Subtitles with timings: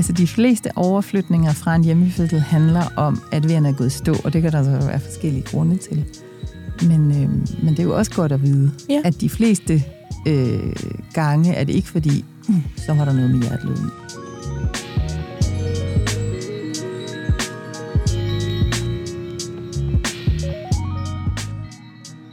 [0.00, 4.32] Altså de fleste overflytninger fra en hjemmefødsel handler om, at vejerne er gået stå, og
[4.32, 6.04] det kan der så være forskellige grunde til.
[6.88, 7.28] Men, øh,
[7.64, 9.00] men det er jo også godt at vide, Ja.
[9.04, 9.84] at de fleste
[10.28, 10.72] øh,
[11.12, 13.90] gange er det ikke fordi, uh, så var der noget med hjerteløden.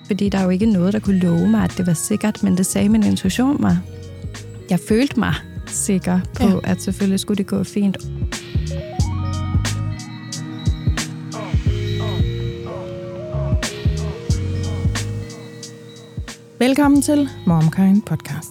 [0.05, 2.57] Fordi der er jo ikke noget, der kunne love mig, at det var sikkert, men
[2.57, 3.77] det sagde min intuition mig.
[4.69, 5.33] Jeg følte mig
[5.77, 6.59] sikker på, Ja.
[6.71, 7.97] at selvfølgelig skulle det gå fint.
[16.59, 18.49] Velkommen til MomKind Podcast.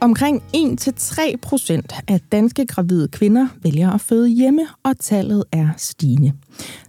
[0.00, 6.32] Omkring 1-3 procent af danske gravide kvinder vælger at føde hjemme, og tallet er stigende.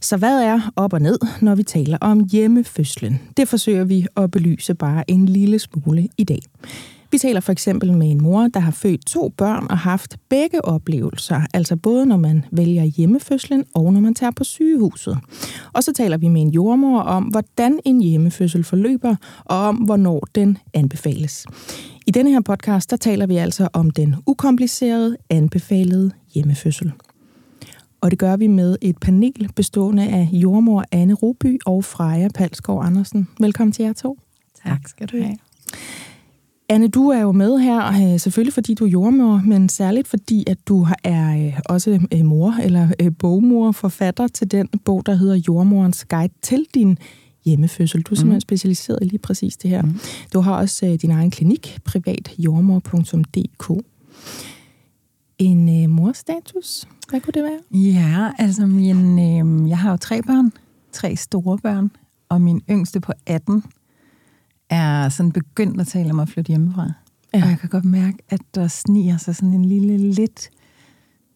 [0.01, 3.21] Så hvad er op og ned, når vi taler om hjemmefødslen?
[3.37, 6.39] Det forsøger vi at belyse bare en lille smule i dag.
[7.13, 10.65] Vi taler for eksempel med en mor, der har født to børn og haft begge
[10.65, 15.17] oplevelser, altså både når man vælger hjemmefødslen og når man tager på sygehuset.
[15.73, 20.27] Og så taler vi med en jordmor om, hvordan en hjemmefødsel forløber, og om, hvornår
[20.35, 21.45] den anbefales.
[22.07, 26.91] I denne her podcast, der taler vi altså om den ukomplicerede, anbefalede hjemmefødsel.
[28.01, 32.83] Og det gør vi med et panel bestående af jordmor Anne Roby og Freja Palskov
[32.83, 33.27] Andersen.
[33.39, 34.19] Velkommen til jer to.
[34.65, 35.37] Tak skal du have.
[36.73, 40.43] Anne, du er jo med her, øh, selvfølgelig fordi du er jordmor, men særligt fordi,
[40.47, 45.41] at du er øh, også øh, mor eller bogmor, forfatter til den bog, der hedder
[45.47, 46.97] Jordmorens Guide til din
[47.45, 48.01] hjemmefødsel.
[48.01, 49.81] Du er simpelthen specialiseret i lige præcis det her.
[49.81, 49.99] Mhm.
[50.33, 53.85] Du har også din egen klinik, privatjordmor.dk.
[55.37, 57.81] En øh, morstatus, hvad kunne det være?
[57.81, 60.51] Ja, altså min, øh, jeg har jo tre børn,
[60.91, 61.91] tre store børn,
[62.29, 63.63] og min yngste på 18
[64.73, 66.91] er sådan begyndt at tale om at flytte hjemmefra.
[67.33, 67.43] Ja.
[67.43, 70.49] Og jeg kan godt mærke, at der sniger sig sådan en lille, lidt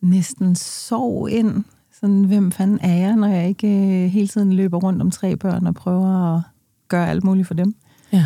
[0.02, 1.64] næsten sorg ind.
[2.00, 5.36] Sådan, hvem fanden er jeg, når jeg ikke øh, hele tiden løber rundt om tre
[5.36, 6.42] børn og prøver at
[6.88, 7.76] gøre alt muligt for dem.
[8.14, 8.26] Ja.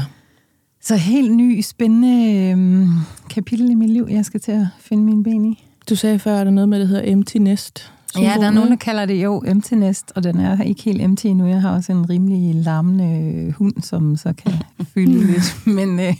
[0.82, 2.88] Så helt ny, spændende øh,
[3.30, 5.68] kapitel i mit liv, jeg skal til at finde mine ben i.
[5.90, 7.94] Du sagde før, at der er noget med, der hedder empty nest.
[8.20, 11.02] Ja, der er nogen, der kalder det jo empty nest, og den er ikke helt
[11.02, 11.48] empty endnu.
[11.48, 14.54] Jeg har også en rimelig larmende hund, som så kan
[14.94, 15.68] fylde lidt.
[15.68, 16.16] Men, øh,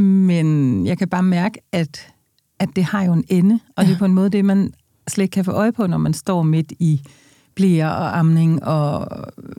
[0.00, 2.12] men jeg kan bare mærke, at,
[2.58, 4.72] at det har jo en ende, og det er på en måde det, man
[5.08, 7.00] slet ikke kan få øje på, når man står midt i
[7.54, 9.08] blære og amning og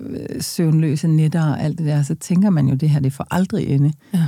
[0.10, 3.28] øh, søvnløse nætter og alt det der, så tænker man jo, det her, det får
[3.32, 3.94] aldrig ende.
[4.14, 4.28] Ja.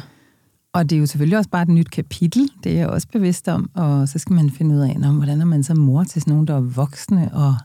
[0.73, 3.47] Og det er jo selvfølgelig også bare et nyt kapitel, det er jeg også bevidst
[3.47, 6.21] om, og så skal man finde ud af, nå, hvordan er man så mor til
[6.21, 7.55] sådan nogen, der er voksne, og,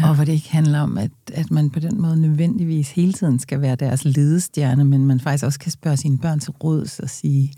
[0.00, 0.08] ja.
[0.08, 3.38] og hvor det ikke handler om, at, at man på den måde nødvendigvis hele tiden
[3.38, 7.10] skal være deres ledestjerne, men man faktisk også kan spørge sine børn til råds og
[7.10, 7.52] sige,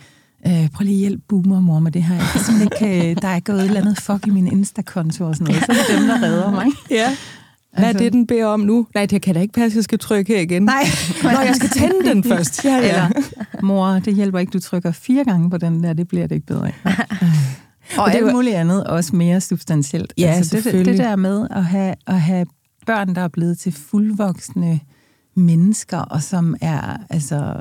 [0.46, 3.28] øh, prøv lige at hjælpe boomer mor med det her, jeg kan ikke, øh, der
[3.28, 6.00] er gået et eller andet fuck i min Insta-konto og sådan noget, så er det
[6.00, 6.66] dem, der redder mig.
[6.90, 7.16] Ja.
[7.74, 8.86] Hvad er Altså- det, den beder om nu?
[8.94, 10.62] Nej, det kan da ikke passe, jeg skal trykke her igen.
[10.62, 10.84] Nej,
[11.22, 12.64] Nå, jeg skal tænde den først.
[12.64, 12.88] Ja, ja.
[12.88, 13.08] Eller,
[13.62, 16.46] mor, det hjælper ikke, du trykker fire gange på den der, det bliver det ikke
[16.46, 16.74] bedre af.
[17.98, 20.12] Og det er alt muligt andet, også mere substantielt.
[20.18, 22.46] Ja, altså det, det, det der med at have, at have
[22.86, 24.80] børn, der er blevet til fuldvoksne
[25.36, 27.54] mennesker, og som er, altså,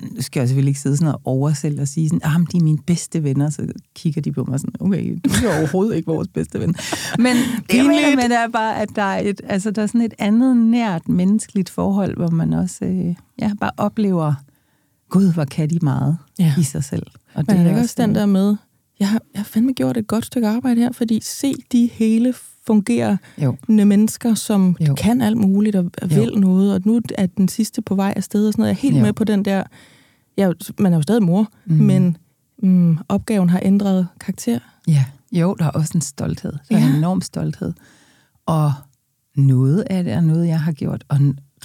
[0.00, 2.56] nu skal jeg selvfølgelig ikke sidde sådan og oversælge og sige sådan, ah, men de
[2.56, 6.06] er mine bedste venner, så kigger de på mig sådan, okay, du er overhovedet ikke
[6.06, 6.74] vores bedste ven.
[7.18, 7.36] Men
[7.70, 10.56] mener med, det er bare, at der er, et, altså, der er sådan et andet
[10.56, 14.34] nært menneskeligt forhold, hvor man også øh, ja, bare oplever,
[15.10, 16.54] gud, hvor kan de meget Ja.
[16.58, 17.06] i sig selv.
[17.34, 18.56] Og Men er det ikke også den der med,
[19.00, 22.34] jeg har, jeg har fandme gjort et godt stykke arbejde her, fordi se de hele
[22.66, 23.56] fungerende Jo.
[23.68, 24.94] mennesker, som Jo.
[24.94, 28.46] kan alt muligt og og vil noget, og nu er den sidste på vej afsted
[28.46, 28.68] og sådan noget.
[28.68, 29.02] Jeg er helt Jo.
[29.02, 29.62] med på den der,
[30.36, 31.74] jeg, er jo- man er jo stadig mor, mm.
[31.74, 32.16] Men
[32.62, 34.58] mm, opgaven har ændret karakter.
[34.88, 36.52] Ja, jo, der er også en stolthed.
[36.52, 36.88] Der er Ja.
[36.90, 37.72] en enorm stolthed.
[38.46, 38.72] Og
[39.36, 41.18] noget af det er noget, jeg har gjort, og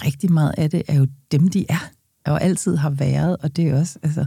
[0.04, 1.88] rigtig meget af det er jo dem, de er,
[2.26, 4.26] og altid har været, og det er også, altså,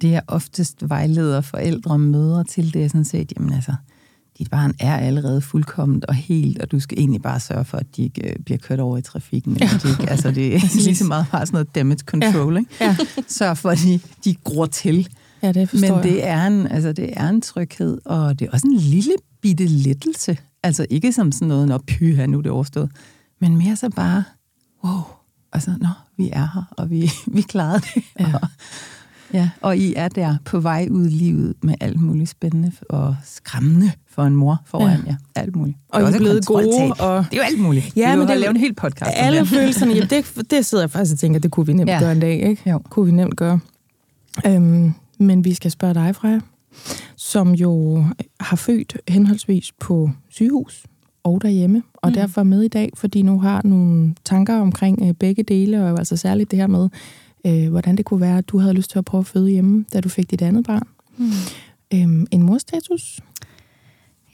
[0.00, 3.74] det er oftest vejleder forældre og mødre til, det er sådan set, jamen altså,
[4.38, 7.86] dit barn er allerede fuldkomment og helt, og du skal egentlig bare sørge for, at
[7.96, 9.52] de ikke øh, bliver kørt over i trafikken.
[9.52, 12.58] Eller de ikke, altså, det er lige så meget bare sådan noget damage control, ja.
[12.58, 12.74] ikke?
[12.80, 12.96] Ja,
[13.28, 15.08] Sørg for, at de, de gror til.
[15.42, 16.12] ja det forstår Men jeg.
[16.12, 19.12] det er, en, altså, det er en tryghed, og det er også en lille
[19.42, 20.38] bitte lettelse.
[20.62, 22.90] Altså ikke som sådan noget, når pyha, nu er det overstået.
[23.40, 24.24] Men mere så bare,
[24.84, 25.00] wow,
[25.52, 28.02] altså, nå, vi er her, og vi, vi klarede det.
[28.20, 28.34] Ja.
[28.34, 28.48] Og,
[29.32, 33.16] ja, og I er der på vej ud i livet med alt muligt spændende og
[33.24, 35.10] skræmmende for en mor foran Ja.
[35.10, 35.16] jer.
[35.34, 35.76] Alt muligt.
[35.88, 37.96] Og Det I er blevet gode, og Det er jo alt muligt.
[37.96, 39.10] Ja, vi men det- det lave en hel podcast.
[39.14, 39.48] alle det.
[39.48, 41.94] følelserne, jamen det, det sidder jeg faktisk og tænker, det kunne vi nemt ja.
[41.94, 42.00] Ja.
[42.00, 42.70] gøre en dag, ikke?
[42.70, 42.78] Jo.
[42.90, 43.60] Kunne vi nemt gøre.
[44.46, 46.40] Øhm, men vi skal spørge dig, Freja.
[47.16, 48.04] som jo
[48.40, 50.84] har født henholdsvis på sygehus
[51.24, 52.14] og derhjemme, og mm.
[52.14, 55.98] derfor er med i dag, fordi nu har nogle tanker omkring øh, begge dele, og
[55.98, 56.88] altså særligt det her med,
[57.46, 59.84] øh, hvordan det kunne være, at du havde lyst til at prøve at føde hjemme,
[59.92, 60.82] da du fik dit andet barn.
[61.16, 61.30] Mm.
[61.94, 63.20] Øhm, en morstatus?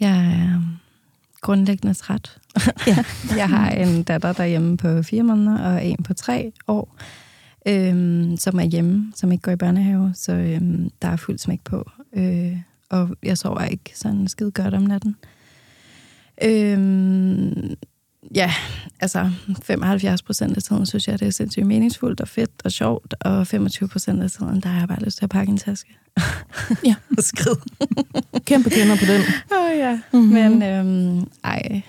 [0.03, 0.63] Jeg er
[1.41, 2.39] grundlæggende træt.
[2.87, 3.05] ja.
[3.37, 6.97] jeg har en datter derhjemme på fire måneder, og en på tre år,
[7.67, 11.61] øhm, som er hjemme, som ikke går i børnehave, så øhm, der er fuld smæk
[11.65, 11.91] på.
[12.13, 12.57] Øh,
[12.91, 15.17] og jeg sover ikke sådan skide godt om natten.
[16.45, 17.77] Øhm,
[18.35, 18.53] ja,
[19.01, 19.31] altså
[19.63, 23.47] 75 procent af tiden synes jeg, det er sindssygt meningsfuldt og fedt og sjovt, og
[23.47, 25.97] 25 procent af tiden, der har jeg bare lyst til at pakke en taske.
[26.85, 26.95] ja.
[27.19, 27.61] og skride.
[28.45, 29.21] Kæmpe kender på den.
[29.53, 30.33] Åh oh, ja, mm-hmm.
[30.33, 31.83] men øhm, ej,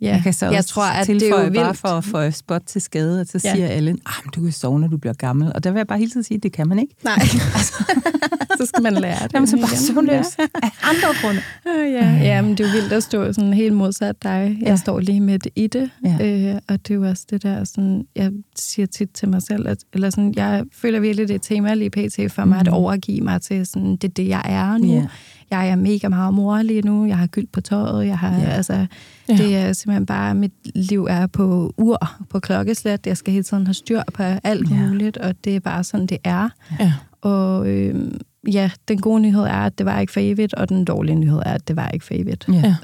[0.00, 2.62] Ja, jeg kan så jeg tror, at det er jo bare for at få spot
[2.66, 3.54] til skade, at så ja.
[3.54, 5.52] siger alle, at du kan sove, når du bliver gammel.
[5.54, 6.94] Og der vil jeg bare hele tiden sige, at det kan man ikke.
[7.04, 7.84] Nej, altså,
[8.58, 9.34] så skal man lære det.
[9.34, 10.44] Jamen, så bare søvnløs ja.
[10.62, 11.40] af andre grunde.
[11.66, 12.10] Uh, ja.
[12.22, 14.56] ja, men det er jo vildt at stå sådan helt modsat dig.
[14.60, 14.76] Jeg ja.
[14.76, 16.52] står lige midt i det, ja.
[16.52, 19.68] øh, og det er jo også det der, sådan, jeg siger tit til mig selv,
[19.68, 22.32] at, eller sådan, jeg føler virkelig, det er tema lige pt.
[22.32, 22.60] for mig, mm.
[22.60, 24.94] at overgive mig til sådan, det det, jeg er nu.
[24.94, 25.06] Ja
[25.50, 28.44] jeg er mega meget mor lige nu, jeg har gyld på tøjet, jeg har, ja.
[28.44, 28.86] altså,
[29.28, 29.36] ja.
[29.36, 31.98] det er simpelthen bare, mit liv er på ur,
[32.30, 34.76] på klokkeslæt, jeg skal hele tiden have styr på alt ja.
[34.76, 36.48] muligt, og det er bare sådan, det er.
[36.80, 36.92] Ja.
[37.20, 38.10] Og øh,
[38.52, 41.38] ja, den gode nyhed er, at det var ikke for evigt, og den dårlige nyhed
[41.38, 42.48] er, at det var ikke for evigt.
[42.52, 42.74] Ja,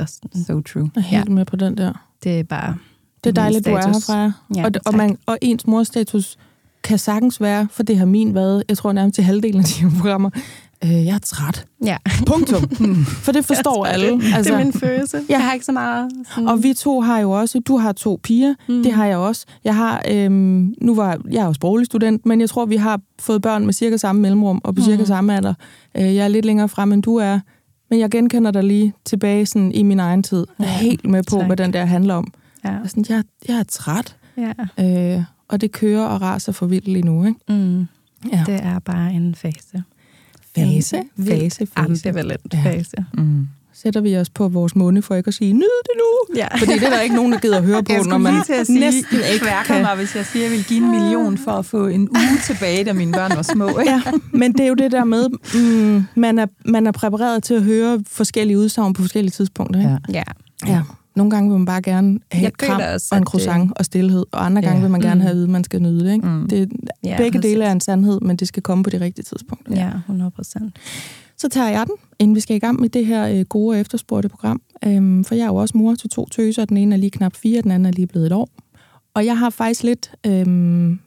[0.46, 0.90] so true.
[0.94, 1.34] Jeg er helt ja.
[1.34, 1.92] med på den der.
[2.24, 2.76] Det er bare...
[3.24, 4.32] Det er dejligt, du er herfra.
[4.56, 6.36] Ja, og, og, man, og ens morstatus
[6.84, 9.90] kan sagtens være, for det har min været, jeg tror nærmest til halvdelen af de
[9.96, 10.30] programmer,
[10.84, 11.66] øh, jeg er træt.
[11.84, 11.96] Ja.
[12.26, 12.68] Punktum.
[13.24, 14.06] For det forstår alle.
[14.06, 15.22] Altså, det er altså, min følelse.
[15.28, 16.10] Jeg har ikke så meget...
[16.34, 16.48] Sådan...
[16.48, 17.60] Og vi to har jo også...
[17.60, 18.54] Du har to piger.
[18.68, 18.82] Mm.
[18.82, 19.46] Det har jeg også.
[19.64, 20.02] Jeg har...
[20.10, 23.64] Øhm, nu var jeg er jo sproglig student, men jeg tror, vi har fået børn
[23.64, 24.84] med cirka samme mellemrum og på mm.
[24.84, 25.54] cirka samme alder.
[25.96, 27.40] Øh, jeg er lidt længere frem, end du er.
[27.90, 30.46] Men jeg genkender dig lige tilbage sådan, i min egen tid.
[30.58, 31.46] Jeg er helt med på, tak.
[31.46, 32.32] hvad den der handler om.
[32.64, 32.70] Ja.
[32.70, 34.16] Jeg, sådan, jeg, jeg er træt.
[34.36, 34.52] Ja.
[35.16, 37.24] Øh, og det kører og raser for vildt lige nu.
[37.24, 37.40] Ikke?
[37.48, 37.86] Mm.
[38.32, 38.44] Ja.
[38.46, 39.82] Det er bare en fase.
[40.56, 41.02] Fase?
[41.28, 41.70] Fase, fase.
[41.76, 42.62] Ambivalent ja.
[42.64, 42.96] fase.
[43.14, 43.46] Mm.
[43.76, 46.36] Sætter vi os på vores munde for ikke at sige, nyd det nu!
[46.36, 46.48] Ja.
[46.58, 48.66] Fordi det er der ikke nogen, der gider at høre på, når man til at
[48.66, 49.82] sige, næsten ikke kan.
[49.82, 52.38] mig, hvis jeg siger, at jeg vil give en million for at få en uge
[52.44, 53.68] tilbage, da mine børn var små.
[53.78, 53.92] Ikke?
[53.92, 54.02] Ja,
[54.32, 57.62] men det er jo det der med, mm, man, er, man er præpareret til at
[57.62, 59.80] høre forskellige udsagn på forskellige tidspunkter.
[59.80, 59.98] Ikke?
[60.08, 60.22] Ja.
[60.66, 60.72] ja.
[60.72, 60.80] ja.
[61.16, 63.78] Nogle gange vil man bare gerne have et kram også, og en croissant det...
[63.78, 64.82] og stillhed, og andre gange ja.
[64.82, 65.20] vil man gerne mm.
[65.20, 66.12] have at vide, at man skal nyde det.
[66.12, 66.26] Ikke?
[66.26, 66.48] Mm.
[66.48, 66.72] det
[67.04, 67.50] ja, begge præcis.
[67.50, 69.76] dele er en sandhed, men det skal komme på de rigtige tidspunkter.
[69.76, 70.78] Ja, 100 procent.
[71.36, 73.80] Så tager jeg den, inden vi skal i gang med det her øh, gode og
[73.80, 74.62] efterspurgte program.
[74.84, 76.64] Øhm, for jeg er jo også mor til to tøser.
[76.64, 78.48] Den ene er lige knap fire, den anden er lige blevet et år.
[79.14, 80.98] Og jeg har faktisk lidt, øhm,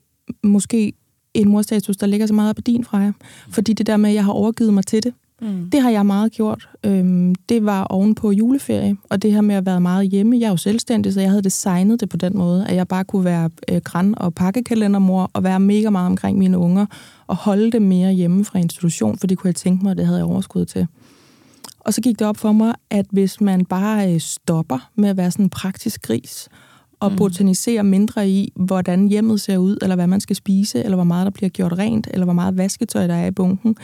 [0.44, 0.94] måske
[1.34, 3.12] en morstatus, der ligger så meget på din, Freja.
[3.50, 5.14] Fordi det der med, at jeg har overgivet mig til det.
[5.42, 5.70] Mm.
[5.70, 6.70] Det har jeg meget gjort.
[6.84, 10.40] Øhm, det var oven på juleferie, og det her med at være meget hjemme.
[10.40, 13.04] Jeg er jo selvstændig, så jeg havde designet det på den måde, at jeg bare
[13.04, 16.86] kunne være øh, græn- og pakkekalendermor og være mega meget omkring mine unger
[17.28, 20.06] og holde dem mere hjemme fra institution, for det kunne jeg tænke mig, at det
[20.06, 20.88] havde jeg overskud til.
[21.80, 25.18] Og så gik det op for mig, at hvis man bare øh, stopper med at
[25.18, 26.50] være sådan en praktisk gris,
[27.00, 27.18] og mm.
[27.18, 31.26] botanisere mindre i, hvordan hjemmet ser ud, eller hvad man skal spise, eller hvor meget
[31.26, 33.78] der bliver gjort rent, eller hvor meget vasketøj der er i bunken,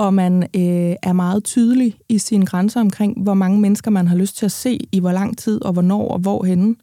[0.00, 4.16] og man øh, er meget tydelig i sine grænser omkring, hvor mange mennesker man har
[4.16, 6.74] lyst til at se, i hvor lang tid, og hvornår, og hvorhenne,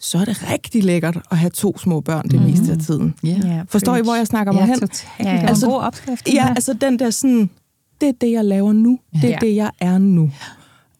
[0.00, 2.46] så er det rigtig lækkert at have to små børn det mm.
[2.46, 3.14] meste af tiden.
[3.26, 3.66] Yeah.
[3.68, 4.80] Forstår I, hvor jeg snakker mig ja, hen?
[4.80, 5.06] Totalt.
[5.20, 5.46] Ja, ja.
[5.48, 6.28] Altså, god opskrift.
[6.34, 7.50] Ja, altså den der sådan,
[8.00, 8.98] det er det, jeg laver nu.
[9.14, 9.18] Ja.
[9.20, 10.30] Det er det, jeg er nu.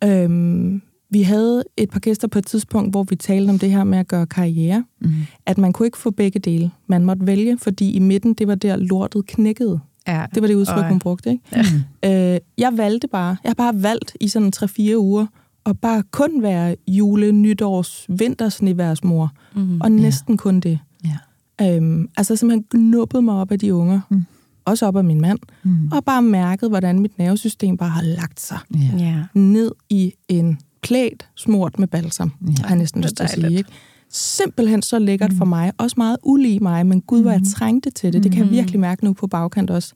[0.03, 0.23] Ja.
[0.23, 3.85] Øhm, vi havde et par gæster på et tidspunkt, hvor vi talte om det her
[3.85, 4.85] med at gøre karriere.
[5.01, 5.11] Mm.
[5.47, 6.71] At man kunne ikke få begge dele.
[6.87, 9.81] Man måtte vælge, fordi i midten, det var der lortet knækkede.
[10.09, 10.27] Ja.
[10.35, 11.31] Det var det udtryk, hun brugte.
[11.31, 11.87] Ikke?
[12.03, 12.35] Ja.
[12.35, 15.27] Øh, jeg valgte bare, jeg har bare valgt i sådan 3-4 uger,
[15.67, 19.31] at bare kun være jule, nytårs, vintersneværsmor.
[19.55, 19.81] Mm.
[19.81, 20.37] Og næsten ja.
[20.37, 20.79] kun det.
[21.05, 21.77] Ja.
[21.77, 24.01] Øhm, altså simpelthen knuppet mig op af de unger.
[24.09, 24.25] Mm.
[24.65, 25.39] Også op af min mand.
[25.63, 25.93] Mm.
[25.93, 28.59] Og bare mærket, hvordan mit nervesystem bare har lagt sig.
[28.99, 29.25] Ja.
[29.35, 32.53] Ned i en klædt smurt med balsam, ja.
[32.63, 33.57] har jeg næsten lyst til at sige.
[33.57, 33.71] Ikke?
[34.13, 35.39] Simpelthen så lækkert mm.
[35.39, 35.73] for mig.
[35.79, 37.47] Også meget ulige mig, men gud, hvor jeg mm.
[37.47, 38.23] trængte til det.
[38.23, 38.53] Det kan jeg mm.
[38.53, 39.93] virkelig mærke nu på bagkant også.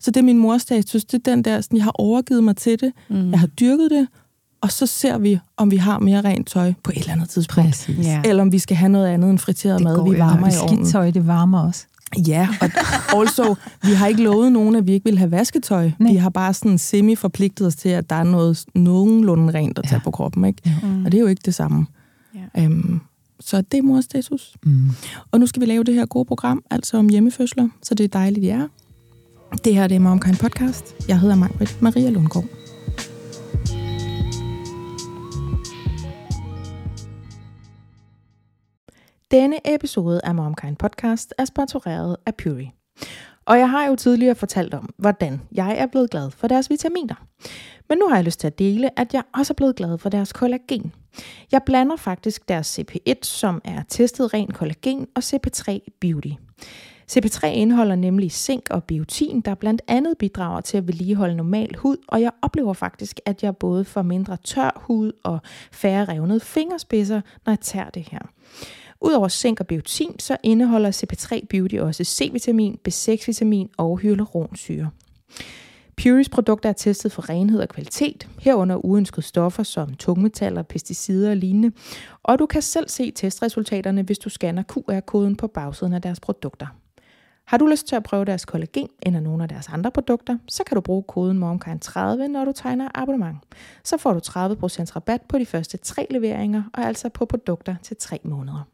[0.00, 1.04] Så det er min morstatus.
[1.04, 2.92] Det er den der, sådan, jeg har overgivet mig til det.
[3.08, 3.30] Mm.
[3.30, 4.08] Jeg har dyrket det.
[4.60, 7.70] Og så ser vi, om vi har mere rent tøj på et eller andet tidspunkt.
[7.70, 8.06] Præcis.
[8.06, 8.22] Ja.
[8.24, 10.84] Eller om vi skal have noget andet end friteret mad, vi varmer i ovnen.
[10.84, 11.86] Skidt tøj, det varmer også.
[12.26, 12.48] Ja,
[13.12, 15.90] og also, vi har ikke lovet nogen, at vi ikke vil have vasketøj.
[15.98, 16.12] Nej.
[16.12, 19.94] Vi har bare sådan semi-forpligtet os til, at der er noget nogenlunde rent at tage
[19.94, 20.04] ja.
[20.04, 20.44] på kroppen.
[20.44, 20.62] Ikke?
[20.66, 20.74] Ja.
[20.82, 21.04] Mm.
[21.04, 21.86] Og det er jo ikke det samme.
[22.34, 22.64] Ja.
[22.64, 23.00] Øhm,
[23.40, 24.54] så det er mors status.
[24.64, 24.90] Mm.
[25.30, 28.08] Og nu skal vi lave det her gode program, altså om hjemmefødsler, så det er
[28.08, 28.68] dejligt, jer.
[29.64, 30.94] Det her det er Momkind Podcast.
[31.08, 32.44] Jeg hedder Margrit Maria Lundgaard.
[39.30, 42.70] Denne episode af Momkind Podcast er sponsoreret af Puri.
[43.44, 47.14] Og jeg har jo tidligere fortalt om, hvordan jeg er blevet glad for deres vitaminer.
[47.88, 50.08] Men nu har jeg lyst til at dele, at jeg også er blevet glad for
[50.08, 50.92] deres kollagen.
[51.52, 56.32] Jeg blander faktisk deres CP1, som er testet ren kollagen, og CP3 Beauty.
[57.12, 61.96] CP3 indeholder nemlig zink og biotin, der blandt andet bidrager til at vedligeholde normal hud,
[62.08, 65.38] og jeg oplever faktisk, at jeg både får mindre tør hud og
[65.72, 68.20] færre revnede fingerspidser, når jeg tager det her.
[69.00, 74.90] Udover zink og biotin, så indeholder CP3 Beauty også C-vitamin, B6-vitamin og hyaluronsyre.
[75.96, 81.36] Puris produkter er testet for renhed og kvalitet, herunder uønskede stoffer som tungmetaller, pesticider og
[81.36, 81.72] lignende,
[82.22, 86.66] og du kan selv se testresultaterne, hvis du scanner QR-koden på bagsiden af deres produkter.
[87.50, 90.64] Har du lyst til at prøve deres kollagen eller nogle af deres andre produkter, så
[90.64, 93.38] kan du bruge koden MOMKIND30, når du tegner abonnement.
[93.84, 97.96] Så får du 30% rabat på de første tre leveringer, og altså på produkter til
[97.96, 98.68] tre måneder.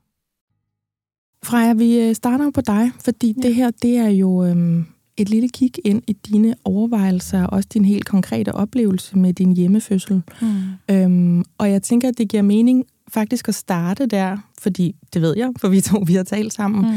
[1.45, 3.49] Freja, vi øh, starter på dig, fordi ja.
[3.49, 7.69] det her det er jo øhm, et lille kig ind i dine overvejelser, og også
[7.75, 10.23] din helt konkrete oplevelse med din hjemmefødsel.
[10.41, 10.95] Mm.
[10.95, 15.37] Øhm, og jeg tænker, at det giver mening faktisk at starte der, fordi det ved
[15.37, 16.95] jeg, for vi to vi har talt sammen,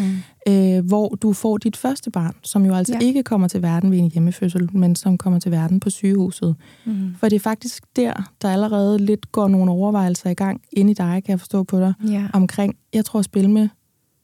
[0.48, 0.54] mm.
[0.54, 3.06] øh, hvor du får dit første barn, som jo altså ja.
[3.06, 6.56] ikke kommer til verden ved en hjemmefødsel, men som kommer til verden på sygehuset.
[6.86, 7.16] Mm.
[7.20, 10.94] For det er faktisk der, der allerede lidt går nogle overvejelser i gang ind i
[10.94, 12.28] dig, kan jeg forstå på dig, ja.
[12.34, 13.70] omkring, jeg tror at spille med,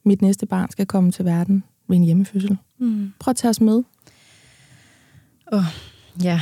[0.04, 2.58] mit næste barn skal komme til verden ved en hjemmefødsel.
[2.78, 3.12] Mm.
[3.18, 3.82] Prøv at tage os med.
[5.52, 5.64] Oh,
[6.22, 6.40] ja,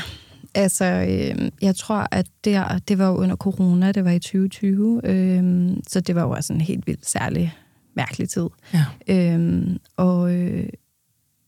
[0.54, 5.00] Altså, øh, jeg tror, at der, det var jo under corona, det var i 2020,
[5.04, 7.54] øh, så det var jo også en helt vildt særlig
[7.96, 8.46] mærkelig tid.
[8.74, 8.84] Ja.
[9.08, 10.68] Øh, og øh,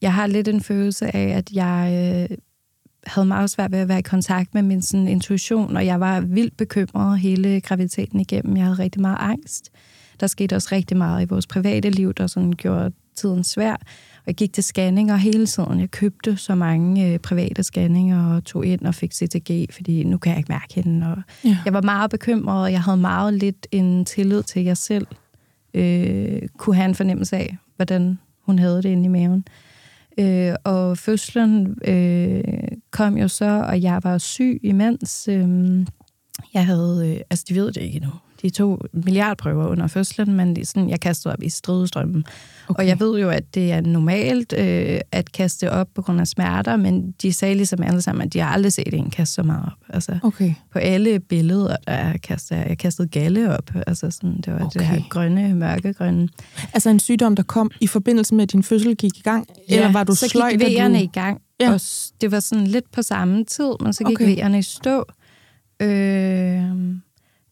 [0.02, 1.88] jeg har lidt en følelse af, at jeg
[2.30, 2.36] øh,
[3.06, 6.20] havde meget svært ved at være i kontakt med min sådan, intuition, og jeg var
[6.20, 8.56] vildt bekymret hele graviditeten igennem.
[8.56, 9.70] Jeg havde rigtig meget angst.
[10.20, 13.76] Der skete også rigtig meget i vores private liv, der sådan gjorde tiden svær
[14.26, 15.80] jeg gik til scanninger hele tiden.
[15.80, 20.18] Jeg købte så mange øh, private scanninger og tog ind og fik CTG, fordi nu
[20.18, 21.06] kan jeg ikke mærke hende.
[21.06, 21.58] Og ja.
[21.64, 25.06] Jeg var meget bekymret, og jeg havde meget lidt en tillid til, at jeg selv
[25.74, 29.44] øh, kunne have en fornemmelse af, hvordan hun havde det inde i maven.
[30.18, 32.44] Øh, og fødslen øh,
[32.90, 35.28] kom jo så, og jeg var syg imens.
[35.28, 35.86] Øh,
[36.54, 38.10] jeg havde, øh, altså de ved det ikke endnu,
[38.46, 42.24] de to milliardprøver under fødslen, men sådan, jeg kastede op i stridestrømmen.
[42.68, 42.82] Okay.
[42.82, 46.26] Og jeg ved jo, at det er normalt øh, at kaste op på grund af
[46.26, 49.42] smerter, men de sagde ligesom alle sammen, at de har aldrig set en kaste så
[49.42, 49.94] meget op.
[49.94, 50.54] Altså, okay.
[50.72, 53.70] På alle billeder, der kastede jeg, jeg kastede galle op.
[53.86, 54.80] Altså, sådan, det var okay.
[54.80, 56.28] det her grønne, mørkegrønne.
[56.72, 59.46] Altså en sygdom, der kom i forbindelse med, at din fødsel gik i gang?
[59.68, 61.04] Ja, eller var du så sløj, gik vejerne du...
[61.04, 61.40] i gang.
[61.60, 61.72] Ja.
[61.72, 61.80] Og
[62.20, 64.26] det var sådan lidt på samme tid, men så gik okay.
[64.26, 65.04] vejerne i stå.
[65.82, 66.62] Øh,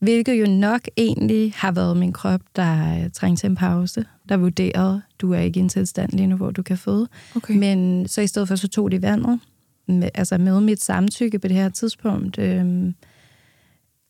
[0.04, 5.02] Hvilket jo nok egentlig har været min krop, der trængte til en pause, der vurderede,
[5.18, 7.08] du er ikke i en tilstand lige nu, hvor du kan føde.
[7.36, 7.56] Okay.
[7.56, 9.40] Men så i stedet for, så tog de vandet,
[9.88, 12.38] med, altså med mit samtykke på det her tidspunkt.
[12.38, 12.94] Øhm,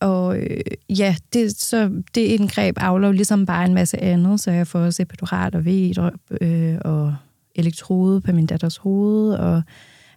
[0.01, 4.67] og øh, ja, det, så det indgreb aflov ligesom bare en masse andet, så jeg
[4.67, 6.11] får separat og ved
[6.41, 7.15] øh, og
[7.55, 9.63] elektrode på min datters hoved, og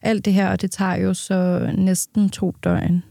[0.02, 3.04] alt det her, og det tager jo så næsten to døgn,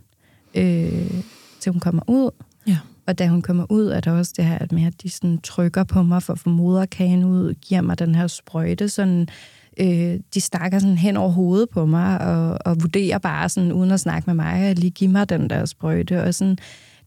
[0.54, 1.22] øh,
[1.60, 2.30] til hun kommer ud.
[2.66, 2.78] Ja.
[3.06, 5.84] Og da hun kommer ud, er der også det her med, at de sådan trykker
[5.84, 9.28] på mig for at få moderkagen ud, giver mig den her sprøjte, sådan,
[9.80, 13.90] øh, de stakker sådan hen over hovedet på mig, og, og vurderer bare sådan, uden
[13.90, 16.58] at snakke med mig, at lige give mig den der sprøjte, og sådan,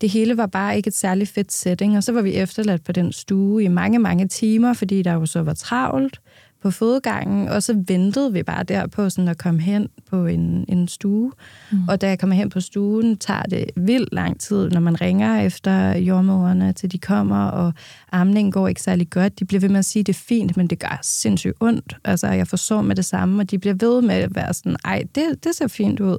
[0.01, 2.91] det hele var bare ikke et særligt fedt setting, og så var vi efterladt på
[2.91, 6.19] den stue i mange, mange timer, fordi der jo så var travlt
[6.61, 10.65] på fødegangen, og så ventede vi bare der på sådan at komme hen på en,
[10.67, 11.31] en stue.
[11.71, 11.87] Mm.
[11.87, 15.41] Og da jeg kommer hen på stuen, tager det vildt lang tid, når man ringer
[15.41, 17.73] efter jordmøderne, til de kommer, og
[18.11, 19.39] amningen går ikke særlig godt.
[19.39, 21.97] De bliver ved med at sige, at det er fint, men det gør sindssygt ondt.
[22.05, 25.03] Altså, jeg får med det samme, og de bliver ved med at være sådan, ej,
[25.15, 26.17] det, det ser fint ud.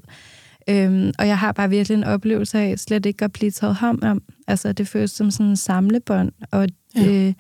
[0.69, 4.03] Øhm, og jeg har bare virkelig en oplevelse af slet ikke at blive taget hånd
[4.03, 4.23] om.
[4.47, 7.33] Altså, det føles som sådan en samlebånd, og ja.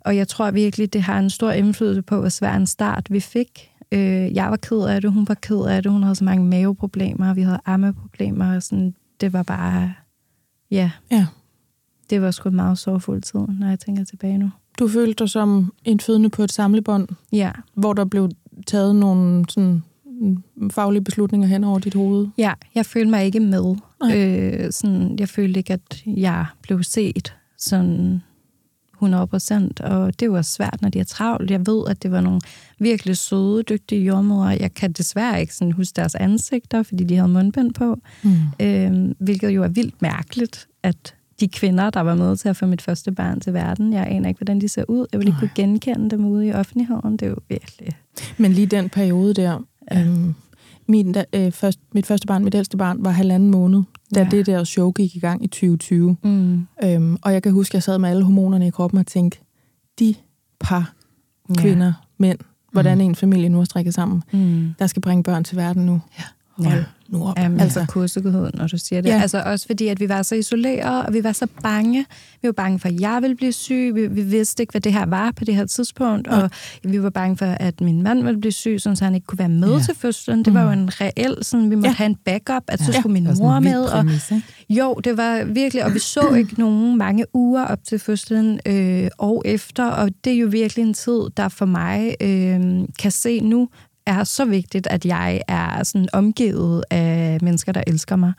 [0.00, 3.20] Og jeg tror virkelig, det har en stor indflydelse på, hvor svær en start vi
[3.20, 3.70] fik.
[3.92, 6.44] Øh, jeg var ked af det, hun var ked af det, hun havde så mange
[6.44, 9.92] maveproblemer, vi havde ammeproblemer, og sådan, det var bare,
[10.70, 10.90] ja.
[11.10, 11.26] ja.
[12.10, 14.50] Det var sgu en meget sorgfuld tid, når jeg tænker tilbage nu.
[14.78, 17.08] Du følte dig som en fødende på et samlebånd?
[17.32, 17.50] Ja.
[17.74, 18.30] Hvor der blev
[18.66, 19.82] taget nogle sådan,
[20.70, 22.28] faglige beslutninger hen over dit hoved?
[22.38, 23.76] Ja, jeg følte mig ikke med.
[24.04, 28.22] Øh, sådan, jeg følte ikke, at jeg blev set sådan
[29.00, 31.50] 100 procent, og det var svært, når de er travlt.
[31.50, 32.40] Jeg ved, at det var nogle
[32.78, 34.46] virkelig søde, dygtige jordmødre.
[34.46, 38.32] Jeg kan desværre ikke sådan huske deres ansigter, fordi de havde mundbind på, mm.
[38.60, 42.66] øh, hvilket jo er vildt mærkeligt, at de kvinder, der var med til at få
[42.66, 43.92] mit første barn til verden.
[43.92, 45.06] Jeg aner ikke, hvordan de ser ud.
[45.12, 47.12] Jeg vil ikke kunne genkende dem ude i offentligheden.
[47.12, 47.96] Det er jo virkelig...
[48.38, 49.64] Men lige den periode der...
[49.90, 50.00] Ja.
[50.00, 50.34] Øhm,
[50.90, 53.82] min, øh, først, mit første barn, mit ældste barn, var halvanden måned,
[54.14, 54.28] da ja.
[54.30, 56.16] det der show gik i gang i 2020.
[56.22, 56.66] Mm.
[56.84, 59.38] Øhm, og jeg kan huske, at jeg sad med alle hormonerne i kroppen og tænkte,
[59.98, 60.14] de
[60.60, 60.94] par
[61.58, 61.92] kvinder, ja.
[62.18, 62.38] mænd,
[62.72, 63.04] hvordan mm.
[63.04, 64.74] en familie nu er strikket sammen, mm.
[64.78, 66.00] der skal bringe børn til verden nu.
[66.18, 66.24] Ja.
[66.64, 66.84] Hold ja.
[67.12, 67.38] Nu op.
[67.38, 69.08] Jamen, altså kurselighed, når du siger det.
[69.08, 69.20] Ja.
[69.20, 72.06] Altså også fordi, at vi var så isoleret, og vi var så bange.
[72.42, 73.92] Vi var bange for, at jeg ville blive syg.
[73.94, 76.28] Vi, vi vidste ikke, hvad det her var på det her tidspunkt.
[76.28, 76.36] Ja.
[76.42, 76.50] Og
[76.82, 79.48] vi var bange for, at min mand ville blive syg, så han ikke kunne være
[79.48, 79.82] med ja.
[79.82, 80.44] til fødslen.
[80.44, 80.80] Det var jo mm.
[80.80, 81.94] en reel, sådan, vi måtte ja.
[81.94, 82.84] have en backup, at ja.
[82.84, 83.82] så skulle min mor med.
[83.82, 84.32] Og, præmis,
[84.70, 89.08] jo, det var virkelig, og vi så ikke nogen mange uger op til fødslen øh,
[89.18, 92.60] og efter, og det er jo virkelig en tid, der for mig øh,
[92.98, 93.68] kan se nu,
[94.06, 98.32] er så vigtigt, at jeg er sådan omgivet af mennesker, der elsker mig,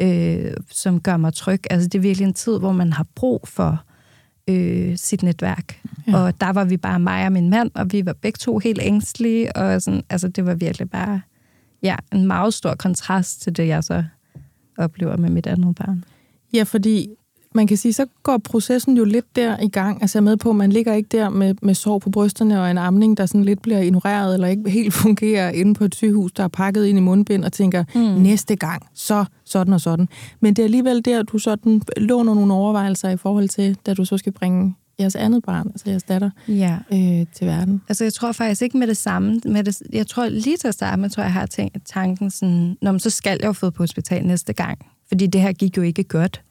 [0.00, 1.60] øh, som gør mig tryg.
[1.70, 3.82] Altså, det er virkelig en tid, hvor man har brug for
[4.48, 5.80] øh, sit netværk.
[6.06, 6.16] Ja.
[6.16, 8.80] Og der var vi bare mig og min mand, og vi var begge to helt
[8.82, 11.20] ængstlige, og sådan, altså, det var virkelig bare
[11.82, 14.04] ja, en meget stor kontrast til det, jeg så
[14.78, 16.04] oplever med mit andet barn.
[16.54, 17.08] Ja, fordi
[17.56, 20.02] man kan sige, så går processen jo lidt der i gang.
[20.02, 22.62] Altså jeg er med på, at man ligger ikke der med, med sår på brysterne
[22.62, 25.94] og en amning, der sådan lidt bliver ignoreret eller ikke helt fungerer inde på et
[25.94, 28.00] sygehus, der er pakket ind i mundbind og tænker, mm.
[28.00, 30.08] næste gang, så sådan og sådan.
[30.40, 34.04] Men det er alligevel der, du sådan låner nogle overvejelser i forhold til, da du
[34.04, 36.78] så skal bringe jeres andet barn, altså jeres datter, ja.
[36.92, 37.82] øh, til verden?
[37.88, 39.40] Altså, jeg tror faktisk ikke med det samme.
[39.44, 42.30] Med det, jeg tror lige til at starte med, tror jeg, jeg har tænkt tanken
[42.30, 44.78] sådan, Nå, men så skal jeg jo føde på hospital næste gang.
[45.08, 46.42] Fordi det her gik jo ikke godt.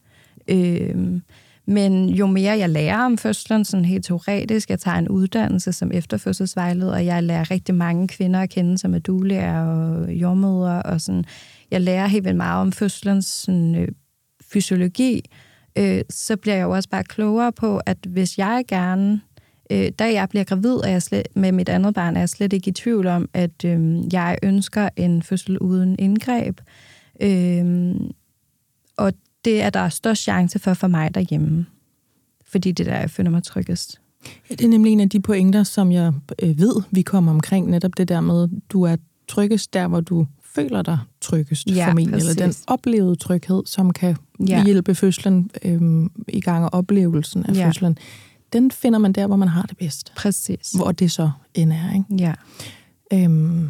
[0.48, 1.22] Øh,
[1.68, 5.92] men jo mere jeg lærer om fødslen, sådan helt teoretisk, jeg tager en uddannelse som
[5.92, 11.02] efterfødselsvejleder, og jeg lærer rigtig mange kvinder at kende, som er duelærer og jordmøder, og
[11.02, 11.26] sådan,
[11.72, 13.88] jeg lærer helt vildt meget om fødslens sådan, øh,
[14.52, 15.22] fysiologi,
[15.78, 19.22] øh, så bliver jeg jo også bare klogere på, at hvis jeg gerne,
[19.72, 22.54] øh, da jeg bliver gravid og jeg slet, med mit andet barn, er jeg slet
[22.54, 26.60] ikke i tvivl om, at øh, jeg ønsker en fødsel uden indgreb.
[27.22, 27.96] Øh,
[29.46, 31.66] det er der størst chance for for mig derhjemme.
[32.46, 34.02] Fordi det der, jeg føler mig tryggest.
[34.50, 37.70] Ja, det er nemlig en af de pointer, som jeg øh, ved, vi kommer omkring.
[37.70, 38.96] Netop det der med, du er
[39.28, 42.14] tryggest der, hvor du føler dig tryggest ja, formentlig.
[42.14, 42.30] Præcis.
[42.30, 44.16] Eller den oplevede tryghed, som kan
[44.48, 44.64] ja.
[44.64, 47.68] hjælpe fødslen øhm, i gang og oplevelsen af ja.
[47.68, 47.98] fødslen.
[48.54, 50.14] Den finder man der, hvor man har det bedst.
[50.16, 50.72] Præcis.
[50.72, 51.94] Hvor det så end er.
[51.94, 52.24] Ikke?
[52.24, 52.34] Ja.
[53.14, 53.70] Øhm,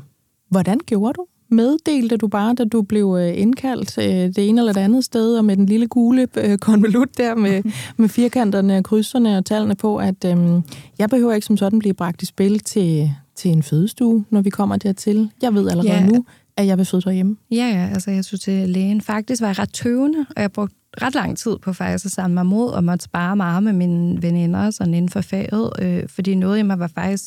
[0.50, 1.26] hvordan gjorde du?
[1.50, 5.38] Meddelte du bare, da du blev øh, indkaldt øh, det ene eller det andet sted,
[5.38, 7.64] og med den lille gule øh, konvolut der med,
[7.98, 10.64] med firkanterne, krydserne og tallene på, at øhm,
[11.00, 14.50] jeg behøver ikke som sådan blive bragt i spil til, til en fødestue, når vi
[14.50, 15.30] kommer dertil.
[15.42, 16.06] Jeg ved allerede ja.
[16.06, 16.26] nu,
[16.58, 17.38] at jeg vil føde derhjemme.
[17.52, 19.02] Ja, ja, altså jeg synes til lægen.
[19.02, 22.34] Faktisk var jeg ret tøvende, og jeg brugte ret lang tid på faktisk at samle
[22.34, 26.36] mig mod og måtte spare meget med mine veninder sådan inden for faget, øh, fordi
[26.36, 27.24] noget i mig var faktisk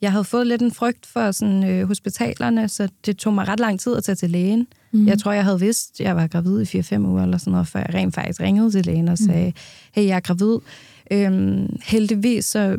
[0.00, 3.60] jeg havde fået lidt en frygt for sådan, øh, hospitalerne, så det tog mig ret
[3.60, 4.66] lang tid at tage til lægen.
[4.92, 5.06] Mm.
[5.06, 7.68] Jeg tror, jeg havde vidst, at jeg var gravid i 4-5 uger eller sådan noget,
[7.68, 9.30] før jeg rent faktisk ringede til lægen og mhm.
[9.30, 9.54] sagde, mm.
[9.94, 10.58] hey, jeg er gravid.
[11.10, 12.76] Øhm, heldigvis så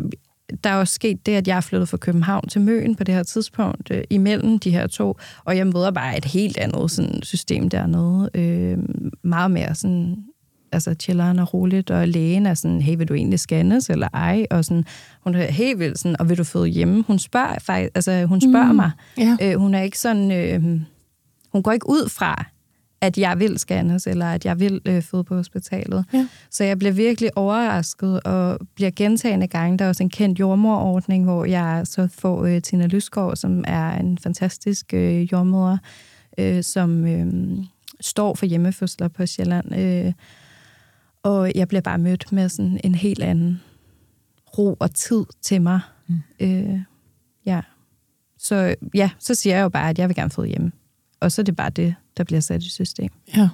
[0.63, 3.15] der er også sket det, at jeg er flyttet fra København til Møn på det
[3.15, 7.23] her tidspunkt, øh, imellem de her to, og jeg møder bare et helt andet sådan,
[7.23, 8.29] system dernede.
[8.33, 8.77] Øh,
[9.23, 10.17] meget mere sådan
[10.71, 14.45] altså chilleren og roligt, og lægen er sådan, hey, vil du egentlig scannes, eller ej?
[14.51, 14.85] Og sådan,
[15.23, 17.03] hun er helt vildt sådan, og vil du føde hjemme?
[17.07, 18.91] Hun spørger faktisk, altså hun spørger mm, mig.
[19.17, 19.37] Ja.
[19.41, 20.81] Øh, hun er ikke sådan, øh,
[21.51, 22.45] hun går ikke ud fra,
[23.01, 26.05] at jeg vil scannes, eller at jeg vil øh, føde på hospitalet.
[26.13, 26.27] Ja.
[26.51, 29.77] Så jeg bliver virkelig overrasket, og bliver gentagende gange.
[29.77, 33.99] Der er også en kendt jordmorordning, hvor jeg så får øh, Tina Lysgaard, som er
[33.99, 35.77] en fantastisk øh, jordmor,
[36.37, 37.27] øh, som øh,
[38.01, 39.75] står for hjemmefødsler på Sjælland.
[39.75, 40.13] Øh,
[41.23, 43.61] og jeg bliver bare mødt med sådan en helt anden
[44.57, 45.79] ro og tid til mig.
[46.07, 46.19] Mm.
[46.39, 46.79] Øh,
[47.45, 47.61] ja.
[48.37, 50.71] Så ja, så siger jeg jo bare, at jeg vil gerne få hjemme.
[51.19, 53.09] Og så er det bare det, der bliver sat i system.
[53.37, 53.49] Ja.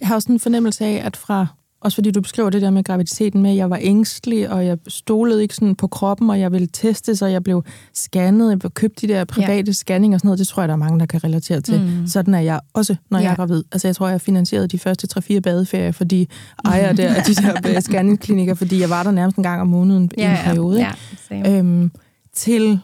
[0.00, 1.46] Jeg har også en fornemmelse af, at fra
[1.84, 4.78] også fordi du beskriver det der med graviditeten med, at jeg var ængstelig, og jeg
[4.88, 8.62] stolede ikke sådan på kroppen, og jeg ville teste, så jeg blev scannet.
[8.62, 9.72] Jeg købte de der private ja.
[9.72, 10.38] scanninger og sådan noget.
[10.38, 11.80] Det tror jeg, der er mange, der kan relatere til.
[11.80, 12.06] Mm.
[12.06, 13.24] Sådan er jeg også, når ja.
[13.24, 13.64] jeg er gravid.
[13.72, 16.26] Altså jeg tror, jeg finansierede de første 3-4 badeferier for de
[16.64, 17.34] ejer der af de
[17.72, 20.78] der scanningsklinikker, fordi jeg var der nærmest en gang om måneden ja, i en periode.
[20.78, 20.92] Ja,
[21.30, 21.58] ja.
[21.58, 21.90] Øhm,
[22.34, 22.80] til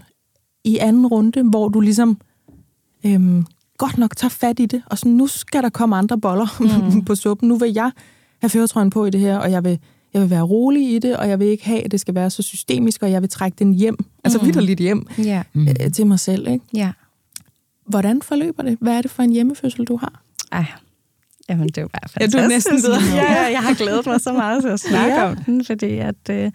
[0.64, 2.18] i anden runde, hvor du ligesom
[3.06, 3.46] øhm,
[3.78, 7.04] godt nok tager fat i det, og så nu skal der komme andre boller mm.
[7.06, 7.48] på suppen.
[7.48, 7.90] Nu vil jeg
[8.40, 9.79] have føretrøjen på i det her, og jeg vil,
[10.14, 12.31] jeg vil være rolig i det, og jeg vil ikke have, at det skal være
[12.31, 14.46] så systemisk, og jeg vil trække den hjem, altså mm.
[14.46, 15.44] vidderligt hjem, yeah.
[15.57, 16.48] øh, til mig selv.
[16.48, 16.64] Ikke?
[16.74, 16.92] Ja.
[17.87, 18.79] Hvordan forløber det?
[18.81, 20.22] Hvad er det for en hjemmefødsel, du har?
[20.53, 20.64] Ej,
[21.50, 22.37] Jamen, det er jo bare fantastisk.
[22.37, 23.16] Ja, du er næsten bedre.
[23.24, 25.31] ja, jeg har glædet mig så meget til at snakke ja.
[25.31, 26.50] om den, fordi at, øh,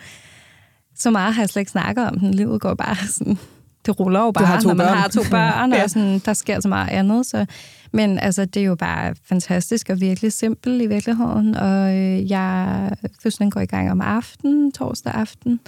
[0.96, 2.34] så meget har jeg slet ikke snakket om den.
[2.34, 3.38] Livet går bare sådan,
[3.86, 4.98] det ruller jo bare, når man børn.
[4.98, 5.84] har to børn, ja.
[5.84, 7.26] og sådan, der sker så meget andet.
[7.26, 7.46] Så.
[7.96, 11.56] Men altså, det er jo bare fantastisk og virkelig simpelt i virkeligheden.
[11.56, 12.92] Og øh, jeg,
[13.24, 15.60] fødslen går i gang om aftenen, torsdag aften.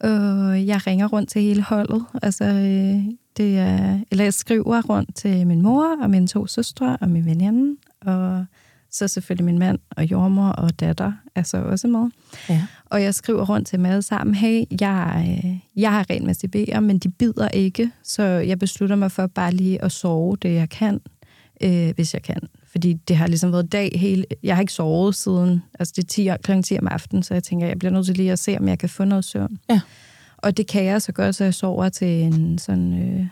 [0.00, 2.04] Og jeg ringer rundt til hele holdet.
[2.22, 3.04] Altså, øh,
[3.36, 7.26] det er, eller jeg skriver rundt til min mor og mine to søstre og min
[7.26, 7.76] veninde.
[8.00, 8.44] Og
[8.90, 12.10] så selvfølgelig min mand og jordmor og datter er så også med.
[12.48, 12.62] Ja.
[12.84, 16.80] Og jeg skriver rundt til dem alle sammen, hey, jeg, øh, jeg har ren masturberer,
[16.80, 20.68] men de bider ikke, så jeg beslutter mig for bare lige at sove det, jeg
[20.70, 21.00] kan,
[21.64, 22.40] øh, hvis jeg kan.
[22.66, 24.24] Fordi det har ligesom været dag hele...
[24.42, 25.62] Jeg har ikke sovet siden...
[25.78, 26.62] Altså det er 10, kl.
[26.62, 28.78] 10 om aftenen, så jeg tænker, jeg bliver nødt til lige at se, om jeg
[28.78, 29.58] kan få noget søvn.
[29.70, 29.80] Ja.
[30.36, 33.26] Og det kan jeg så godt, så jeg sover til en sådan øh,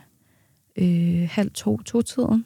[0.77, 2.45] øh, halv to, to-tiden.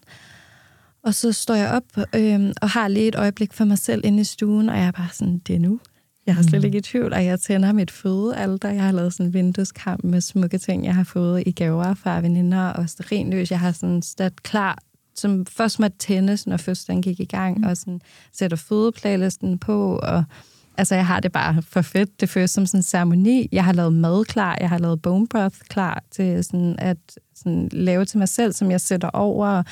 [1.03, 4.21] Og så står jeg op øh, og har lige et øjeblik for mig selv inde
[4.21, 5.81] i stuen, og jeg er bare sådan, det er nu.
[6.27, 6.67] Jeg har slet mm.
[6.67, 8.71] ikke i tvivl, og jeg tænder mit fødealter.
[8.71, 12.21] Jeg har lavet sådan en vindueskamp med smukke ting, jeg har fået i gaver fra
[12.21, 13.51] veninder og sterinløs.
[13.51, 14.79] Jeg har sådan stat klar,
[15.15, 17.65] som først måtte tændes, når fødslen gik i gang, mm.
[17.65, 18.01] og sådan
[18.33, 20.25] sætter fødeplaylisten på, og
[20.77, 22.21] altså jeg har det bare for fedt.
[22.21, 23.49] Det føles som sådan en ceremoni.
[23.53, 26.99] Jeg har lavet mad klar, jeg har lavet bone broth klar til sådan at
[27.35, 29.63] sådan lave til mig selv, som jeg sætter over,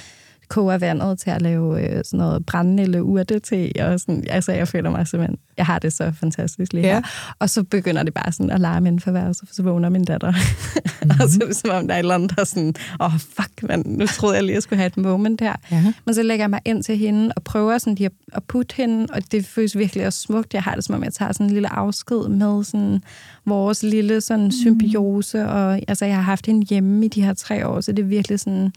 [0.52, 4.52] koger vandet til at lave øh, sådan noget brændende eller urte til, og sådan, altså
[4.52, 6.94] jeg føler mig simpelthen, jeg har det så fantastisk lige ja.
[6.94, 7.02] her.
[7.38, 10.04] Og så begynder det bare sådan at larme inden for vejret, så, så vågner min
[10.04, 10.30] datter.
[10.30, 11.10] Mm-hmm.
[11.20, 13.20] og så er det som om, der er et eller andet, der sådan, åh oh,
[13.20, 15.54] fuck, man, nu troede jeg lige, at jeg skulle have et moment her.
[15.70, 15.92] Ja.
[16.06, 19.06] Men så lægger jeg mig ind til hende og prøver sådan lige at putte hende,
[19.12, 20.54] og det føles virkelig også smukt.
[20.54, 23.02] Jeg har det som om, jeg tager sådan en lille afsked med sådan
[23.46, 27.66] vores lille sådan symbiose, og altså jeg har haft hende hjemme i de her tre
[27.66, 28.72] år, så det er virkelig sådan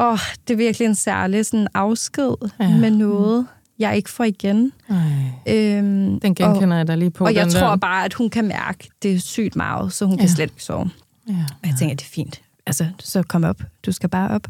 [0.00, 2.68] åh, det er virkelig en særlig sådan afsked ja.
[2.68, 3.46] med noget,
[3.78, 4.72] jeg ikke får igen.
[5.48, 7.24] Øhm, den genkender og, jeg da lige på.
[7.24, 7.76] Og jeg tror der.
[7.76, 10.20] bare, at hun kan mærke, det er sygt meget, så hun ja.
[10.20, 10.90] kan slet ikke sove.
[11.28, 11.32] Ja.
[11.62, 12.40] Og jeg tænker, det er fint.
[12.66, 13.62] Altså, så kom op.
[13.86, 14.46] Du skal bare op.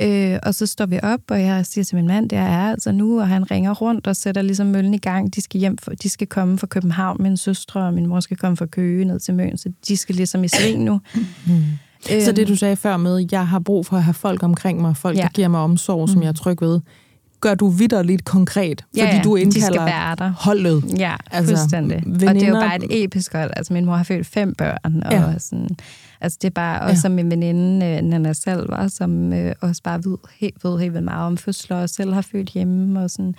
[0.00, 2.92] Øh, og så står vi op, og jeg siger til min mand, det er altså
[2.92, 5.34] nu, og han ringer rundt og sætter ligesom møllen i gang.
[5.34, 8.36] De skal hjem, for, de skal komme fra København, min søstre og min mor skal
[8.36, 11.00] komme fra Køge ned til Møn, så de skal ligesom i sving nu.
[11.46, 11.64] Mm.
[12.06, 12.48] Så det, øhm.
[12.48, 15.22] du sagde før med, jeg har brug for at have folk omkring mig, folk, ja.
[15.22, 16.22] der giver mig omsorg, som mm.
[16.22, 16.80] jeg er tryg ved,
[17.42, 19.22] gør du vidderligt konkret, fordi ja, ja.
[19.22, 20.32] du indkalder de skal være der.
[20.38, 20.84] holdet.
[20.98, 22.02] Ja, altså, fuldstændig.
[22.06, 22.28] Veninder.
[22.28, 23.50] Og det er jo bare et episk hold.
[23.56, 25.38] Altså, min mor har født fem børn, og ja.
[25.38, 25.68] sådan,
[26.20, 27.14] altså, det er bare også ja.
[27.14, 31.36] min veninde, øh, Nana Salva, som øh, også bare ved helt, ved helt meget om
[31.36, 33.34] fødsler, og selv har født hjemme, og sådan,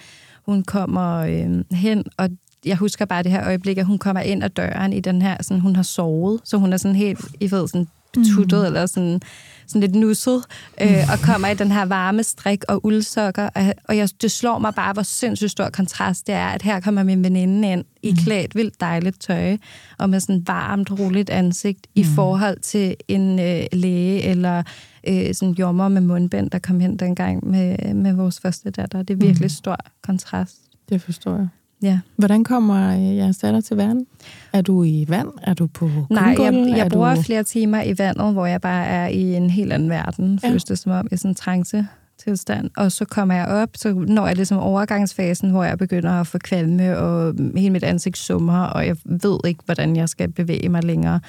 [0.46, 2.30] hun kommer øh, hen, og
[2.66, 5.38] jeg husker bare det her øjeblik, at hun kommer ind ad døren i den her,
[5.42, 8.66] sådan, hun har sovet, så hun er sådan helt, I ved, sådan tuttet, mm.
[8.66, 9.22] eller sådan,
[9.68, 10.44] sådan lidt nusset,
[10.82, 13.50] øh, og kommer i den her varme strik og uldsokker.
[13.56, 16.80] Og, og jeg, det slår mig bare, hvor sindssygt stor kontrast det er, at her
[16.80, 18.18] kommer min veninde ind i mm.
[18.18, 19.58] klædt vildt dejligt tøj,
[19.98, 22.02] og med sådan varmt, roligt ansigt, mm.
[22.02, 24.64] i forhold til en øh, læge eller
[25.08, 29.04] øh, sådan jommer med mundbind, der kom hen dengang med, med vores første datter.
[29.04, 29.50] Det er virkelig mm.
[29.50, 30.58] stor kontrast.
[30.90, 31.48] Det forstår jeg.
[31.84, 32.00] Ja.
[32.16, 34.06] Hvordan kommer øh, jeres datter til verden?
[34.54, 35.28] Er du i vand?
[35.42, 37.22] Er du på Nej, jeg, jeg bruger du...
[37.22, 40.40] flere timer i vandet, hvor jeg bare er i en helt anden verden.
[40.44, 40.50] Ja.
[40.50, 42.70] Føles det som om, er sådan en trance tilstand.
[42.78, 46.38] Og så kommer jeg op, så når jeg ligesom overgangsfasen, hvor jeg begynder at få
[46.38, 50.84] kvalme, og hele mit ansigt summer, og jeg ved ikke, hvordan jeg skal bevæge mig
[50.84, 51.20] længere.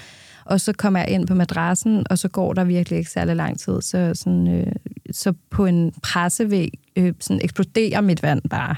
[0.45, 3.59] Og så kommer jeg ind på madrassen, og så går der virkelig ikke særlig lang
[3.59, 3.83] tid.
[3.83, 4.73] Så, sådan, øh,
[5.11, 8.77] så på en pressevæg øh, sådan eksploderer mit vand bare.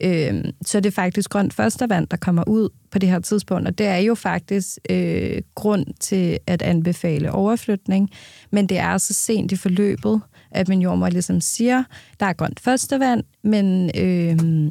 [0.00, 3.78] Øh, så det er faktisk grønt førstevand, der kommer ud på det her tidspunkt, og
[3.78, 8.10] det er jo faktisk øh, grund til at anbefale overflytning,
[8.50, 11.84] men det er så sent i forløbet, at min jordmor ligesom siger,
[12.20, 14.70] der er grønt førstevand, men øh,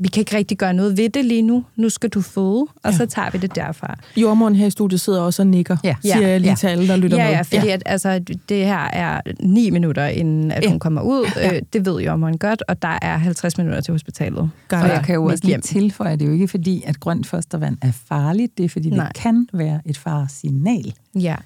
[0.00, 1.64] vi kan ikke rigtig gøre noget ved det lige nu.
[1.76, 2.92] Nu skal du føde, og ja.
[2.92, 3.98] så tager vi det derfra.
[4.16, 5.94] Jordmoren her i studiet sidder også og nikker, ja.
[6.02, 6.56] siger jeg lige ja.
[6.56, 7.32] til alle, der lytter ja, med.
[7.32, 7.72] Ja, fordi ja.
[7.72, 10.68] At, altså, det her er ni minutter, inden at ja.
[10.68, 11.26] hun kommer ud.
[11.36, 11.56] Ja.
[11.56, 14.50] Øh, det ved jordmoren godt, og der er 50 minutter til hospitalet.
[14.68, 17.00] Gør og jeg kan jo også lige tilføje, at det er jo ikke fordi, at
[17.00, 18.58] grønt fostervand er farligt.
[18.58, 19.06] Det er fordi, Nej.
[19.06, 20.94] det kan være et farsignal.
[21.14, 21.36] Ja.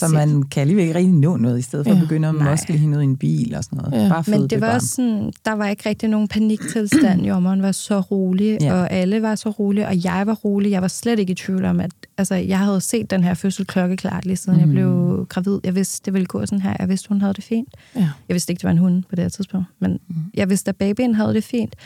[0.00, 0.08] Præcis.
[0.08, 1.96] Så man kan alligevel ikke rigtig nå noget, i stedet for ja.
[1.96, 4.04] at begynde at moskle hende ud i en bil og sådan noget.
[4.04, 4.08] Ja.
[4.08, 7.26] Bare Men det, det var også sådan, der var ikke rigtig nogen paniktilstand.
[7.26, 8.74] Jommeren var så rolig, ja.
[8.74, 10.70] og alle var så rolige, og jeg var rolig.
[10.70, 13.66] Jeg var slet ikke i tvivl om, at altså, jeg havde set den her fødsel
[13.66, 14.64] klokkeklart, lige siden mm.
[14.64, 15.26] jeg blev mm.
[15.26, 15.60] gravid.
[15.64, 16.76] Jeg vidste, det ville gå sådan her.
[16.78, 17.68] Jeg vidste, hun havde det fint.
[17.96, 18.10] Ja.
[18.28, 20.16] Jeg vidste ikke, det var en hund på det her tidspunkt, men mm.
[20.34, 21.76] jeg vidste, at babyen havde det fint.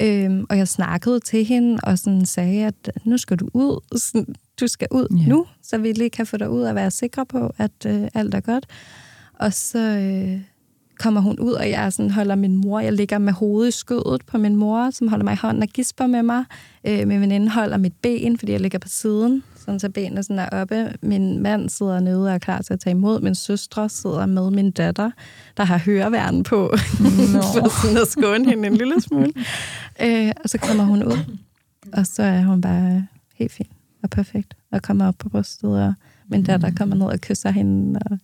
[0.00, 3.98] Øhm, og jeg snakkede til hende og sådan sagde, at nu skal du ud.
[3.98, 5.28] Sådan, du skal ud ja.
[5.28, 8.34] nu, så vi lige kan få dig ud og være sikre på, at øh, alt
[8.34, 8.66] er godt.
[9.34, 10.40] Og så øh,
[10.98, 12.80] kommer hun ud, og jeg sådan holder min mor.
[12.80, 15.68] Jeg ligger med hovedet i skødet på min mor, som holder mig i hånden og
[15.68, 16.44] gisper med mig.
[16.84, 20.38] Øh, min veninde holder mit ben, fordi jeg ligger på siden, sådan så benene sådan
[20.38, 20.92] er oppe.
[21.02, 23.20] Min mand sidder nede og er klar til at tage imod.
[23.20, 25.10] Min søstre sidder med min datter,
[25.56, 26.56] der har høreværn på,
[27.32, 27.42] no.
[27.42, 29.32] for sådan at skåne hende en lille smule.
[30.02, 31.36] Øh, og så kommer hun ud,
[31.92, 33.66] og så er hun bare helt fin
[34.02, 35.94] og perfekt, og kommer op på brystet, og
[36.28, 38.18] min datter kommer ned og kysser hende, og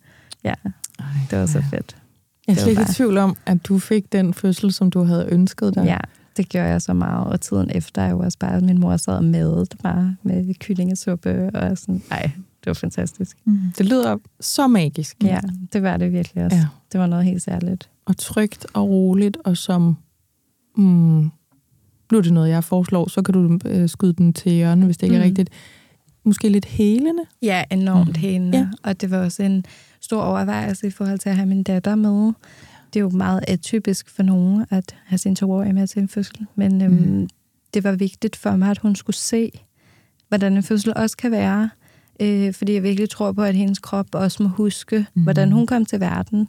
[0.44, 0.54] ja,
[0.98, 1.96] Ej, det var så fedt.
[2.46, 5.28] Jeg er slet ikke i tvivl om, at du fik den fødsel, som du havde
[5.30, 5.84] ønsket dig.
[5.84, 5.98] Ja,
[6.36, 7.26] det gjorde jeg så meget.
[7.26, 10.54] Og tiden efter er jo også bare, at min mor sad og madede bare med
[10.54, 11.50] kyllingesuppe.
[11.54, 13.36] Og sådan, ej, det var fantastisk.
[13.44, 13.58] Mm.
[13.78, 15.16] Det lyder så magisk.
[15.22, 15.40] Ja,
[15.72, 16.56] det var det virkelig også.
[16.56, 16.66] Ja.
[16.92, 17.90] Det var noget helt særligt.
[18.04, 19.96] Og trygt og roligt, og som...
[20.76, 21.30] Mm,
[22.12, 24.96] nu er det noget, jeg foreslår, så kan du øh, skyde den til hjørne, hvis
[24.96, 25.22] det ikke mm.
[25.22, 25.50] er rigtigt.
[26.24, 27.22] Måske lidt helende?
[27.42, 28.14] Ja, enormt mm.
[28.14, 28.58] helende.
[28.58, 28.68] Ja.
[28.82, 29.64] Og det var også en
[30.00, 32.32] stor overvejelse i forhold til at have min datter med.
[32.92, 36.46] Det er jo meget atypisk for nogen at have sin toårige med til en fødsel,
[36.54, 37.28] men øhm, mm.
[37.74, 39.50] det var vigtigt for mig, at hun skulle se,
[40.28, 41.70] hvordan en fødsel også kan være,
[42.20, 45.22] øh, fordi jeg virkelig tror på, at hendes krop også må huske, mm.
[45.22, 46.48] hvordan hun kom til verden.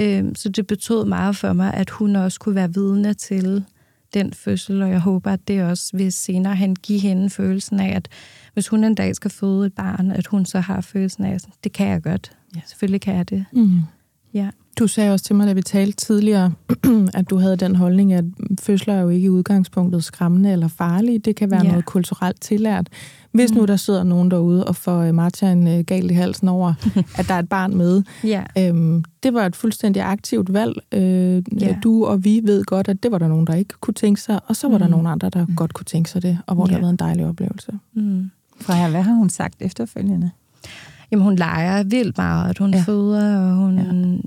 [0.00, 3.64] Øh, så det betød meget for mig, at hun også kunne være vidne til
[4.14, 7.96] den fødsel, og jeg håber, at det også vil senere hen give hende følelsen af,
[7.96, 8.08] at
[8.52, 11.46] hvis hun en dag skal føde et barn, at hun så har følelsen af, at
[11.64, 12.32] det kan jeg godt.
[12.56, 12.60] Ja.
[12.66, 13.44] Selvfølgelig kan jeg det.
[13.52, 13.80] Mm.
[14.34, 14.50] Ja.
[14.78, 16.52] Du sagde også til mig, da vi talte tidligere,
[17.14, 18.24] at du havde den holdning, at
[18.60, 21.18] fødsler er jo ikke i udgangspunktet skræmmende eller farlige.
[21.18, 21.68] Det kan være ja.
[21.68, 22.88] noget kulturelt tillært.
[23.32, 23.58] Hvis mm.
[23.58, 26.74] nu der sidder nogen derude og får øh, Martin øh, galt i halsen over,
[27.18, 28.02] at der er et barn med.
[28.24, 28.44] ja.
[28.58, 30.76] øhm, det var et fuldstændig aktivt valg.
[30.92, 31.76] Øh, ja.
[31.82, 34.40] Du og vi ved godt, at det var der nogen, der ikke kunne tænke sig,
[34.46, 34.82] og så var mm.
[34.82, 35.56] der nogen andre, der mm.
[35.56, 36.66] godt kunne tænke sig det, og hvor ja.
[36.66, 37.72] det har været en dejlig oplevelse.
[37.94, 38.30] Mm.
[38.60, 40.30] Freja, hvad har hun sagt efterfølgende?
[41.12, 42.82] Jamen, hun leger vildt meget, hun ja.
[42.86, 43.78] føder, og hun...
[43.78, 44.18] Ja.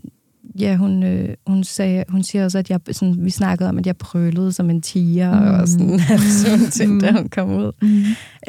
[0.59, 3.87] Ja, hun, øh, hun, sagde, hun siger også, at jeg, sådan, vi snakkede om, at
[3.87, 5.59] jeg prølede som en tiger, mm.
[5.59, 5.99] og sådan,
[6.45, 7.71] sådan ting, da hun kom ud.
[7.81, 8.03] Mm.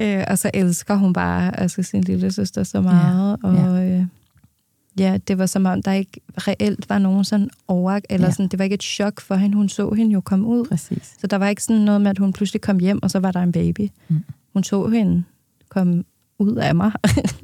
[0.04, 3.48] Øh, og så elsker hun bare altså, sin lille søster så meget, ja.
[3.48, 3.98] og ja.
[3.98, 4.04] Øh,
[4.98, 8.32] ja, det var som om, der ikke reelt var nogen sådan over, eller ja.
[8.32, 10.64] sådan, det var ikke et chok for hende, hun så hende jo komme ud.
[10.64, 11.14] Præcis.
[11.20, 13.32] Så der var ikke sådan noget med, at hun pludselig kom hjem, og så var
[13.32, 13.88] der en baby.
[14.08, 14.24] Mm.
[14.52, 15.22] Hun så hende
[15.68, 16.04] komme
[16.40, 16.92] ud af mig.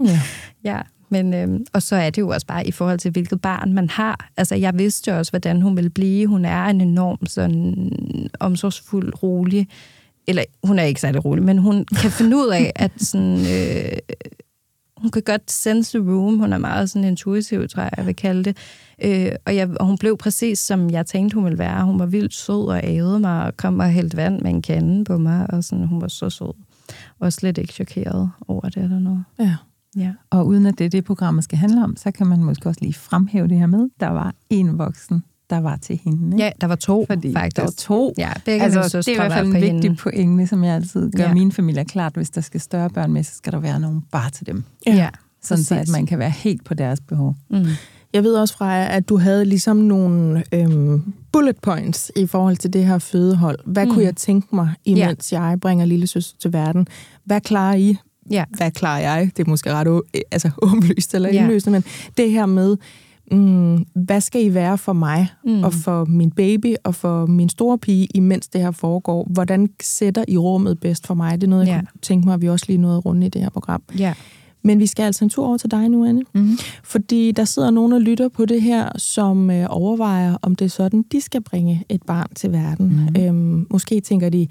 [0.05, 0.21] ja.
[0.71, 0.81] ja.
[1.09, 3.91] Men, øhm, og så er det jo også bare i forhold til, hvilket barn man
[3.91, 4.31] har.
[4.37, 6.27] Altså, jeg vidste jo også, hvordan hun ville blive.
[6.27, 7.93] Hun er en enorm sådan
[8.41, 9.69] omsorgsfuld, rolig,
[10.27, 13.99] eller hun er ikke særlig rolig, men hun kan finde ud af, at sådan, øh,
[14.97, 16.39] hun kan godt sense the room.
[16.39, 18.57] Hun er meget sådan intuitiv, tror jeg, jeg vil kalde det.
[19.03, 21.85] Øh, og, jeg, og hun blev præcis, som jeg tænkte, hun ville være.
[21.85, 25.05] Hun var vildt sød og ævede mig, og kom og hældt vand med en kande
[25.05, 26.53] på mig, og sådan, hun var så sød
[27.21, 29.25] og slet ikke chokeret over det eller noget.
[29.39, 29.57] Ja.
[29.97, 30.13] ja.
[30.31, 32.81] Og uden at det er det, programmet skal handle om, så kan man måske også
[32.83, 36.27] lige fremhæve det her med, der var en voksen, der var til hende.
[36.27, 36.45] Ikke?
[36.45, 37.57] Ja, der var to, Fordi faktisk.
[37.57, 38.15] Der var to.
[38.19, 39.97] Ja, begge altså, det er i hvert fald en vigtig hende.
[39.97, 41.35] pointe, som jeg altid gør ja.
[41.35, 42.15] mine familier klart.
[42.15, 44.65] Hvis der skal større børn med, så skal der være nogen bare til dem.
[44.87, 45.09] Ja, ja
[45.43, 47.35] Sådan så, at man kan være helt på deres behov.
[47.51, 47.65] Mm.
[48.13, 52.73] Jeg ved også, Freja, at du havde ligesom nogle øhm, bullet points i forhold til
[52.73, 53.59] det her fødehold.
[53.67, 53.93] Hvad mm.
[53.93, 55.43] kunne jeg tænke mig, imens ja.
[55.43, 56.89] jeg bringer lille søster til verden?
[57.25, 57.97] Hvad klarer I?
[58.31, 58.45] Ja.
[58.57, 59.31] Hvad klarer jeg?
[59.37, 61.41] Det er måske ret altså, åbenlyst eller ja.
[61.41, 61.85] indløsende, men
[62.17, 62.77] det her med,
[63.33, 65.65] mm, hvad skal I være for mig mm.
[65.65, 69.27] og for min baby og for min store pige, imens det her foregår?
[69.31, 71.41] Hvordan sætter I rummet bedst for mig?
[71.41, 71.91] Det er noget, jeg ja.
[71.91, 73.83] kunne tænke mig, at vi også lige nåede rundt i det her program.
[73.99, 74.15] Ja.
[74.63, 76.23] Men vi skal altså en tur over til dig nu, Anne.
[76.35, 76.59] Mm-hmm.
[76.85, 80.69] Fordi der sidder nogen og lytter på det her, som øh, overvejer, om det er
[80.69, 82.87] sådan, de skal bringe et barn til verden.
[82.87, 83.23] Mm-hmm.
[83.23, 84.49] Øhm, måske tænker de,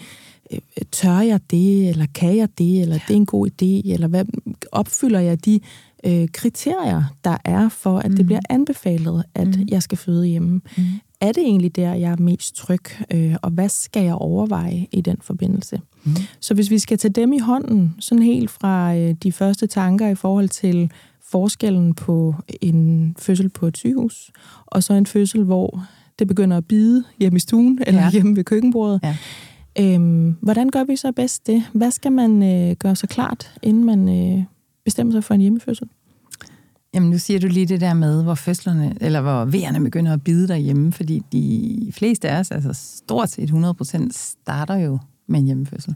[0.51, 0.59] øh,
[0.91, 3.01] tør jeg det, eller kan jeg det, eller ja.
[3.07, 4.25] det er en god idé, eller hvad
[4.71, 5.59] opfylder jeg de
[6.05, 8.17] øh, kriterier, der er for, at mm.
[8.17, 9.67] det bliver anbefalet, at mm.
[9.67, 10.61] jeg skal føde hjemme.
[10.77, 10.83] Mm.
[11.21, 15.01] Er det egentlig der, jeg er mest tryg, øh, og hvad skal jeg overveje i
[15.01, 15.81] den forbindelse?
[16.03, 16.11] Mm.
[16.39, 20.07] Så hvis vi skal tage dem i hånden, sådan helt fra øh, de første tanker
[20.07, 20.91] i forhold til
[21.31, 24.31] forskellen på en fødsel på et sygehus,
[24.65, 25.83] og så en fødsel, hvor
[26.19, 28.11] det begynder at bide hjemme i stuen, eller ja.
[28.11, 28.99] hjemme ved køkkenbordet.
[29.03, 29.15] Ja.
[29.79, 31.63] Øhm, hvordan gør vi så bedst det?
[31.73, 34.43] Hvad skal man øh, gøre så klart, inden man øh,
[34.85, 35.87] bestemmer sig for en hjemmefødsel?
[36.93, 40.23] Jamen, nu siger du lige det der med, hvor fødslerne, eller hvor vejerne begynder at
[40.23, 45.45] bide derhjemme, fordi de fleste af os, altså stort set 100%, starter jo med en
[45.45, 45.95] hjemmefødsel.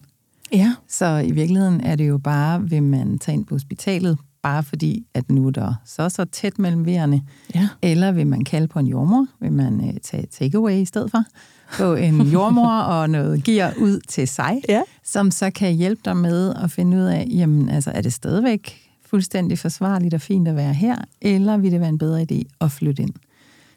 [0.54, 0.73] Ja.
[0.88, 5.06] Så i virkeligheden er det jo bare, vil man tage ind på hospitalet, bare fordi,
[5.13, 7.21] at nu er der så så tæt mellem vejerne,
[7.56, 7.69] ja.
[7.82, 11.23] eller vil man kalde på en jordmor, vil man uh, tage takeaway i stedet for,
[11.71, 14.82] få en jordmor og noget gear ud til sig, ja.
[15.03, 18.89] som så kan hjælpe dig med at finde ud af, jamen altså, er det stadigvæk
[19.05, 22.71] fuldstændig forsvarligt og fint at være her, eller vil det være en bedre idé at
[22.71, 23.13] flytte ind?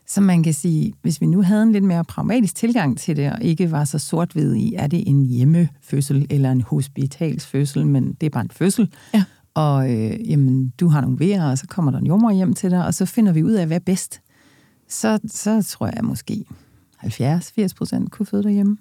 [0.07, 3.33] Så man kan sige, hvis vi nu havde en lidt mere pragmatisk tilgang til det,
[3.33, 8.27] og ikke var så sort-hvid i, er det en hjemmefødsel eller en hospitalsfødsel, men det
[8.27, 8.91] er bare en fødsel.
[9.15, 9.25] Ja.
[9.55, 12.71] Og øh, jamen, du har nogle vejer, og så kommer der en jordmor hjem til
[12.71, 14.21] dig, og så finder vi ud af, hvad er bedst.
[14.89, 16.45] Så, så tror jeg måske
[17.05, 18.77] 70-80 procent kunne føde derhjemme.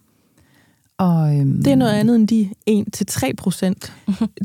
[0.97, 3.93] Og, øhm, det er noget andet end de 1-3 procent,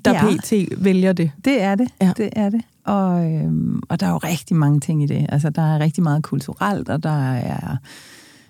[0.04, 0.84] der ja, pt.
[0.84, 1.30] vælger det.
[1.44, 2.12] Det er det, ja.
[2.16, 2.60] det er det.
[2.84, 5.26] Og, øhm, og der er jo rigtig mange ting i det.
[5.28, 7.76] Altså, der er rigtig meget kulturelt, og der er,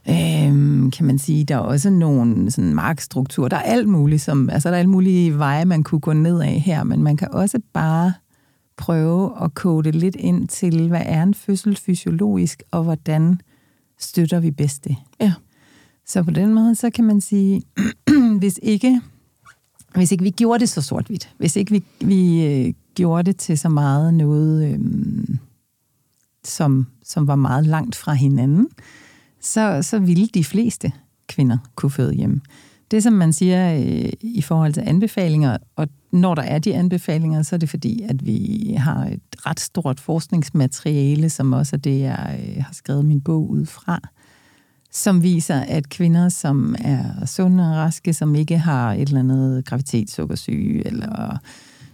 [0.08, 3.48] øhm, kan man sige, der er også nogle sådan markstruktur.
[3.48, 6.40] Der er alt muligt, som, altså der er alle mulige veje, man kunne gå ned
[6.40, 8.12] af her, men man kan også bare
[8.76, 13.40] prøve at kode lidt ind til, hvad er en fødsel fysiologisk, og hvordan
[13.98, 14.96] støtter vi bedst det.
[15.20, 15.32] Ja.
[16.06, 17.62] Så på den måde, så kan man sige,
[18.40, 19.00] hvis ikke,
[19.94, 23.58] hvis ikke vi gjorde det så sort-hvidt, hvis ikke vi, vi øh, gjorde det til
[23.58, 24.78] så meget noget, øh,
[26.44, 28.68] som, som var meget langt fra hinanden,
[29.40, 30.92] så, så ville de fleste
[31.26, 32.40] kvinder kunne føde hjemme.
[32.90, 37.42] Det, som man siger øh, i forhold til anbefalinger, og når der er de anbefalinger,
[37.42, 42.00] så er det fordi, at vi har et ret stort forskningsmateriale, som også er det,
[42.00, 44.00] jeg øh, har skrevet min bog ud fra,
[44.92, 49.64] som viser, at kvinder, som er sunde og raske, som ikke har et eller andet
[49.64, 51.38] gravitetssukkersyge, eller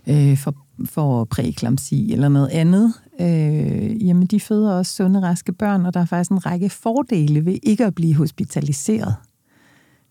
[0.06, 5.86] øh, for, for præeklamsi eller noget andet, øh, jamen de føder også sunde, raske børn,
[5.86, 9.14] og der er faktisk en række fordele ved ikke at blive hospitaliseret.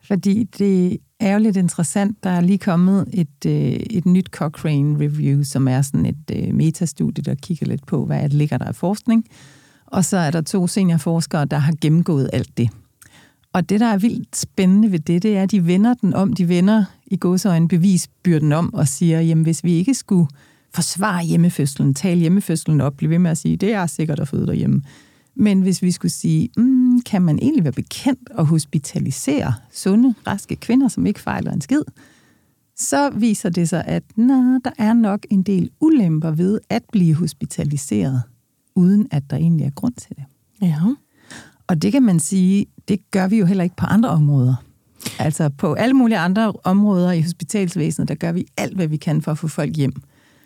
[0.03, 5.05] Fordi det er jo lidt interessant, der er lige kommet et, øh, et nyt Cochrane
[5.05, 8.65] Review, som er sådan et øh, metastudie, der kigger lidt på, hvad der ligger der
[8.65, 9.25] af forskning.
[9.85, 12.69] Og så er der to seniorforskere, der har gennemgået alt det.
[13.53, 16.33] Og det, der er vildt spændende ved det, det er, at de vender den om.
[16.33, 20.27] De vender i gåsøjne bevisbyrden om og siger, jamen hvis vi ikke skulle
[20.73, 24.47] forsvare hjemmefødslen, tale hjemmefødslen op, blive ved med at sige, det er sikkert at føde
[24.47, 24.81] derhjemme.
[25.35, 30.55] Men hvis vi skulle sige, mm, kan man egentlig være bekendt og hospitalisere sunde, raske
[30.55, 31.81] kvinder, som ikke fejler en skid,
[32.75, 37.15] så viser det sig, at nej, der er nok en del ulemper ved at blive
[37.15, 38.21] hospitaliseret,
[38.75, 40.23] uden at der egentlig er grund til det.
[40.61, 40.79] Ja.
[41.67, 44.55] Og det kan man sige, det gør vi jo heller ikke på andre områder.
[45.19, 49.21] Altså på alle mulige andre områder i hospitalsvæsenet, der gør vi alt, hvad vi kan
[49.21, 50.01] for at få folk hjem.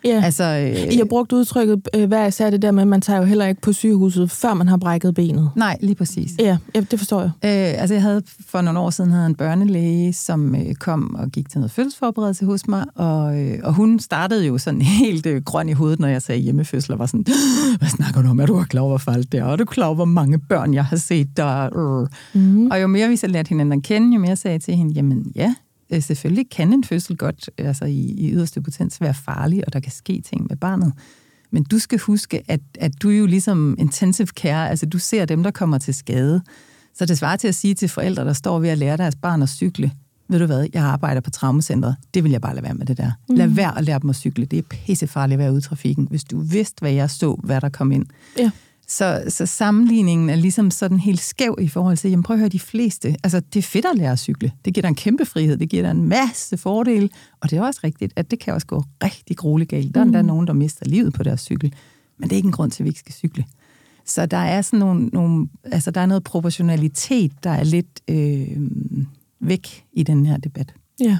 [0.06, 0.20] Ja.
[0.24, 3.18] Altså, øh, I har brugt udtrykket øh, hver især det der med, at man tager
[3.18, 5.50] jo heller ikke på sygehuset, før man har brækket benet.
[5.56, 6.30] Nej, lige præcis.
[6.38, 7.30] Ja, ja det forstår jeg.
[7.44, 11.28] Øh, altså jeg havde for nogle år siden havde en børnelæge, som øh, kom og
[11.28, 15.42] gik til noget fødselsforberedelse hos mig, og, øh, og hun startede jo sådan helt øh,
[15.42, 17.24] grøn i hovedet, når jeg sagde hjemmefødsel, og var sådan,
[17.78, 18.40] hvad snakker du om?
[18.40, 19.44] Er du klar over faldt der?
[19.44, 21.70] Og er du klar over, hvor mange børn jeg har set der?
[22.34, 22.66] Mm.
[22.66, 24.92] Og jo mere vi så lærte hinanden at kende, jo mere sagde jeg til hende,
[24.94, 25.54] jamen ja,
[25.90, 29.80] øh, selvfølgelig kan en fødsel godt altså i, i yderste potens være farlig, og der
[29.80, 30.92] kan ske ting med barnet.
[31.50, 35.24] Men du skal huske, at, at du er jo ligesom intensive care, altså du ser
[35.24, 36.42] dem, der kommer til skade.
[36.94, 39.42] Så det svarer til at sige til forældre, der står ved at lære deres barn
[39.42, 39.92] at cykle,
[40.28, 42.96] ved du hvad, jeg arbejder på traumacentret, det vil jeg bare lade være med det
[42.96, 43.12] der.
[43.28, 43.34] Mm.
[43.34, 46.06] Lad være at lære dem at cykle, det er pissefarligt at være ude i trafikken.
[46.10, 48.06] Hvis du vidste, hvad jeg så, hvad der kom ind,
[48.38, 48.50] ja.
[48.88, 52.48] Så, så sammenligningen er ligesom sådan helt skæv i forhold til, jamen prøv at høre,
[52.48, 54.52] de fleste, altså det er fedt at lære at cykle.
[54.64, 57.08] Det giver dig en kæmpe frihed, det giver dig en masse fordele,
[57.40, 59.94] og det er også rigtigt, at det kan også gå rigtig grueligt galt.
[59.94, 60.12] Der er mm.
[60.12, 61.74] der nogen, der mister livet på deres cykel,
[62.18, 63.44] men det er ikke en grund til, at vi ikke skal cykle.
[64.04, 68.56] Så der er sådan nogle, nogle altså der er noget proportionalitet, der er lidt øh,
[69.40, 70.74] væk i den her debat.
[71.00, 71.18] Ja.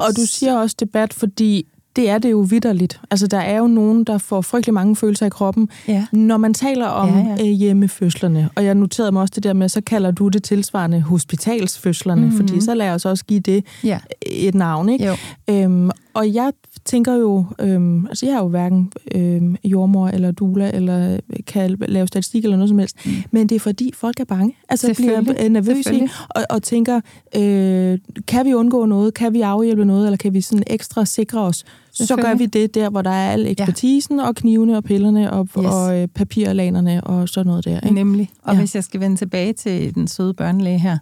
[0.00, 3.00] Og du siger også debat, fordi det er det jo vidderligt.
[3.10, 6.06] Altså, der er jo nogen, der får frygtelig mange følelser i kroppen, ja.
[6.12, 7.48] når man taler om ja, ja.
[7.48, 8.50] Øh, hjemmefødslerne.
[8.54, 12.36] Og jeg noterede mig også det der med, så kalder du det tilsvarende hospitalsfødslerne, mm-hmm.
[12.36, 13.98] fordi så lad os også give det ja.
[14.26, 14.88] et navn.
[14.88, 15.18] Ikke?
[15.50, 16.52] Øhm, og jeg
[16.84, 22.06] tænker jo, øhm, altså jeg er jo hverken øhm, jordmor eller dula, eller kan lave
[22.06, 23.12] statistik eller noget som helst, mm.
[23.30, 24.56] men det er fordi folk er bange.
[24.68, 27.00] Altså bliver nervøse og, og tænker,
[27.36, 29.14] øh, kan vi undgå noget?
[29.14, 30.06] Kan vi afhjælpe noget?
[30.06, 31.64] Eller kan vi sådan ekstra sikre os?
[32.04, 34.26] Så gør vi det der, hvor der er al ekspertisen, ja.
[34.26, 35.66] og knivene og pillerne og, yes.
[35.66, 37.80] og øh, papirlanerne og sådan noget der.
[37.80, 37.94] Ikke?
[37.94, 38.30] Nemlig.
[38.42, 38.58] Og ja.
[38.58, 40.98] hvis jeg skal vende tilbage til den søde børnelæge her,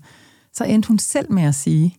[0.53, 1.97] så endte hun selv med at sige,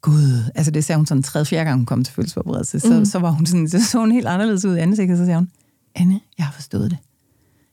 [0.00, 3.04] Gud, altså det sagde hun sådan tredje, fjerde gang, hun kom til fødselsforberedelse, så, mm.
[3.04, 5.48] så var hun sådan, så så hun helt anderledes ud i ansigtet, så sagde hun,
[5.94, 6.98] Anne, jeg har forstået det.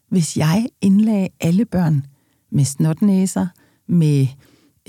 [0.10, 2.06] Hvis jeg indlagde alle børn
[2.52, 3.48] med snotnæser,
[3.88, 4.28] med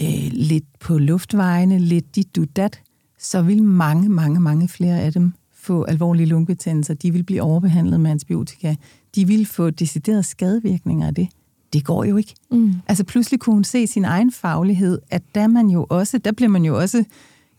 [0.01, 2.81] øh, lidt på luftvejene, lidt dit du dat,
[3.19, 5.33] så vil mange, mange, mange flere af dem
[5.63, 6.95] få alvorlige lungebetændelser.
[6.95, 8.75] De vil blive overbehandlet med antibiotika.
[9.15, 11.29] De vil få deciderede skadevirkninger af det
[11.73, 12.35] det går jo ikke.
[12.51, 12.75] Mm.
[12.89, 16.49] Altså pludselig kunne hun se sin egen faglighed, at der man jo også, der bliver
[16.49, 17.05] man jo også,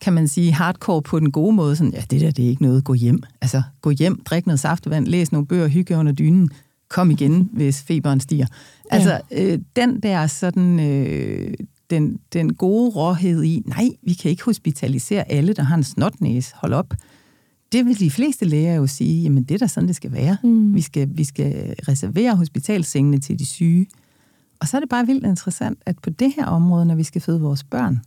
[0.00, 2.62] kan man sige, hardcore på den gode måde, sådan, ja, det der, det er ikke
[2.62, 3.22] noget, gå hjem.
[3.40, 6.50] Altså, gå hjem, drik noget saftevand, læs nogle bøger, hygge under dynen,
[6.88, 8.46] kom igen, hvis feberen stiger.
[8.90, 11.54] Altså, øh, den der sådan, øh,
[11.90, 16.52] den, den gode råhed i, nej, vi kan ikke hospitalisere alle, der har en snotnæs,
[16.54, 16.94] hold op.
[17.72, 20.36] Det vil de fleste læger jo sige, jamen det er da sådan, det skal være.
[20.44, 20.74] Mm.
[20.74, 23.86] Vi, skal, vi skal reservere hospitalsengene til de syge.
[24.60, 27.20] Og så er det bare vildt interessant, at på det her område, når vi skal
[27.20, 28.00] føde vores børn,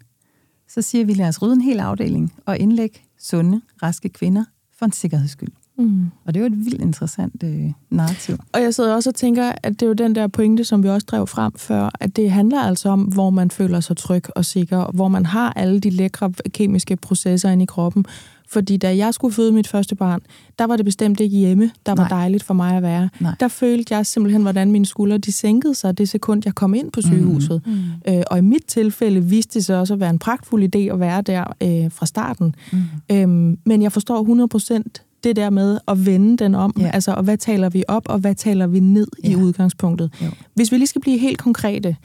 [0.67, 4.45] så siger vi, lad os rydde en hel afdeling og indlægge sunde, raske kvinder
[4.77, 5.51] for en sikkerheds skyld.
[5.77, 6.11] Mm.
[6.25, 8.37] Og det er jo et vildt interessant øh, narrativ.
[8.53, 10.89] Og jeg sidder også og tænker, at det er jo den der pointe, som vi
[10.89, 14.45] også drev frem før, at det handler altså om, hvor man føler sig tryg og
[14.45, 18.05] sikker, hvor man har alle de lækre kemiske processer inde i kroppen.
[18.47, 20.21] Fordi da jeg skulle føde mit første barn,
[20.59, 22.19] der var det bestemt ikke hjemme, der var Nej.
[22.19, 23.09] dejligt for mig at være.
[23.19, 23.35] Nej.
[23.39, 26.91] Der følte jeg simpelthen, hvordan mine skuldre de sænkede sig det sekund, jeg kom ind
[26.91, 27.61] på sygehuset.
[27.65, 27.71] Mm.
[27.71, 28.13] Mm.
[28.13, 30.99] Øh, og i mit tilfælde viste det sig også at være en pragtfuld idé at
[30.99, 32.55] være der øh, fra starten.
[32.71, 32.79] Mm.
[33.11, 34.47] Øhm, men jeg forstår
[34.81, 36.73] 100% det der med at vende den om.
[36.79, 36.89] Ja.
[36.93, 39.29] Altså, og hvad taler vi op, og hvad taler vi ned ja.
[39.29, 40.13] i udgangspunktet.
[40.21, 40.27] Jo.
[40.53, 41.95] Hvis vi lige skal blive helt konkrete,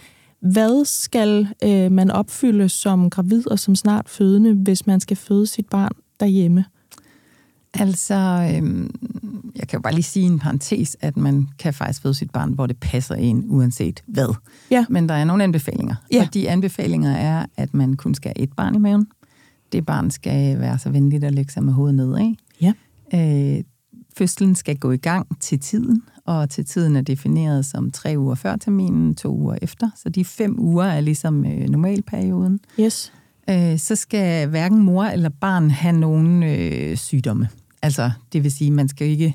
[0.41, 5.47] hvad skal øh, man opfylde som gravid og som snart fødende, hvis man skal føde
[5.47, 6.65] sit barn derhjemme?
[7.75, 8.91] Altså, øhm,
[9.57, 12.53] jeg kan jo bare lige sige en parentes, at man kan faktisk føde sit barn,
[12.53, 14.35] hvor det passer en, uanset hvad.
[14.71, 14.85] Ja.
[14.89, 15.95] Men der er nogle anbefalinger.
[16.13, 16.23] Ja.
[16.23, 19.07] Og de anbefalinger er, at man kun skal have et barn i maven.
[19.73, 22.35] Det barn skal være så venligt at lægge sig med hovedet nedad.
[22.61, 22.73] Ja.
[23.15, 23.65] Øh,
[24.17, 28.35] fødslen skal gå i gang til tiden, og til tiden er defineret som tre uger
[28.35, 29.91] før terminen, to uger efter.
[29.97, 32.61] Så de fem uger er ligesom øh, normalperioden.
[32.81, 33.13] Yes.
[33.51, 37.49] Øh, så skal hverken mor eller barn have nogen øh, sygdomme.
[37.83, 39.35] Altså, det vil sige, man skal ikke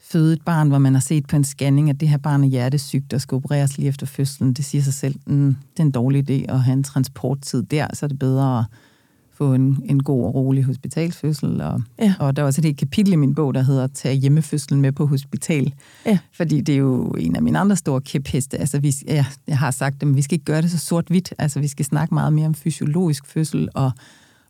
[0.00, 2.48] føde et barn, hvor man har set på en scanning, at det her barn er
[2.48, 4.52] hjertesygt og skal opereres lige efter fødslen.
[4.52, 7.86] Det siger sig selv, mm, det er en dårlig idé at have en transporttid der,
[7.92, 8.64] så er det bedre at
[9.38, 11.60] få en, en god og rolig hospitalsfødsel.
[11.60, 12.14] Og, ja.
[12.18, 15.06] og der er også et kapitel i min bog, der hedder Tag hjemmefødslen med på
[15.06, 15.72] hospital.
[16.06, 16.18] Ja.
[16.32, 18.58] Fordi det er jo en af mine andre store kæpheste.
[18.58, 21.34] Altså, vi, ja, jeg har sagt det, men vi skal ikke gøre det så sort-hvidt.
[21.38, 23.90] Altså, vi skal snakke meget mere om fysiologisk fødsel, og,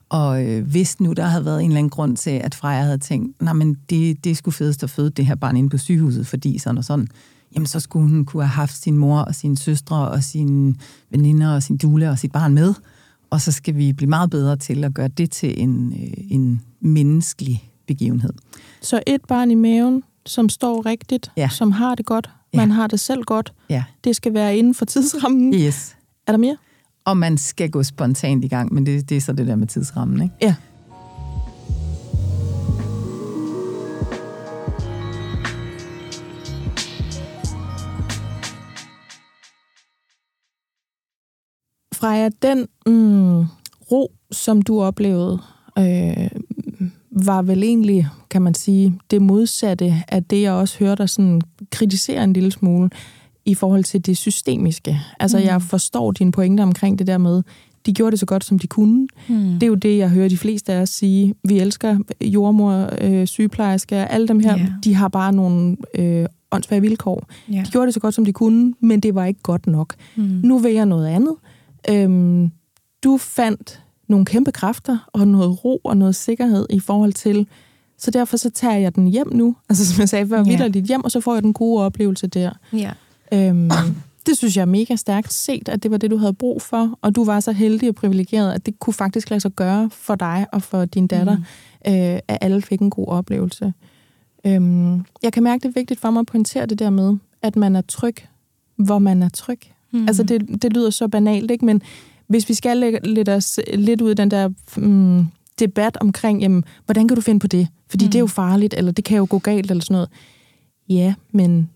[0.09, 2.99] og øh, hvis nu der havde været en eller anden grund til, at Freja havde
[2.99, 6.27] tænkt, nej, men det, det skulle fedest at føde det her barn inde på sygehuset,
[6.27, 7.09] fordi sådan og sådan,
[7.55, 10.75] jamen så skulle hun kunne have haft sin mor og sine søstre og sine
[11.11, 12.75] veninder og sin dule og sit barn med
[13.31, 16.63] og så skal vi blive meget bedre til at gøre det til en, øh, en
[16.81, 18.33] menneskelig begivenhed.
[18.81, 21.49] Så et barn i maven, som står rigtigt, ja.
[21.49, 22.75] som har det godt, man ja.
[22.75, 23.85] har det selv godt, ja.
[24.05, 25.55] det skal være inden for tidsrammen.
[25.55, 25.97] Yes.
[26.27, 26.57] Er der mere?
[27.05, 29.67] Og man skal gå spontant i gang, men det, det er så det der med
[29.67, 30.35] tidsrammen, ikke?
[30.43, 30.55] Ja.
[42.01, 43.45] Freja, den mm,
[43.93, 45.39] ro, som du oplevede,
[45.79, 46.31] øh,
[47.11, 51.41] var vel egentlig, kan man sige, det modsatte af det, jeg også hørte dig sådan
[51.71, 52.91] kritisere en lille smule
[53.45, 55.01] i forhold til det systemiske.
[55.21, 55.45] Altså, mm.
[55.45, 57.43] jeg forstår dine pointer omkring det der med,
[57.87, 59.09] de gjorde det så godt, som de kunne.
[59.29, 59.53] Mm.
[59.53, 61.35] Det er jo det, jeg hører de fleste af os sige.
[61.45, 64.71] Vi elsker jordmor, øh, sygeplejersker, alle dem her, yeah.
[64.85, 67.27] de har bare nogle øh, åndsvære vilkår.
[67.51, 67.67] Yeah.
[67.67, 69.95] De gjorde det så godt, som de kunne, men det var ikke godt nok.
[70.17, 70.23] Mm.
[70.23, 71.35] Nu vil jeg noget andet.
[71.91, 72.51] Øhm,
[73.05, 77.47] du fandt nogle kæmpe kræfter og noget ro og noget sikkerhed i forhold til,
[77.99, 79.57] så derfor så tager jeg den hjem nu.
[79.69, 80.75] Altså som jeg sagde før, yeah.
[80.75, 82.51] dit hjem, og så får jeg den gode oplevelse der.
[82.73, 82.93] Ja.
[83.33, 83.71] Øhm,
[84.27, 86.99] det synes jeg er mega stærkt set, at det var det, du havde brug for,
[87.03, 90.15] og du var så heldig og privilegeret, at det kunne faktisk lade sig gøre for
[90.15, 91.93] dig og for din datter, mm.
[91.93, 93.73] øh, at alle fik en god oplevelse.
[94.47, 97.57] Øhm, jeg kan mærke, det er vigtigt for mig at pointere det der med, at
[97.57, 98.17] man er tryg,
[98.77, 99.61] hvor man er tryg.
[99.93, 100.09] Mm.
[100.09, 101.65] Altså, det, det lyder så banalt, ikke?
[101.65, 101.83] Men
[102.27, 105.27] hvis vi skal lægge lidt, os, lidt ud af den der mm,
[105.59, 107.69] debat omkring, jamen, hvordan kan du finde på det?
[107.91, 108.11] Fordi mm.
[108.11, 110.09] det er jo farligt, eller det kan jo gå galt, eller sådan noget.
[110.89, 111.71] Ja, men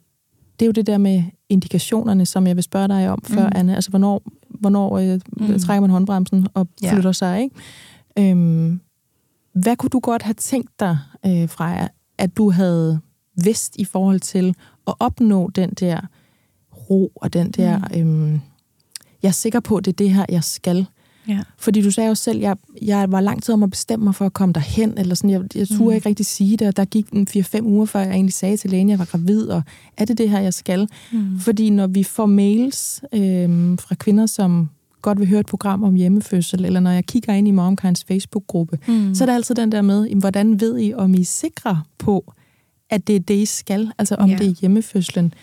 [0.58, 3.52] det er jo det der med indikationerne, som jeg vil spørge dig om før, mm.
[3.54, 3.74] Anne.
[3.74, 5.58] Altså, hvornår, hvornår øh, mm.
[5.58, 7.12] trækker man håndbremsen og flytter ja.
[7.12, 8.30] sig, ikke?
[8.30, 8.80] Øhm,
[9.54, 11.88] hvad kunne du godt have tænkt dig, øh, Freja,
[12.18, 13.00] at du havde
[13.36, 14.54] vidst i forhold til
[14.86, 16.00] at opnå den der
[16.90, 18.00] ro og den der, mm.
[18.00, 18.40] øhm,
[19.22, 20.86] jeg er sikker på, at det er det her, jeg skal.
[21.28, 21.40] Ja.
[21.58, 24.26] Fordi du sagde jo selv, jeg, jeg var lang tid om at bestemme mig for
[24.26, 25.94] at komme derhen, eller sådan, jeg, jeg turde mm.
[25.94, 28.70] ikke rigtig sige det, og der gik en 4-5 uger, før jeg egentlig sagde til
[28.70, 29.62] lægen, at jeg var gravid, og
[29.96, 30.88] er det det her, jeg skal?
[31.12, 31.38] Mm.
[31.38, 34.68] Fordi når vi får mails øhm, fra kvinder, som
[35.02, 38.78] godt vil høre et program om hjemmefødsel, eller når jeg kigger ind i MomKinds Facebook-gruppe,
[38.88, 39.14] mm.
[39.14, 42.32] så er der altid den der med, hvordan ved I, om I er sikre på,
[42.90, 44.36] at det er det, I skal, altså om ja.
[44.36, 45.34] det er hjemmefødslen.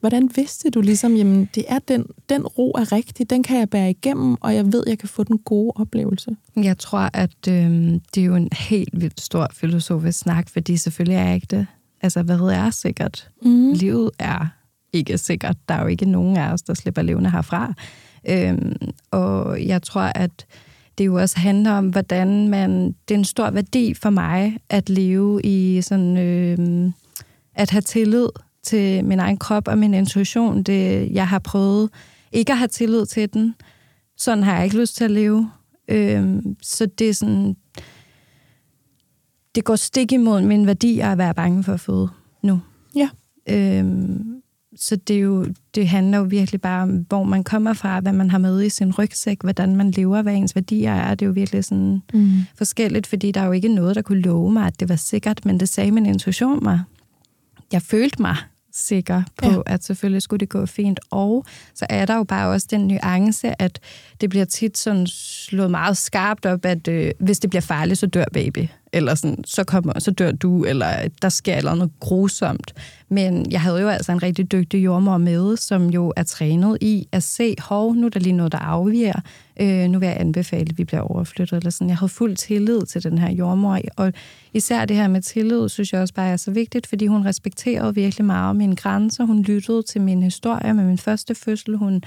[0.00, 3.70] Hvordan vidste du ligesom, jamen det er den, den ro er rigtig, den kan jeg
[3.70, 6.30] bære igennem, og jeg ved, jeg kan få den gode oplevelse?
[6.56, 11.16] Jeg tror, at øh, det er jo en helt vildt stor filosofisk snak, fordi selvfølgelig
[11.16, 11.66] er jeg ikke det.
[12.02, 13.30] Altså, hvad er sikkert?
[13.42, 13.72] Mm.
[13.72, 14.46] Livet er
[14.92, 15.56] ikke sikkert.
[15.68, 17.74] Der er jo ikke nogen af os, der slipper levende herfra.
[18.28, 18.76] Øhm,
[19.10, 20.46] og jeg tror, at
[20.98, 22.94] det jo også handler om, hvordan man...
[23.08, 26.16] Det er en stor værdi for mig at leve i sådan...
[26.16, 26.90] Øh,
[27.54, 28.28] at have tillid
[28.62, 30.62] til min egen krop og min intuition.
[30.62, 31.90] Det, jeg har prøvet
[32.32, 33.54] ikke at have tillid til den.
[34.16, 35.50] Sådan har jeg ikke lyst til at leve.
[35.88, 37.56] Øhm, så det er sådan...
[39.54, 42.08] Det går stik imod min værdi at være bange for at føde
[42.42, 42.60] nu.
[42.96, 43.08] Ja.
[43.48, 44.38] Øhm,
[44.76, 48.12] så det, er jo, det handler jo virkelig bare om, hvor man kommer fra, hvad
[48.12, 51.14] man har med i sin rygsæk, hvordan man lever, hvad ens værdier er.
[51.14, 52.30] Det er jo virkelig sådan mm.
[52.54, 55.44] forskelligt, fordi der er jo ikke noget, der kunne love mig, at det var sikkert,
[55.44, 56.80] men det sagde min intuition mig.
[57.72, 58.36] Jeg følte mig
[58.72, 59.60] sikker på, ja.
[59.66, 61.00] at selvfølgelig skulle det gå fint.
[61.10, 61.44] Og
[61.74, 63.80] så er der jo bare også den nuance, at
[64.20, 68.06] det bliver tit sådan slået meget skarpt op, at øh, hvis det bliver farligt, så
[68.06, 68.68] dør baby.
[68.92, 72.74] Eller sådan, så, kommer, så dør du, eller der sker eller noget grusomt.
[73.08, 77.08] Men jeg havde jo altså en rigtig dygtig jordmor med, som jo er trænet i
[77.12, 79.20] at se, hov, nu er der lige noget, der afviger.
[79.60, 81.56] Øh, nu vil jeg anbefale, at vi bliver overflyttet.
[81.56, 81.88] Eller sådan.
[81.88, 83.78] Jeg havde fuld tillid til den her jordmor.
[83.96, 84.12] Og
[84.52, 87.94] især det her med tillid, synes jeg også bare er så vigtigt, fordi hun respekterede
[87.94, 89.24] virkelig meget mine grænser.
[89.24, 91.76] Hun lyttede til min historie med min første fødsel.
[91.76, 92.02] Hun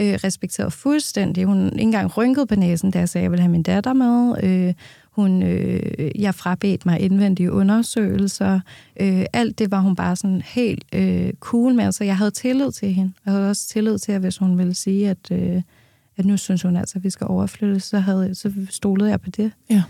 [0.00, 1.44] øh, respekterede fuldstændig.
[1.44, 3.92] Hun ikke engang rynkede på næsen, da jeg sagde, at jeg ville have min datter
[3.92, 4.44] med.
[4.44, 4.74] Øh,
[5.10, 8.60] hun, øh, jeg frabedte mig indvendige undersøgelser.
[9.00, 11.92] Øh, alt det var hun bare sådan helt øh, cool med.
[11.92, 13.12] Så jeg havde tillid til hende.
[13.24, 15.62] Jeg havde også tillid til, at hvis hun ville sige, at, øh,
[16.16, 19.30] at nu synes hun altså, at vi skal overflyttes, så, havde, så stolede jeg på
[19.30, 19.52] det.
[19.70, 19.82] Ja.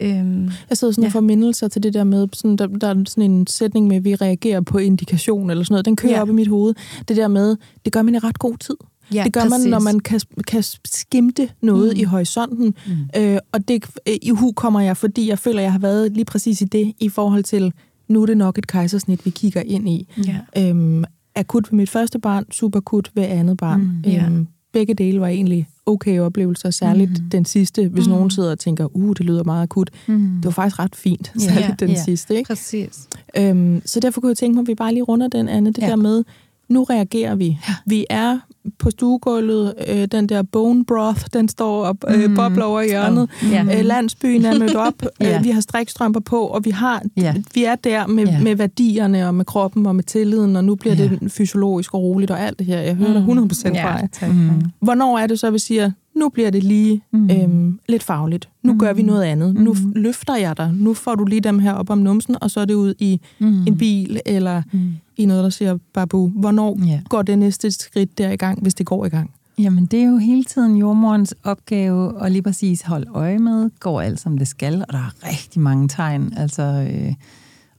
[0.00, 1.08] Øhm, jeg sidder sådan ja.
[1.08, 3.96] og får mindelser til det der med, sådan, der, der er sådan en sætning med,
[3.96, 5.84] at vi reagerer på indikation eller sådan noget.
[5.84, 6.22] Den kører ja.
[6.22, 6.74] op i mit hoved.
[7.08, 8.76] Det der med, det gør man i ret god tid.
[9.14, 9.64] Ja, det gør præcis.
[9.64, 12.00] man, når man kan, kan skimte noget mm.
[12.00, 12.74] i horisonten.
[12.86, 13.20] Mm.
[13.20, 16.24] Øh, og det øh, i hu kommer jeg, fordi jeg føler, jeg har været lige
[16.24, 17.72] præcis i det, i forhold til,
[18.08, 20.08] nu er det nok et kejsersnit, vi kigger ind i.
[20.26, 20.68] Ja.
[20.68, 21.04] Øhm,
[21.34, 24.02] akut ved mit første barn, super akut ved andet barn.
[24.04, 24.12] Mm.
[24.12, 27.30] Øhm, begge dele var egentlig okay oplevelser, særligt mm.
[27.30, 28.12] den sidste, hvis mm.
[28.12, 29.90] nogen sidder og tænker, uh, det lyder meget akut.
[30.06, 30.30] Mm.
[30.36, 32.36] Det var faktisk ret fint, særligt ja, den ja, sidste.
[32.36, 32.48] Ikke?
[32.48, 33.08] Præcis.
[33.36, 35.82] Øhm, så derfor kunne jeg tænke mig, at vi bare lige runder den anden, det
[35.82, 35.88] ja.
[35.88, 36.24] der med,
[36.70, 37.58] nu reagerer vi.
[37.68, 37.74] Ja.
[37.86, 38.38] Vi er
[38.78, 42.36] på stuegulvet, øh, den der bone broth, den står op, øh, mm.
[42.36, 43.28] bobler over hjørnet.
[43.42, 43.52] Oh.
[43.52, 43.78] Yeah.
[43.78, 45.36] Øh, landsbyen er mødt op, yeah.
[45.38, 47.36] øh, vi har strikstrømper på, og vi har yeah.
[47.54, 48.42] vi er der med, yeah.
[48.42, 51.10] med værdierne og med kroppen og med tilliden, og nu bliver yeah.
[51.20, 52.80] det fysiologisk og roligt og alt det her.
[52.80, 53.48] Jeg hører mm.
[53.48, 54.32] dig 100% fra jer.
[54.32, 54.62] Mm.
[54.80, 55.90] Hvornår er det så, at vi siger,
[56.20, 57.30] nu bliver det lige mm.
[57.30, 58.48] øhm, lidt fagligt.
[58.62, 58.78] Nu mm.
[58.78, 59.54] gør vi noget andet.
[59.54, 59.62] Mm.
[59.62, 60.72] Nu løfter jeg dig.
[60.74, 63.20] Nu får du lige dem her op om numsen, og så er det ud i
[63.38, 63.66] mm.
[63.66, 64.92] en bil, eller mm.
[65.16, 67.04] i noget, der siger, babu, hvornår yeah.
[67.08, 69.30] går det næste skridt der i gang, hvis det går i gang?
[69.58, 74.00] Jamen, det er jo hele tiden jordmorens opgave at lige præcis holde øje med, går
[74.00, 76.32] alt som det skal, og der er rigtig mange tegn.
[76.36, 77.14] Altså, øh,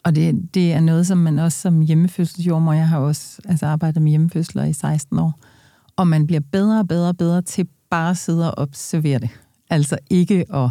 [0.04, 4.02] og det, det er noget, som man også som hjemmefødselsjordmor, jeg har også altså, arbejdet
[4.02, 5.40] med hjemmefødsler i 16 år,
[5.96, 9.30] og man bliver bedre og bedre og bedre til bare sidde og observere det.
[9.70, 10.70] Altså ikke at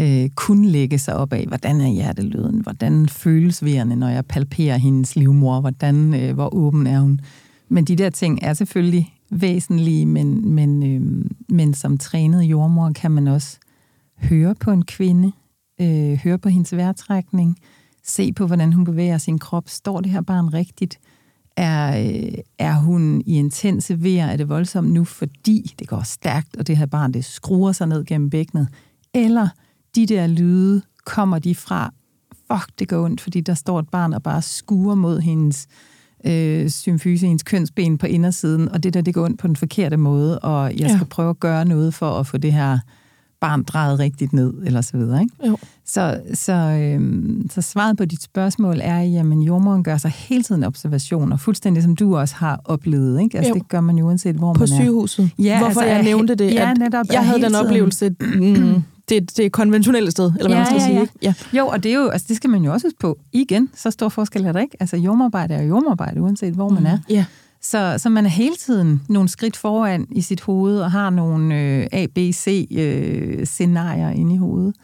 [0.00, 4.76] øh, kun lægge sig op af, hvordan er hjertelyden, hvordan føles vejerne, når jeg palperer
[4.76, 7.20] hendes livmor, hvordan, øh, hvor åben er hun.
[7.68, 13.10] Men de der ting er selvfølgelig væsentlige, men, men, øh, men som trænet jordmor kan
[13.10, 13.58] man også
[14.22, 15.32] høre på en kvinde,
[15.80, 17.56] øh, høre på hendes vejrtrækning,
[18.04, 19.68] se på, hvordan hun bevæger sin krop.
[19.68, 20.98] Står det her barn rigtigt?
[21.56, 24.26] Er, øh, er hun i intense vejr?
[24.26, 27.86] Er det voldsomt nu, fordi det går stærkt, og det her barn det skruer sig
[27.86, 28.68] ned gennem bækkenet?
[29.14, 29.48] Eller
[29.94, 31.92] de der lyde, kommer de fra,
[32.52, 35.66] fuck, det går ondt, fordi der står et barn og bare skuer mod hendes
[36.24, 39.96] øh, symfyse, hendes kønsben på indersiden, og det der, det går ondt på den forkerte
[39.96, 41.04] måde, og jeg skal ja.
[41.10, 42.78] prøve at gøre noget for at få det her
[43.42, 45.20] barn drejet rigtigt ned, eller så videre.
[45.20, 45.46] Ikke?
[45.46, 45.56] Jo.
[45.84, 50.64] Så, så, øhm, så svaret på dit spørgsmål er, jamen jordmoren gør sig hele tiden
[50.64, 53.20] observationer, fuldstændig som du også har oplevet.
[53.22, 53.38] Ikke?
[53.38, 53.54] Altså, jo.
[53.54, 54.76] det gør man jo uanset, hvor på man er.
[54.76, 55.30] På sygehuset.
[55.38, 59.52] Ja, Hvorfor altså, jeg nævnte det, ja, netop, jeg havde den oplevelse, mm, det, det
[59.52, 61.00] konventionelle sted, eller hvad ja, man skal ja, sige.
[61.00, 61.12] Ikke?
[61.22, 61.34] Ja.
[61.58, 63.18] Jo, og det, er jo, altså, det skal man jo også huske på.
[63.32, 64.76] Igen, så stor forskel er der ikke.
[64.80, 66.74] Altså jordmarbejde er jo jordmarbejde, uanset hvor mm.
[66.74, 66.98] man er.
[67.08, 67.24] Ja.
[67.62, 71.60] Så, så man er hele tiden nogle skridt foran i sit hoved, og har nogle
[71.60, 74.74] øh, A, B, C-scenarier øh, inde i hovedet.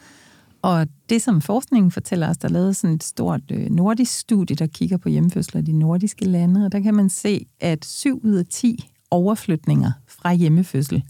[0.61, 4.55] Og det, som forskningen fortæller os, der er lavet sådan et stort øh, nordisk studie,
[4.55, 8.21] der kigger på hjemmefødsler i de nordiske lande, og der kan man se, at 7
[8.23, 11.03] ud af 10 overflytninger fra hjemmefødsel,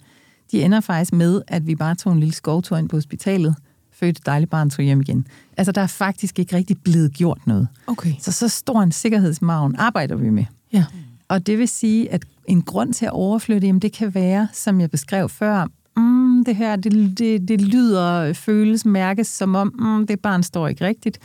[0.51, 3.55] de ender faktisk med, at vi bare tog en lille skovtur ind på hospitalet,
[3.91, 5.27] fødte et dejligt barn, tog hjem igen.
[5.57, 7.67] Altså, der er faktisk ikke rigtig blevet gjort noget.
[7.87, 8.13] Okay.
[8.19, 10.45] Så så stor en sikkerhedsmagen arbejder vi med.
[10.73, 10.85] Ja.
[11.29, 14.81] Og det vil sige, at en grund til at overflytte, jamen det kan være, som
[14.81, 15.67] jeg beskrev før,
[15.97, 20.67] mm, det her, det, det, det lyder, føles, mærkes som om, mm, det barn står
[20.67, 21.19] ikke rigtigt.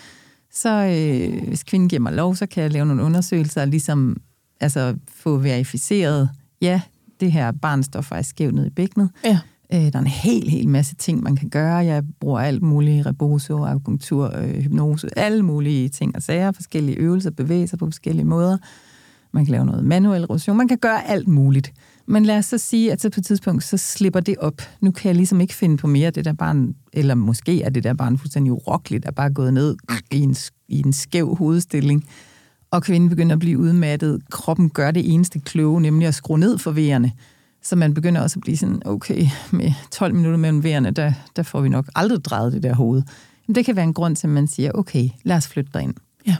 [0.52, 4.16] Så øh, hvis kvinden giver mig lov, så kan jeg lave nogle undersøgelser og ligesom
[4.60, 6.30] altså få verificeret,
[6.60, 6.80] ja,
[7.20, 9.10] det her barn står faktisk skævt ned i bækkenet.
[9.24, 9.38] Ja.
[9.72, 11.74] Øh, der er en hel, hel masse ting, man kan gøre.
[11.74, 17.30] Jeg bruger alt muligt, reboso, akupunktur, øh, hypnose, alle mulige ting og sager, forskellige øvelser,
[17.30, 18.58] bevægelser på forskellige måder.
[19.34, 21.72] Man kan lave noget manuel rotation, man kan gøre alt muligt.
[22.06, 24.62] Men lad os så sige, at så på et tidspunkt, så slipper det op.
[24.80, 27.84] Nu kan jeg ligesom ikke finde på mere det der barn, eller måske er det
[27.84, 29.76] der barn fuldstændig urokkeligt, er bare gået ned
[30.10, 30.36] i en,
[30.68, 32.04] i en skæv hovedstilling,
[32.70, 34.22] og kvinden begynder at blive udmattet.
[34.30, 37.12] Kroppen gør det eneste kloge, nemlig at skrue ned for vejerne.
[37.62, 41.42] Så man begynder også at blive sådan, okay, med 12 minutter mellem vejerne, der, der
[41.42, 43.02] får vi nok aldrig drejet det der hoved.
[43.48, 45.82] Jamen, det kan være en grund til, at man siger, okay, lad os flytte dig
[45.82, 45.94] ind.
[46.26, 46.36] Ja.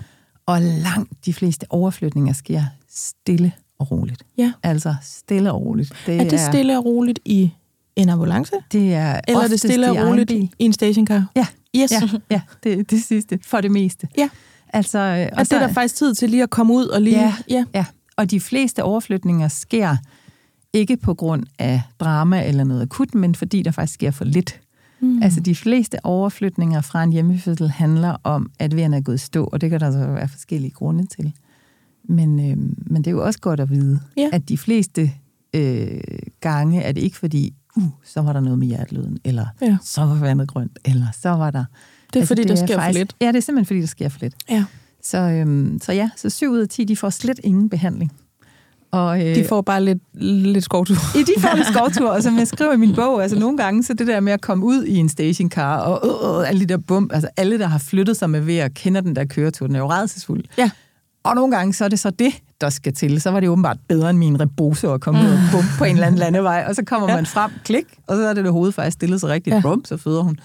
[0.47, 4.23] Og langt de fleste overflytninger sker stille og roligt.
[4.39, 4.53] Ja.
[4.63, 5.93] Altså stille og roligt.
[6.07, 7.51] Det er det stille og roligt i
[7.97, 8.53] en ambulance?
[8.73, 11.27] Det er Eller er det stille og roligt i en stationcar?
[11.37, 11.47] Ja.
[11.77, 11.93] Yes.
[11.93, 14.09] Ja, ja det, det sidste, for det meste.
[14.19, 14.29] Ja.
[14.73, 17.21] Altså, og, og det er der faktisk tid til lige at komme ud og lige...
[17.21, 17.65] Ja, ja.
[17.75, 17.85] ja.
[18.17, 19.97] Og de fleste overflytninger sker
[20.73, 24.61] ikke på grund af drama eller noget akut, men fordi der faktisk sker for lidt.
[25.05, 25.23] Mm.
[25.23, 29.61] Altså de fleste overflytninger fra en hjemmefødsel handler om, at vejerne er gået stå, og
[29.61, 31.33] det kan der så være forskellige grunde til.
[32.05, 34.29] Men, øh, men det er jo også godt at vide, ja.
[34.33, 35.13] at de fleste
[35.55, 36.01] øh,
[36.41, 39.77] gange er det ikke fordi, uh, så var der noget med hjerteløden, eller ja.
[39.83, 41.65] så var vandet grønt, eller så var der...
[42.07, 43.17] Det er altså, fordi, det der sker faktisk, for lidt.
[43.21, 44.35] Ja, det er simpelthen fordi, der sker for lidt.
[44.51, 44.65] Ja.
[45.03, 48.13] Så, øhm, så ja, så 7 ud af 10, de får slet ingen behandling.
[48.95, 50.97] Og, øh, de får bare lidt, lidt skovtur.
[51.15, 53.83] Ja, de får lidt skovtur, og som jeg skriver i min bog, altså nogle gange,
[53.83, 56.67] så det der med at komme ud i en stationcar, og øh, øh, alle de
[56.67, 59.67] der bump, altså alle, der har flyttet sig med ved at kende den der køretur,
[59.67, 60.45] den er jo redselsfuld.
[60.59, 60.71] Ja.
[61.25, 63.21] Og nogle gange, så er det så det, der skal til.
[63.21, 65.95] Så var det åbenbart bedre end min rebose at komme ud og bump på en
[65.95, 67.17] eller anden landevej, og så kommer ja.
[67.17, 69.61] man frem, klik, og så er det det hoved faktisk stillet sig rigtigt, ja.
[69.61, 70.39] bump, så føder hun.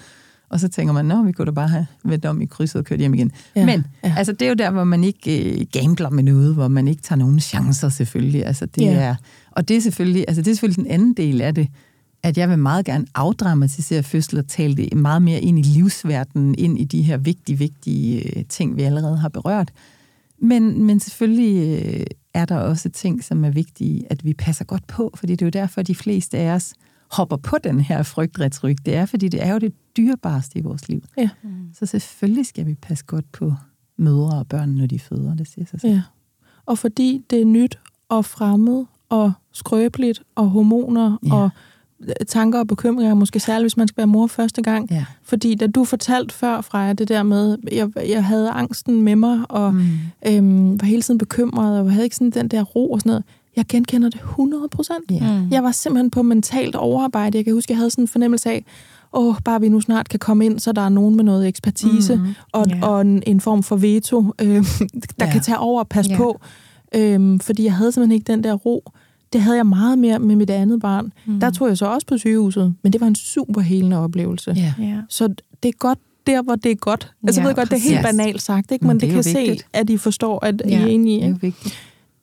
[0.50, 2.84] Og så tænker man, nå, vi kunne da bare have vendt om i krydset og
[2.84, 3.32] kørt hjem igen.
[3.56, 4.14] Ja, Men ja.
[4.16, 7.02] altså, det er jo der, hvor man ikke øh, gambler med noget, hvor man ikke
[7.02, 8.46] tager nogen chancer selvfølgelig.
[8.46, 8.92] Altså, det Ja.
[8.92, 9.14] er,
[9.50, 11.68] og det er, selvfølgelig, altså, det er selvfølgelig den anden del af det,
[12.22, 16.54] at jeg vil meget gerne afdramatisere fødsel og tale det meget mere ind i livsverdenen,
[16.58, 19.70] ind i de her vigtige, vigtige øh, ting, vi allerede har berørt.
[20.42, 24.86] Men, men selvfølgelig øh, er der også ting, som er vigtige, at vi passer godt
[24.86, 26.74] på, fordi det er jo derfor, at de fleste af os
[27.12, 28.86] hopper på den her frygtretorik.
[28.86, 31.02] Det er, fordi det er jo det dyrebareste i vores liv.
[31.18, 31.28] Ja.
[31.74, 33.54] Så selvfølgelig skal vi passe godt på
[33.96, 35.34] mødre og børn, når de føder.
[35.34, 35.92] Det siger sig selv.
[35.92, 36.02] Ja.
[36.66, 41.34] Og fordi det er nyt og fremmed og skrøbeligt og hormoner Ja.
[41.34, 41.50] og
[42.28, 44.90] tanker og bekymringer, måske særligt, hvis man skal være mor første gang.
[44.90, 45.04] Ja.
[45.22, 49.40] Fordi da du fortalte før fra det der med, jeg, jeg havde angsten med mig,
[49.48, 49.88] og Mm.
[50.26, 53.24] øhm, var hele tiden bekymret, og havde ikke sådan den der ro og sådan noget.
[53.60, 55.10] Jeg genkender det 100 procent.
[55.10, 55.40] Ja.
[55.40, 55.48] Mm.
[55.50, 57.38] Jeg var simpelthen på mentalt overarbejde.
[57.38, 58.64] Jeg kan huske, jeg havde sådan en fornemmelse af,
[59.12, 62.16] åh, bare vi nu snart kan komme ind, så der er nogen med noget ekspertise
[62.16, 62.34] Mhm.
[62.52, 62.86] og, Ja.
[62.86, 64.48] og en, en form for veto, øh,
[65.20, 65.32] der Ja.
[65.32, 66.16] kan tage over og passe Ja.
[66.16, 66.40] på.
[66.94, 68.84] Øhm, fordi jeg havde simpelthen ikke den der ro.
[69.32, 71.12] Det havde jeg meget mere med mit andet barn.
[71.26, 71.40] Mm.
[71.40, 74.52] Der tog jeg så også på sygehuset, men det var en super helende oplevelse.
[74.56, 74.74] Ja.
[74.78, 74.96] Ja.
[75.08, 75.28] Så
[75.62, 77.12] det er godt der, hvor det er godt.
[77.22, 78.82] Altså, Ja, jeg ved godt, det er helt banalt sagt, ikke?
[78.84, 81.20] Men men det det, kan se, at I forstår, at I Ja, er enige.
[81.20, 81.74] Det er vigtigt.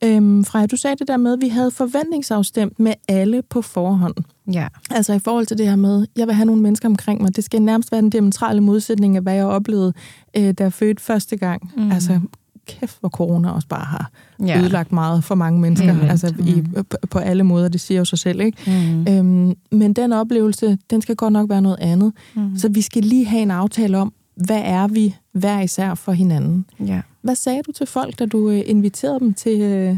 [0.04, 4.14] Øhm, Freja, du sagde det der med, at vi havde forventningsafstemt med alle på forhånd.
[4.52, 4.66] Ja.
[4.90, 7.36] Altså i forhold til det her med, jeg vil have nogle mennesker omkring mig.
[7.36, 9.92] Det skal nærmest være den diametrale modsætning af, hvad jeg oplevede,
[10.36, 11.72] øh, da jeg fødte første gang.
[11.76, 11.82] Mm.
[11.82, 11.92] Mm.
[11.92, 12.20] Altså,
[12.66, 14.10] kæft, hvor corona også bare har
[14.46, 14.60] Ja.
[14.60, 15.92] ødelagt meget for mange mennesker.
[15.94, 16.10] Vildt.
[16.10, 18.58] Altså i, på, på alle måder, det siger jo sig selv, ikke?
[19.06, 19.12] Mm.
[19.12, 22.12] Øhm, men den oplevelse, den skal godt nok være noget andet.
[22.34, 22.56] Mm.
[22.58, 26.64] Så vi skal lige have en aftale om, hvad er vi hver især for hinanden.
[26.86, 27.00] Ja.
[27.28, 29.96] Hvad sagde du til folk, da du øh, inviterede dem til, øh,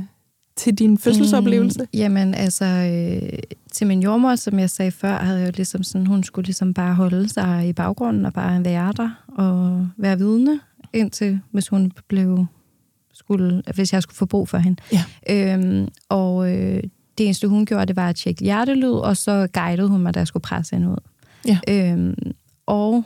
[0.57, 1.81] til din fødselsoplevelse?
[1.81, 3.39] Mm, jamen, altså, øh,
[3.73, 6.75] til min jordmor, som jeg sagde før, havde jeg jo ligesom sådan, hun skulle ligesom
[6.75, 10.61] bare holde sig i baggrunden og bare være der og være vidne,
[10.93, 12.47] indtil hvis hun blev
[13.13, 14.83] skulle, hvis jeg skulle få brug for hende.
[14.93, 15.55] Ja.
[15.55, 16.83] Øhm, og øh,
[17.19, 20.21] det eneste, hun gjorde, det var at tjekke hjertelyd, og så guidede hun mig, da
[20.21, 20.97] jeg skulle presse hende ud.
[21.49, 21.59] Ja.
[21.69, 22.15] Øhm,
[22.67, 23.05] og,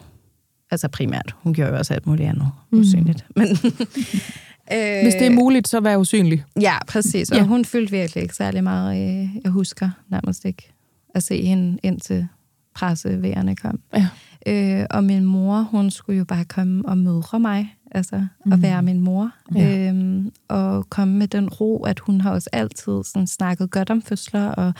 [0.70, 2.78] altså primært, hun gjorde jo også alt muligt andet, Mm.
[2.80, 3.26] usynligt.
[3.36, 3.46] Men,
[4.72, 6.44] øh, Hvis det er muligt, så vær usynlig.
[6.60, 7.30] Ja, præcis.
[7.30, 7.44] Og Ja.
[7.44, 8.96] hun fyldte virkelig ikke særlig meget.
[9.22, 10.72] øh, Jeg husker nærmest ikke
[11.14, 12.28] at se hende indtil
[12.74, 13.80] pressevægerne kom.
[13.96, 14.06] Ja.
[14.46, 18.52] Øh, og min mor, hun skulle jo bare komme og mødre mig, altså mm.
[18.52, 19.30] at være min mor.
[19.54, 19.88] Ja.
[19.88, 24.02] Øhm, og komme med den ro, at hun har også altid sådan, snakket godt om
[24.02, 24.72] fødsler, og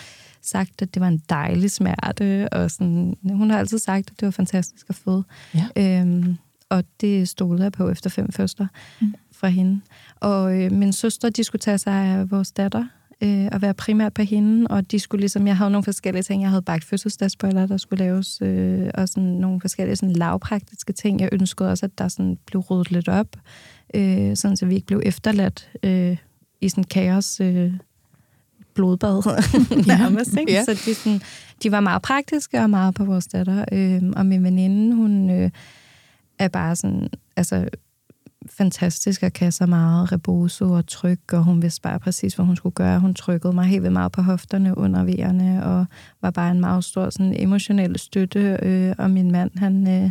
[0.49, 4.27] sagt, at det var en dejlig smerte, og sådan, hun har altid sagt, at det
[4.27, 5.25] var fantastisk at føde.
[5.55, 6.01] Ja.
[6.01, 6.37] Øhm,
[6.69, 8.67] og det stolede jeg på efter fem fødsler
[9.01, 9.15] mm.
[9.33, 9.81] fra hende.
[10.21, 12.85] Og øh, min søster, de skulle tage sig af vores datter,
[13.21, 16.43] øh, og være primært på hende, og de skulle ligesom, jeg havde nogle forskellige ting,
[16.43, 21.21] jeg havde bagt fødselsdagsboller, der skulle laves, øh, og sådan nogle forskellige sådan lavpraktiske ting.
[21.21, 23.37] Jeg ønskede også, at der sådan blev ryddet lidt op,
[23.95, 26.17] øh, sådan så vi ikke blev efterladt øh,
[26.61, 27.73] i sådan kaos øh,
[28.75, 29.23] blodbad
[29.99, 30.37] nærmest.
[30.37, 30.53] Ikke?
[30.53, 30.65] Ja.
[30.65, 31.21] Så de, sådan,
[31.63, 33.65] de var meget praktiske og meget på vores datter.
[33.73, 35.51] Øh, og min veninde, hun øh,
[36.39, 37.69] er bare sådan, altså
[38.51, 42.57] fantastisk og kan så meget reboso og tryk, og hun vidste bare præcis, hvad hun
[42.57, 43.01] skulle gøre.
[43.01, 45.87] Hun trykkede mig helt vildt meget på hofterne under vejerne, og
[46.23, 48.59] var bare en meget stor sådan, emotionel støtte.
[48.63, 50.11] Øh, og min mand, han, øh,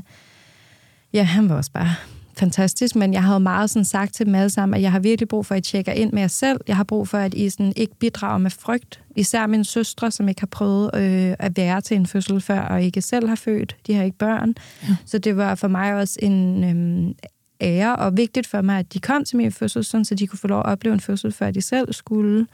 [1.13, 1.95] ja, han var også bare
[2.37, 5.27] fantastisk, men jeg havde meget sådan sagt til dem alle sammen, at jeg har virkelig
[5.27, 6.59] brug for, at I tjekker ind med jer selv.
[6.67, 9.01] Jeg har brug for, at I sådan ikke bidrager med frygt.
[9.15, 12.83] Især mine søstre, som ikke har prøvet øh, at være til en fødsel før, og
[12.83, 13.75] ikke selv har født.
[13.87, 14.55] De har ikke børn.
[14.83, 14.95] Ja.
[15.05, 17.15] Så det var for mig også en øh,
[17.61, 20.39] ære og vigtigt for mig, at de kom til min fødsel, sådan, så de kunne
[20.39, 22.47] få lov at opleve en fødsel, før de selv skulle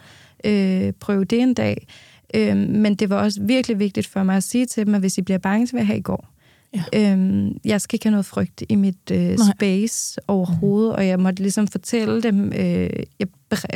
[0.44, 1.88] øh, prøve det en dag.
[2.34, 5.18] Øh, men det var også virkelig vigtigt for mig at sige til dem, at hvis
[5.18, 6.30] I bliver bange, så vil jeg have i går.
[6.74, 7.12] Ja.
[7.12, 10.96] Øhm, jeg skal ikke have noget frygt i mit øh, space overhovedet, mm.
[10.96, 12.90] og jeg måtte ligesom fortælle dem, øh,
[13.20, 13.28] jeg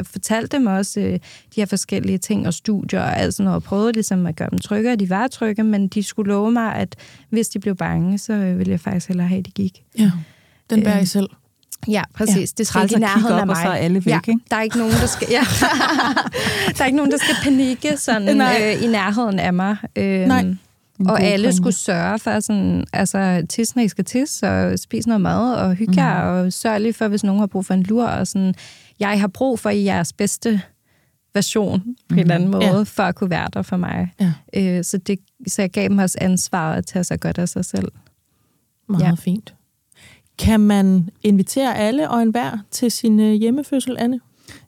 [0.03, 1.19] fortalte dem også øh, de
[1.55, 4.59] her forskellige ting og studier og alt sådan noget, og prøvede ligesom at gøre dem
[4.59, 6.95] trygge, og de var trygge, men de skulle love mig, at
[7.29, 9.83] hvis de blev bange, så øh, ville jeg faktisk hellere have, at de gik.
[9.99, 10.11] Ja,
[10.69, 11.29] den bærer øh, I selv.
[11.87, 12.37] Ja, præcis.
[12.37, 12.53] Ja.
[12.57, 13.55] Det skal ikke i nærheden af mig.
[13.55, 14.39] Og så er alle væk, ja, ikke?
[14.51, 15.43] Der er ikke nogen, der skal, ja.
[16.77, 19.77] der er ikke nogen, der skal panikke sådan, øh, i nærheden af mig.
[19.95, 20.55] Øh, Nej
[20.99, 21.57] og alle pointe.
[21.57, 25.73] skulle sørge for, sådan, altså, tis, når I skal tisse, og spise noget mad, og
[25.73, 26.27] hygge mm.
[26.27, 28.53] og sørge lige for, hvis nogen har brug for en lur, og sådan,
[28.99, 30.61] jeg har brug for i jeres bedste
[31.33, 32.15] version på mm.
[32.15, 32.83] en eller anden måde, ja.
[32.83, 34.13] for at kunne være der for mig.
[34.19, 34.33] Ja.
[34.53, 37.65] Øh, så, det, så jeg gav dem også ansvar at tage sig godt af sig
[37.65, 37.91] selv.
[38.89, 39.13] Meget ja.
[39.13, 39.53] fint.
[40.37, 44.19] Kan man invitere alle og enhver til sin øh, hjemmefødsel, Anne?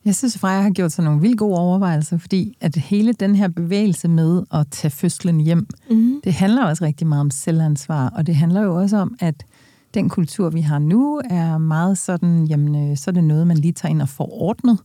[0.05, 3.47] Jeg synes, Freja har gjort sig nogle vildt gode overvejelser, fordi at hele den her
[3.47, 6.21] bevægelse med at tage fødslen hjem, mm.
[6.23, 9.45] det handler også rigtig meget om selvansvar, og det handler jo også om, at
[9.93, 13.57] den kultur, vi har nu, er meget sådan, jamen, øh, så er det noget, man
[13.57, 14.79] lige tager ind og får ordnet,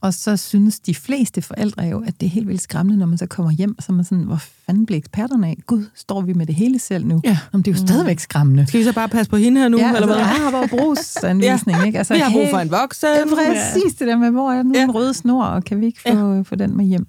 [0.00, 3.18] og så synes de fleste forældre jo, at det er helt vildt skræmmende, når man
[3.18, 5.56] så kommer hjem, og så er man sådan, hvor fanden bliver eksperterne af?
[5.66, 7.20] Gud, står vi med det hele selv nu?
[7.24, 7.38] Ja.
[7.52, 7.86] Jamen, det er jo mm.
[7.86, 8.66] stadigvæk skræmmende.
[8.66, 9.78] Skal vi så bare passe på hende her nu?
[9.78, 10.16] Ja, eller altså, hvad?
[10.16, 11.84] jeg har bare brugsanvisning, ja.
[11.84, 11.98] ikke?
[11.98, 13.08] Altså, vi har brug for en voksen.
[13.08, 14.86] Ja, præcis det der med, hvor er den ja.
[14.94, 16.40] røde snor, og kan vi ikke få, ja.
[16.40, 17.06] få den med hjem?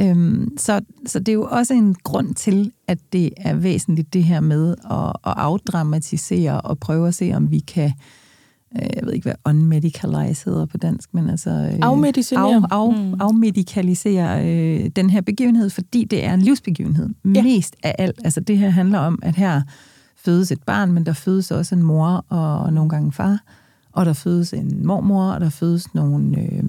[0.00, 4.24] Øhm, så, så det er jo også en grund til, at det er væsentligt det
[4.24, 7.92] her med at, at afdramatisere og prøve at se, om vi kan Øh,
[8.74, 11.50] jeg ved ikke, hvad unmedicalize hedder på dansk, men altså...
[11.50, 12.54] Øh, afmedicinere.
[12.70, 13.14] Af, af, mm.
[13.20, 17.08] Afmedicalisere øh, den her begivenhed, fordi det er en livsbegivenhed.
[17.34, 17.42] Ja.
[17.42, 18.20] Mest af alt.
[18.24, 19.62] Altså det her handler om, at her
[20.16, 23.38] fødes et barn, men der fødes også en mor og nogle gange en far.
[23.92, 26.62] Og der fødes en mormor, og der fødes nogle øh,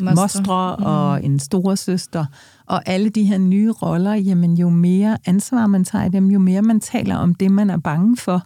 [0.00, 0.84] mostre, mostre mm.
[0.84, 2.24] og en storesøster.
[2.66, 6.38] Og alle de her nye roller, jamen jo mere ansvar man tager i dem, jo
[6.38, 8.42] mere man taler om det, man er bange for,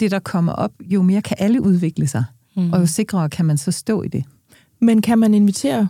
[0.00, 2.24] det der kommer op, jo mere kan alle udvikle sig.
[2.56, 2.72] Mm.
[2.72, 4.24] Og jo sikrere kan man så stå i det.
[4.80, 5.88] Men kan man invitere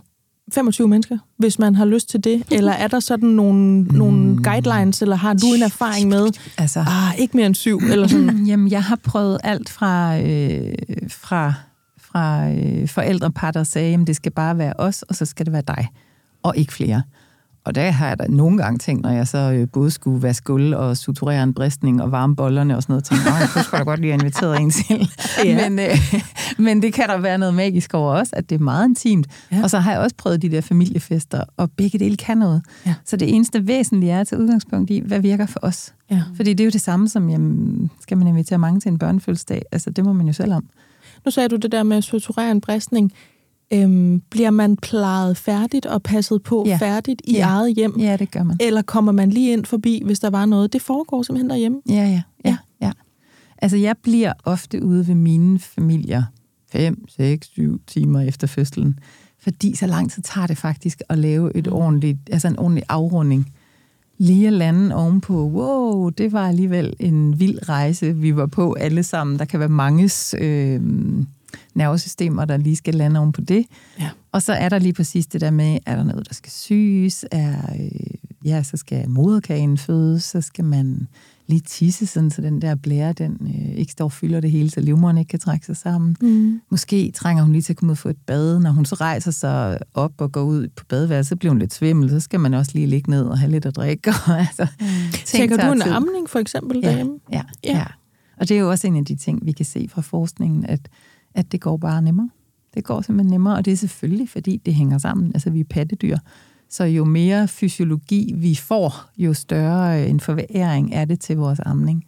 [0.53, 2.43] 25 mennesker, hvis man har lyst til det?
[2.51, 3.95] Eller er der sådan nogle, mm.
[3.95, 7.79] nogle guidelines, eller har du en erfaring med, altså, ah, ikke mere end syv?
[7.91, 8.45] Eller sådan?
[8.49, 10.73] Jamen, jeg har prøvet alt fra, øh,
[11.09, 11.53] fra,
[11.99, 15.53] fra øh, forældrepar, der sagde, at det skal bare være os, og så skal det
[15.53, 15.87] være dig,
[16.43, 17.01] og ikke flere.
[17.65, 20.43] Og der har jeg da nogle gange tænkt, når jeg så øh, både skulle vaske
[20.43, 23.77] gulv og suturere en bristning og varme bollerne og sådan noget, tænkte, jeg kunne sgu
[23.77, 25.09] da godt lige have inviteret en til.
[25.45, 25.69] Ja.
[25.69, 25.97] Men, øh,
[26.57, 29.27] men det kan der være noget magisk over også, at det er meget intimt.
[29.51, 29.63] Ja.
[29.63, 32.61] Og så har jeg også prøvet de der familiefester, og begge dele kan noget.
[32.85, 32.93] Ja.
[33.05, 35.93] Så det eneste væsentlige er tage udgangspunkt i, hvad virker for os.
[36.11, 36.23] Ja.
[36.35, 39.61] Fordi det er jo det samme som, jamen, skal man invitere mange til en børnefødselsdag?
[39.71, 40.65] Altså, det må man jo selv om.
[41.25, 43.11] Nu sagde du det der med at suturere en bristning.
[43.73, 46.77] Øhm, bliver man plejet færdigt og passet på ja.
[46.77, 47.47] færdigt i ja.
[47.47, 47.99] eget hjem?
[47.99, 48.57] Ja, det gør man.
[48.59, 50.73] Eller kommer man lige ind forbi, hvis der var noget?
[50.73, 51.81] Det foregår simpelthen derhjemme?
[51.89, 52.21] Ja, ja.
[52.45, 52.91] ja, ja.
[53.57, 56.23] Altså, jeg bliver ofte ude ved mine familier
[56.71, 58.99] 5, 6, 7 timer efter fødslen.
[59.39, 61.73] Fordi så lang tid tager det faktisk at lave et mm.
[61.73, 63.53] ordentligt, altså en ordentlig afrunding.
[64.17, 69.03] Lige at lande ovenpå, wow, det var alligevel en vild rejse, vi var på alle
[69.03, 69.39] sammen.
[69.39, 70.35] Der kan være manges...
[70.39, 70.81] Øh,
[71.75, 73.65] nervesystemer, der lige skal lande oven på det.
[73.99, 74.09] Ja.
[74.31, 77.25] Og så er der lige præcis det der med, er der noget, der skal syes?
[77.31, 78.15] Er, øh,
[78.45, 81.07] ja, så skal moderkagen fødes, så skal man
[81.47, 84.69] lige tisse, sådan, så den der blære, den øh, ikke står og fylder det hele,
[84.69, 86.15] så livmoderen ikke kan trække sig sammen.
[86.21, 86.61] Mm.
[86.69, 88.59] Måske trænger hun lige til at komme ud og få et bad.
[88.59, 91.73] Når hun så rejser sig op og går ud på badeværelset, så bliver hun lidt
[91.73, 94.09] svimmel, så skal man også lige ligge ned og have lidt at drikke.
[94.27, 94.87] Og, altså, mm.
[95.25, 97.13] Tænker du en amning for eksempel ja, derhjemme?
[97.31, 97.85] Ja, ja, ja.
[98.37, 100.89] Og det er jo også en af de ting, vi kan se fra forskningen, at
[101.35, 102.29] at det går bare nemmere.
[102.73, 105.31] Det går simpelthen nemmere, og det er selvfølgelig, fordi det hænger sammen.
[105.33, 106.17] Altså, vi er pattedyr.
[106.69, 112.03] Så jo mere fysiologi vi får, jo større en forværing er det til vores amning.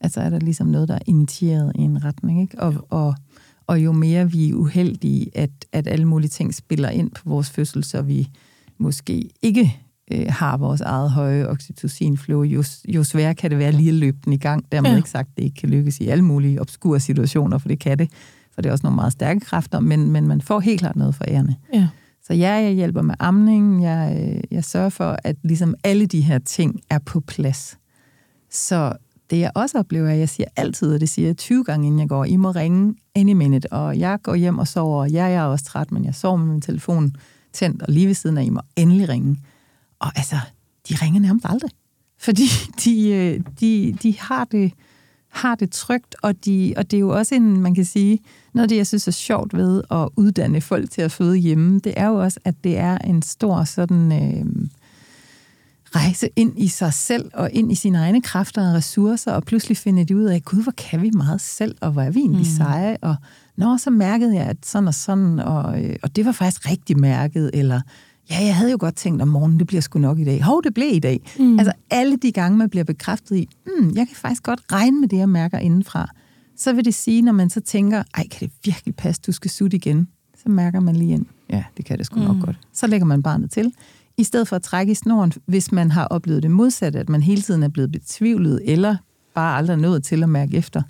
[0.00, 2.42] Altså er der ligesom noget, der er initieret i en retning.
[2.42, 2.60] Ikke?
[2.60, 3.14] Og, og,
[3.66, 7.50] Og jo mere vi er uheldige, at, at alle mulige ting spiller ind på vores
[7.50, 8.28] fødsel, så vi
[8.78, 9.80] måske ikke
[10.12, 14.18] øh, har vores eget høje oxytocinflow, jo, jo sværere kan det være lige at løbe
[14.24, 14.72] den i gang.
[14.72, 14.96] Dermed ja.
[14.96, 17.98] ikke sagt, at det ikke kan lykkes i alle mulige obskure situationer, for det kan
[17.98, 18.10] det.
[18.54, 21.14] For det er også nogle meget stærke kræfter, men, men man får helt klart noget
[21.14, 21.54] for ærende.
[21.74, 21.88] Ja.
[22.22, 23.82] Så ja, jeg hjælper med amning.
[23.82, 27.78] Jeg, øh, jeg sørger for, at ligesom alle de her ting er på plads.
[28.50, 28.92] Så
[29.30, 31.86] det jeg også oplever, er, at jeg siger altid, og det siger jeg 20 gange,
[31.86, 35.24] inden jeg går, I må ringe any minute, og jeg går hjem og sover, ja,
[35.24, 37.16] jeg er også træt, men jeg sover med min telefon
[37.52, 39.36] tændt, og lige ved siden af, I må endelig ringe.
[39.98, 40.36] Og altså,
[40.88, 41.70] de ringer nærmest aldrig.
[42.18, 42.46] Fordi
[42.84, 44.72] de, øh, de, de har, det,
[45.32, 48.18] har det trygt, og, de, og det er jo også en, man kan sige,
[48.52, 51.78] noget af det, jeg synes er sjovt ved at uddanne folk til at føde hjemme,
[51.78, 54.12] det er jo også, at det er en stor sådan...
[54.12, 54.68] Øh,
[55.96, 59.76] rejse ind i sig selv og ind i sine egne kræfter og ressourcer, og pludselig
[59.76, 62.46] finde de ud af, gud, hvor kan vi meget selv, og hvor er vi egentlig
[62.46, 62.56] mm.
[62.56, 63.16] seje, og
[63.56, 66.98] nå, så mærkede jeg, at sådan og sådan, og, øh, og det var faktisk rigtig
[66.98, 67.80] mærket, eller
[68.32, 70.42] ja, jeg havde jo godt tænkt om morgenen, det bliver sgu nok i dag.
[70.42, 71.20] Hov, det blev i dag.
[71.38, 71.58] Mm.
[71.58, 75.08] Altså alle de gange, man bliver bekræftet i, mm, jeg kan faktisk godt regne med
[75.08, 76.08] det, jeg mærker indenfra.
[76.56, 79.50] Så vil det sige, når man så tænker, ej, kan det virkelig passe, du skal
[79.50, 80.08] sutte igen?
[80.42, 82.26] Så mærker man lige ind, ja, det kan det sgu mm.
[82.26, 82.58] nok godt.
[82.72, 83.72] Så lægger man barnet til.
[84.16, 87.22] I stedet for at trække i snoren, hvis man har oplevet det modsatte, at man
[87.22, 88.96] hele tiden er blevet betvivlet, eller
[89.34, 90.82] bare aldrig nået til at mærke efter.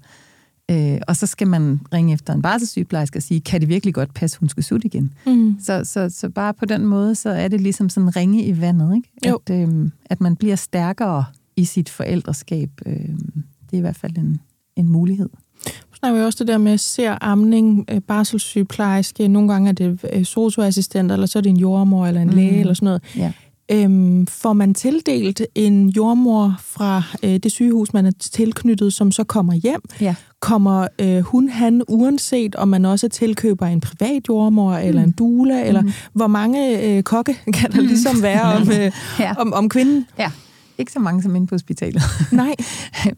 [0.71, 4.15] Øh, og så skal man ringe efter en barselssygeplejerske og sige, kan det virkelig godt
[4.15, 5.13] passe, hun skal sutte igen?
[5.27, 5.57] Mm.
[5.61, 8.97] Så, så, så bare på den måde, så er det ligesom sådan ringe i vandet,
[8.97, 9.09] ikke?
[9.29, 9.41] Jo.
[9.47, 11.25] At, øh, at man bliver stærkere
[11.57, 12.71] i sit forældreskab.
[12.87, 14.41] Øh, det er i hvert fald en,
[14.77, 15.29] en mulighed.
[15.67, 20.05] Nu snakker vi også det der med ser amning, øh, barselssygeplejerske, nogle gange er det
[20.13, 22.35] øh, socioassistent, eller så er det en jordmor eller en mm.
[22.35, 23.03] læge eller sådan noget.
[23.17, 23.33] Ja.
[23.73, 29.25] Øhm, får man tildelt en jordmor fra øh, det sygehus, man er tilknyttet, som så
[29.25, 29.81] kommer hjem?
[30.01, 30.15] Ja.
[30.41, 34.87] Kommer øh, hun, han, uanset om man også tilkøber en privat jordmor, mm.
[34.89, 35.69] eller en dula, mm.
[35.69, 38.93] eller hvor mange øh, kokke kan der ligesom være om, øh,
[39.25, 39.35] ja.
[39.39, 40.07] om, om kvinden?
[40.19, 40.31] Ja,
[40.79, 42.03] ikke så mange som inde på hospitalet.
[42.33, 42.55] Nej.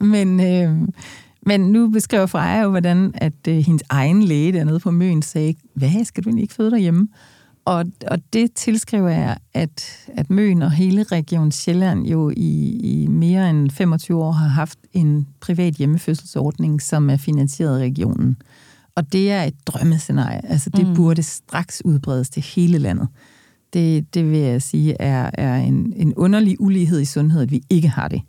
[0.01, 0.41] Men...
[0.41, 0.89] Øh,
[1.47, 5.55] men nu beskriver Freja jo, hvordan at øh, hendes egen læge dernede på Møn sagde,
[5.75, 7.09] hvad, skal du ikke føde derhjemme?
[7.65, 13.07] Og, og det tilskriver jeg, at, at Møn og hele Region Sjælland jo i, i
[13.07, 18.37] mere end 25 år har haft en privat hjemmefødselsordning, som er finansieret af regionen.
[18.95, 20.47] Og det er et drømmescenarie.
[20.47, 20.95] Altså, det mm.
[20.95, 23.09] burde straks udbredes til hele landet.
[23.73, 27.63] Det, det vil jeg sige er, er en, en underlig ulighed i sundhed, at vi
[27.71, 28.23] ikke har det.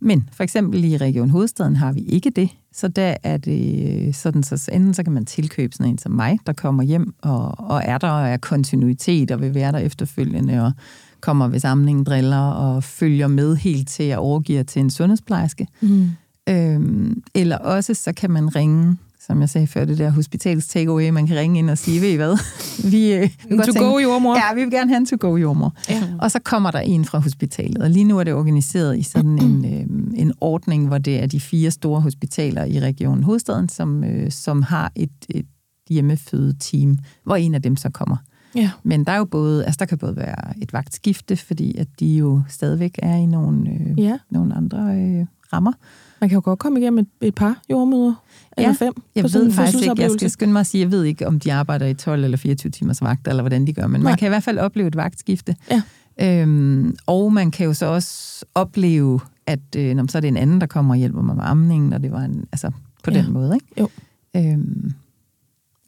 [0.00, 4.42] Men for eksempel i Region Hovedstaden har vi ikke det, så der er det sådan,
[4.42, 7.82] så enten så kan man tilkøbe sådan en som mig, der kommer hjem og, og
[7.84, 10.72] er der og er kontinuitet og vil være der efterfølgende og
[11.20, 15.66] kommer ved samlingen driller og følger med helt til at overgive til en sundhedsplejerske.
[15.80, 16.08] Mm.
[16.48, 18.96] Øhm, eller også så kan man ringe
[19.26, 22.08] som jeg sagde før, det der hospitals takeaway, man kan ringe ind og sige, ved
[22.08, 22.38] I hvad?
[22.90, 24.36] Vi, øh, vi to tænke, go jordmor.
[24.36, 25.74] Ja, vi vil gerne have en to go jordmor.
[25.88, 26.02] Ja.
[26.18, 29.38] Og så kommer der en fra hospitalet, og lige nu er det organiseret i sådan
[29.38, 34.04] en, øh, en ordning, hvor det er de fire store hospitaler i regionen Hovedstaden, som,
[34.04, 35.46] øh, som har et, et
[35.90, 38.16] hjemmefødeteam, hvor en af dem så kommer.
[38.54, 38.70] Ja.
[38.82, 42.06] Men der er jo både, altså der kan både være et vagtskifte, fordi at de
[42.06, 44.18] jo stadigvæk er i nogle, øh, ja.
[44.30, 45.72] nogle andre øh, rammer.
[46.20, 48.14] Man kan jo godt komme igennem et, et par jordmøder,
[48.62, 48.92] eller fem.
[49.14, 51.52] Jeg ved faktisk ikke, jeg skal skynde mig at sige, jeg ved ikke, om de
[51.52, 54.10] arbejder i 12 eller 24 timers vagt, eller hvordan de gør, men Nej.
[54.10, 55.56] man kan i hvert fald opleve et vagtskifte.
[55.70, 55.82] Ja.
[56.20, 60.36] Øhm, og man kan jo så også opleve, at øh, når så er det en
[60.36, 62.70] anden, der kommer og hjælper mig med amningen, og det var en, altså
[63.04, 63.22] på ja.
[63.22, 63.66] den måde, ikke?
[63.80, 63.88] Jo.
[64.36, 64.92] Øhm,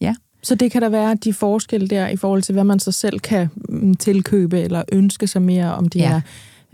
[0.00, 0.14] ja.
[0.42, 3.20] Så det kan der være de forskelle der i forhold til, hvad man så selv
[3.20, 6.12] kan mm, tilkøbe eller ønske sig mere, om det ja.
[6.12, 6.20] er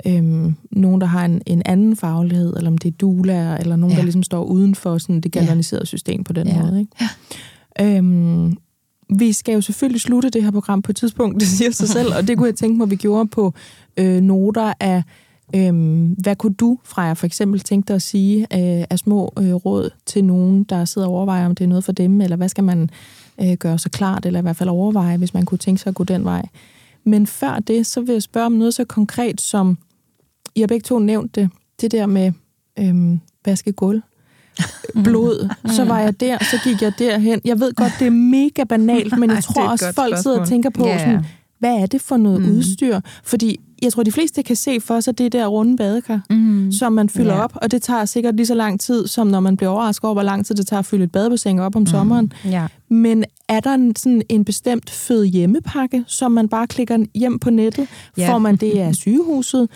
[0.06, 3.92] øhm, nogen, der har en, en anden faglighed, eller om det er dulaer, eller nogen,
[3.92, 3.96] ja.
[3.96, 5.86] der ligesom står uden for sådan det galvaniserede ja.
[5.86, 6.62] system på den ja.
[6.62, 6.80] måde.
[6.80, 6.92] Ikke?
[7.80, 7.96] Ja.
[7.96, 8.56] Øhm,
[9.18, 12.14] vi skal jo selvfølgelig slutte det her program på et tidspunkt, det siger sig selv,
[12.16, 13.54] og det kunne jeg tænke mig, at vi gjorde på
[13.96, 15.02] øh, noter af,
[15.54, 15.72] øh,
[16.18, 19.90] hvad kunne du, Freja, for eksempel tænke dig at sige øh, af små øh, råd
[20.06, 22.64] til nogen, der sidder og overvejer, om det er noget for dem, eller hvad skal
[22.64, 22.90] man
[23.40, 25.94] øh, gøre så klart, eller i hvert fald overveje, hvis man kunne tænke sig at
[25.94, 26.48] gå den vej.
[27.04, 29.78] Men før det, så vil jeg spørge om noget så konkret som,
[30.54, 32.32] i har begge to nævnt det, det der med
[32.78, 34.00] øhm, vaske gulv,
[35.04, 37.40] blod, så var jeg der, så gik jeg derhen.
[37.44, 40.22] Jeg ved godt, det er mega banalt, men jeg tror også, folk spørgsmål.
[40.22, 41.00] sidder og tænker på, yeah.
[41.00, 41.24] sådan,
[41.58, 42.56] hvad er det for noget mm.
[42.56, 43.00] udstyr?
[43.24, 46.72] Fordi jeg tror, de fleste kan se for sig det der runde badekar, mm.
[46.72, 47.44] som man fylder yeah.
[47.44, 50.14] op, og det tager sikkert lige så lang tid, som når man bliver overrasket over,
[50.14, 51.86] hvor lang tid det tager at fylde et badebassin op om mm.
[51.86, 52.32] sommeren.
[52.46, 52.68] Yeah.
[52.90, 57.50] Men er der en, sådan en bestemt fød hjemmepakke, som man bare klikker hjem på
[57.50, 57.88] nettet?
[58.18, 58.30] Yeah.
[58.30, 59.68] Får man det af sygehuset?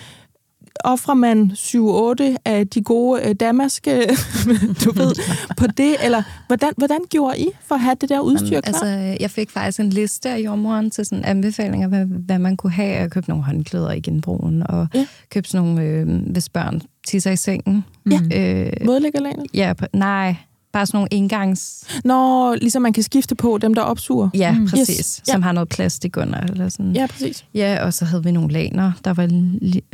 [0.84, 3.90] Offrer man 7-8 af de gode øh, damaske,
[4.84, 5.12] du ved,
[5.56, 5.96] på det?
[6.04, 8.60] Eller hvordan, hvordan gjorde I for at have det der udstyr klar?
[8.66, 8.86] Altså,
[9.20, 13.00] jeg fik faktisk en liste af jordmoren til sådan anbefalinger, hvad, hvad man kunne have.
[13.00, 15.06] Jeg købte nogle håndklæder i genbrugen, og ja.
[15.30, 17.84] købte sådan nogle, øh, hvis børn tisser i sengen.
[18.10, 19.46] Ja, øh, modlæggerlanet?
[19.54, 20.36] Ja, nej,
[20.72, 21.84] Bare sådan nogle engangs...
[22.04, 24.28] Nå, ligesom man kan skifte på dem, der opsuger.
[24.34, 24.66] Ja, mm.
[24.68, 24.98] præcis.
[24.98, 25.20] Yes.
[25.24, 25.44] Som ja.
[25.44, 26.40] har noget plastik under.
[26.40, 26.92] Eller sådan.
[26.92, 27.44] Ja, præcis.
[27.54, 29.28] Ja, og så havde vi nogle laner, der var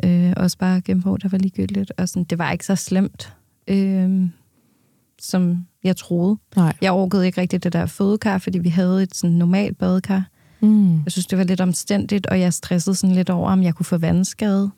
[0.05, 1.93] øh, også bare gennem på, der var ligegyldigt.
[1.99, 3.33] Og sådan, det var ikke så slemt,
[3.69, 4.29] øh,
[5.21, 6.37] som jeg troede.
[6.57, 6.77] Nej.
[6.83, 10.25] Jeg orkede ikke rigtig det der fødekar, fordi vi havde et sådan normalt badekar.
[10.61, 11.03] Mm.
[11.05, 13.87] Jeg synes, det var lidt omstændigt, og jeg stressede sådan lidt over, om jeg kunne
[13.87, 14.71] få vandskade.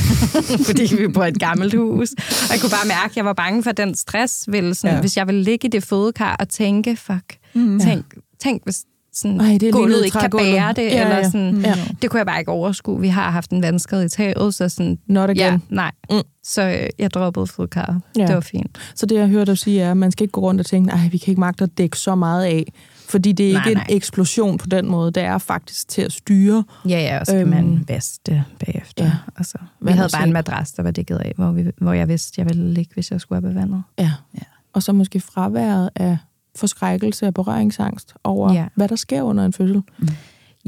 [0.66, 2.12] Fordi vi bor i et gammelt hus.
[2.12, 5.00] Og jeg kunne bare mærke, at jeg var bange for den stress, ville, sådan, ja.
[5.00, 7.80] hvis jeg ville ligge i det fodkar og tænke, fuck, mm.
[7.80, 8.04] tænk,
[8.38, 8.84] tænk hvis
[9.18, 11.74] sådan, Ej, det gulvet ikke kan bære det, ja, eller sådan, ja.
[12.02, 13.00] det kunne jeg bare ikke overskue.
[13.00, 15.52] Vi har haft en vandskade i taget, så sådan, Not again.
[15.52, 15.90] Ja, nej.
[16.10, 16.22] Mm.
[16.44, 18.02] Så øh, jeg droppede fodkarret.
[18.16, 18.26] Ja.
[18.26, 18.78] Det var fint.
[18.94, 20.92] Så det, jeg hørte dig sige, er, at man skal ikke gå rundt og tænke,
[20.92, 22.72] at vi kan ikke magte at dække så meget af.
[23.08, 23.86] Fordi det er nej, ikke nej.
[23.88, 25.12] en eksplosion på den måde.
[25.12, 26.64] Det er faktisk til at styre.
[26.84, 29.04] Ja, ja, og så kan øhm, man vaske bagefter.
[29.04, 29.12] Ja.
[29.36, 32.40] Altså, vi havde bare en madras, der var dækket af, hvor, vi, hvor jeg vidste,
[32.40, 33.82] jeg ville ligge, hvis jeg skulle op i vandet.
[33.98, 34.12] Ja.
[34.34, 34.44] ja.
[34.72, 36.18] Og så måske fraværet af
[36.58, 38.66] forskrækkelse og berøringsangst over, ja.
[38.74, 39.82] hvad der sker under en fødsel.
[39.98, 40.08] Mm.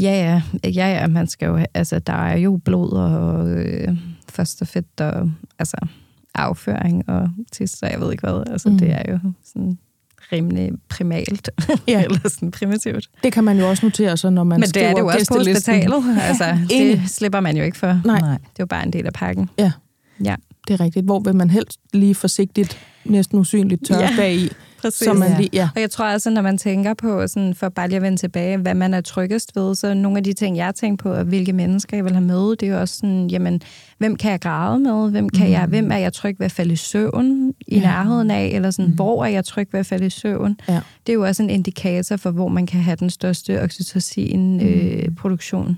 [0.01, 0.43] Ja, ja.
[0.71, 1.65] Ja, ja, man skal jo...
[1.75, 3.97] Altså, der er jo blod og øh,
[4.65, 5.77] fedt og altså,
[6.35, 8.53] afføring og tis, så jeg ved ikke hvad.
[8.53, 8.79] Altså, mm.
[8.79, 9.79] det er jo sådan
[10.33, 11.51] rimelig primalt,
[11.89, 12.03] ja.
[12.05, 13.11] eller sådan primitivt.
[13.23, 15.27] Det kan man jo også notere så, når man Men det er det jo også
[15.29, 16.05] på hospitalet.
[16.29, 18.01] Altså, det slipper man jo ikke for.
[18.05, 18.19] Nej.
[18.19, 19.51] Det er jo bare en del af pakken.
[19.59, 19.73] Ja.
[20.25, 20.37] ja.
[20.69, 21.05] Det er rigtigt.
[21.05, 24.17] Hvor vil man helst lige forsigtigt, næsten usynligt tørre ja.
[24.17, 25.05] bag i, Præcis.
[25.05, 25.69] Så man lige, ja.
[25.75, 28.57] Og jeg tror også, når man tænker på, sådan, for bare lige at vende tilbage,
[28.57, 31.97] hvad man er tryggest ved, så nogle af de ting, jeg tænker på, hvilke mennesker
[31.97, 33.63] jeg vil have med, det er jo også sådan, jamen,
[33.99, 35.11] hvem kan jeg græde med?
[35.11, 35.53] Hvem, kan mm.
[35.53, 37.81] jeg, hvem er jeg tryg ved at falde i søvn i ja.
[37.81, 38.47] nærheden af?
[38.47, 38.95] Eller sådan, mm.
[38.95, 40.57] hvor er jeg tryg ved at falde i søvn?
[40.69, 40.81] Ja.
[41.07, 45.67] Det er jo også en indikator for, hvor man kan have den største oxytocin-produktion.
[45.67, 45.71] Mm.
[45.71, 45.77] Øh,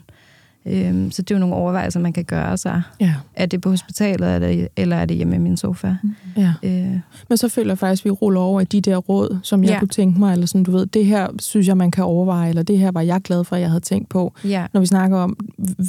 [0.66, 2.82] Øhm, så det er jo nogle overvejelser, man kan gøre sig.
[3.00, 3.14] Ja.
[3.34, 5.94] Er det på hospitalet, eller, eller er det hjemme i min sofa?
[6.02, 6.14] Mm.
[6.36, 6.52] Ja.
[6.62, 6.98] Øh.
[7.28, 9.70] Men så føler jeg faktisk, at vi ruller over i de der råd, som jeg
[9.70, 9.78] ja.
[9.78, 12.62] kunne tænke mig, eller sådan, du ved, det her synes jeg, man kan overveje, eller
[12.62, 14.32] det her var jeg glad for, at jeg havde tænkt på.
[14.44, 14.66] Ja.
[14.72, 15.36] Når vi snakker om,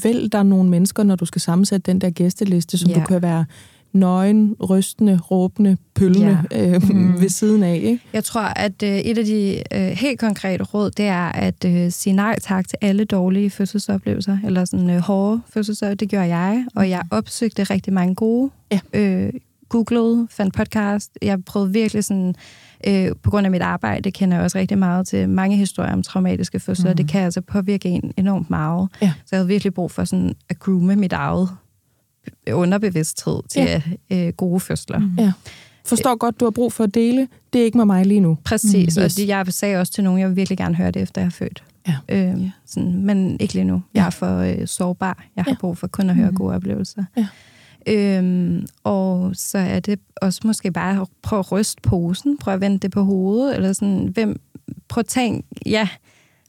[0.03, 2.95] vælg der nogle mennesker, når du skal sammensætte den der gæsteliste, som ja.
[2.95, 3.45] du kan være
[3.93, 6.75] nøgen, rystende, råbende, pøllende ja.
[6.75, 7.21] øh, mm.
[7.21, 7.75] ved siden af.
[7.75, 7.99] Ikke?
[8.13, 11.91] Jeg tror, at øh, et af de øh, helt konkrete råd, det er at øh,
[11.91, 15.95] sige nej tak til alle dårlige fødselsoplevelser, eller sådan øh, hårde fødselsoplevelser.
[15.95, 18.51] Det gør jeg, og jeg opsøgte rigtig mange gode.
[18.71, 18.79] Ja.
[18.93, 19.33] Øh,
[19.69, 21.11] googlede, fandt podcast.
[21.21, 22.35] Jeg prøvede virkelig sådan,
[22.87, 26.03] øh, på grund af mit arbejde, kender jeg også rigtig meget til mange historier om
[26.03, 26.91] traumatiske fødsler.
[26.91, 26.97] Mm.
[26.97, 28.89] Det kan altså påvirke en enormt meget.
[29.01, 29.13] Ja.
[29.25, 31.49] Så jeg havde virkelig brug for sådan at groome mit eget
[32.51, 33.81] underbevidsthed til ja.
[34.27, 34.99] øh, gode fødsler.
[34.99, 35.15] Mm.
[35.17, 35.31] Ja.
[35.85, 37.27] Forstår godt, du har brug for at dele.
[37.53, 38.37] Det er ikke med mig lige nu.
[38.43, 39.03] Præcis, mm.
[39.03, 39.19] yes.
[39.19, 41.31] og jeg sagde også til nogen, jeg vil virkelig gerne høre det, efter jeg er
[41.31, 41.63] født.
[41.87, 41.95] Ja.
[42.09, 43.81] Øhm, sådan, men ikke lige nu.
[43.93, 45.23] Jeg er for øh, sårbar.
[45.35, 45.55] Jeg har ja.
[45.59, 46.35] brug for kun at høre mm.
[46.35, 47.03] gode oplevelser.
[47.17, 47.27] Ja.
[47.87, 52.61] Øhm, og så er det også måske bare at prøve at ryste posen, prøve at
[52.61, 54.41] vende det på hovedet, eller sådan, hvem,
[54.87, 55.87] prøv at tænke, ja,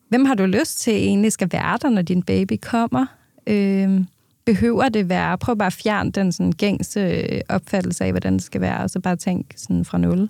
[0.08, 3.06] hvem har du lyst til egentlig skal være der, når din baby kommer?
[3.46, 4.06] Øhm,
[4.44, 5.38] behøver det være?
[5.38, 8.90] Prøv bare at fjerne den sådan, gængse øh, opfattelse af, hvordan det skal være, og
[8.90, 10.28] så bare tænk sådan fra nul.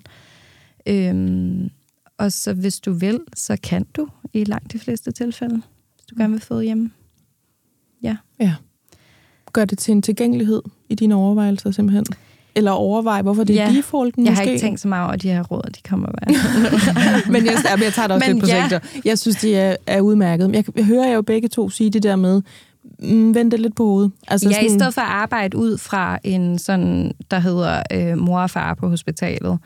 [0.85, 1.69] Øhm,
[2.17, 5.55] og så hvis du vil, så kan du i langt de fleste tilfælde,
[5.95, 6.91] hvis du gerne vil føde hjemme.
[8.03, 8.17] Ja.
[8.39, 8.53] Ja.
[9.53, 12.05] Gør det til en tilgængelighed i dine overvejelser simpelthen?
[12.55, 13.69] Eller overveje, hvorfor det ja.
[13.69, 14.43] er defaulten Jeg måske?
[14.45, 16.33] har ikke tænkt så meget over de her råd, de kommer bare.
[17.33, 18.79] men jeg, jeg tager det også men lidt på ja.
[19.05, 20.51] Jeg synes, de er, er udmærket.
[20.53, 22.41] Jeg, jeg hører jo begge to sige det der med,
[22.99, 24.11] mm, vente lidt på hovedet.
[24.27, 24.65] Altså ja, sådan...
[24.65, 28.73] i stedet for at arbejde ud fra en sådan, der hedder øh, mor og far
[28.73, 29.59] på hospitalet,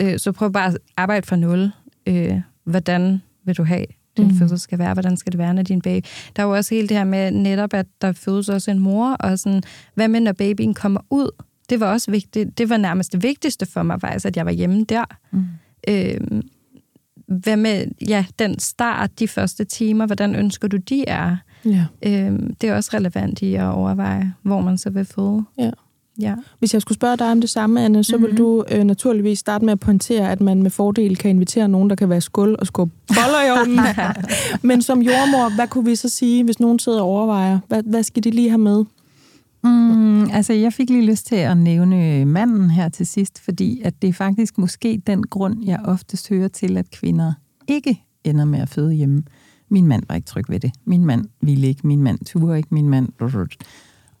[0.00, 1.70] øh, så prøv bare at arbejde fra nul.
[2.06, 4.38] Øh, hvordan vil du have, din mm.
[4.38, 4.92] fødsel skal være?
[4.92, 6.06] Hvordan skal det være, når din baby...
[6.36, 9.12] Der er jo også hele det her med netop, at der fødes også en mor,
[9.12, 9.62] og sådan,
[9.94, 11.30] hvad med, når babyen kommer ud?
[11.70, 12.58] Det var også vigtigt.
[12.58, 15.04] Det var nærmest det vigtigste for mig faktisk, at jeg var hjemme der.
[15.30, 15.44] Mm.
[15.88, 16.42] Øh,
[17.26, 21.36] hvad med ja, den start, de første timer, hvordan ønsker du, de er?
[21.64, 21.84] Ja.
[22.02, 25.44] Øhm, det er også relevant i at overveje, hvor man så vil føde.
[25.58, 25.70] Ja.
[26.20, 26.34] Ja.
[26.58, 28.30] Hvis jeg skulle spørge dig om det samme, Anne, så mm-hmm.
[28.30, 31.90] vil du øh, naturligvis starte med at pointere, at man med fordel kan invitere nogen,
[31.90, 33.80] der kan være skuld og skubbe boller i ovnen.
[34.68, 37.58] Men som jordmor, hvad kunne vi så sige, hvis nogen sidder og overvejer?
[37.68, 38.84] Hvad, hvad skal de lige have med?
[39.64, 44.02] Mm, altså, jeg fik lige lyst til at nævne manden her til sidst, fordi at
[44.02, 47.32] det er faktisk måske den grund, jeg oftest hører til, at kvinder
[47.68, 49.22] ikke ender med at føde hjemme.
[49.68, 50.72] Min mand var ikke tryg ved det.
[50.84, 51.86] Min mand ville ikke.
[51.86, 52.68] Min mand turde ikke.
[52.74, 53.08] Min mand...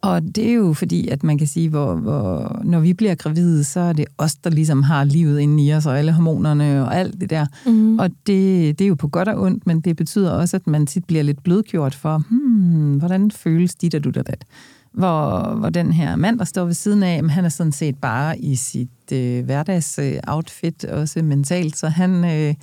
[0.00, 3.64] Og det er jo fordi, at man kan sige, hvor, hvor når vi bliver gravide,
[3.64, 6.96] så er det os, der ligesom har livet inde i os, og alle hormonerne og
[6.96, 7.46] alt det der.
[7.66, 7.98] Mm.
[7.98, 10.86] Og det, det er jo på godt og ondt, men det betyder også, at man
[10.86, 14.44] tit bliver lidt blødgjort for, hmm, hvordan føles dit og du der dat?
[14.92, 18.38] Hvor, hvor den her mand, der står ved siden af, han er sådan set bare
[18.38, 22.24] i sit øh, hverdagsoutfit, også mentalt, så han...
[22.24, 22.54] Øh,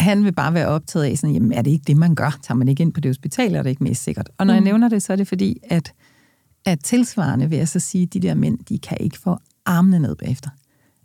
[0.00, 2.38] han vil bare være optaget af, sådan, jamen er det ikke det, man gør?
[2.42, 4.28] Tager man ikke ind på det hospital, er det ikke mest sikkert?
[4.38, 4.56] Og når mm.
[4.56, 5.92] jeg nævner det, så er det fordi, at
[6.64, 9.98] at tilsvarende vil jeg så sige, at de der mænd, de kan ikke få armene
[9.98, 10.50] ned bagefter.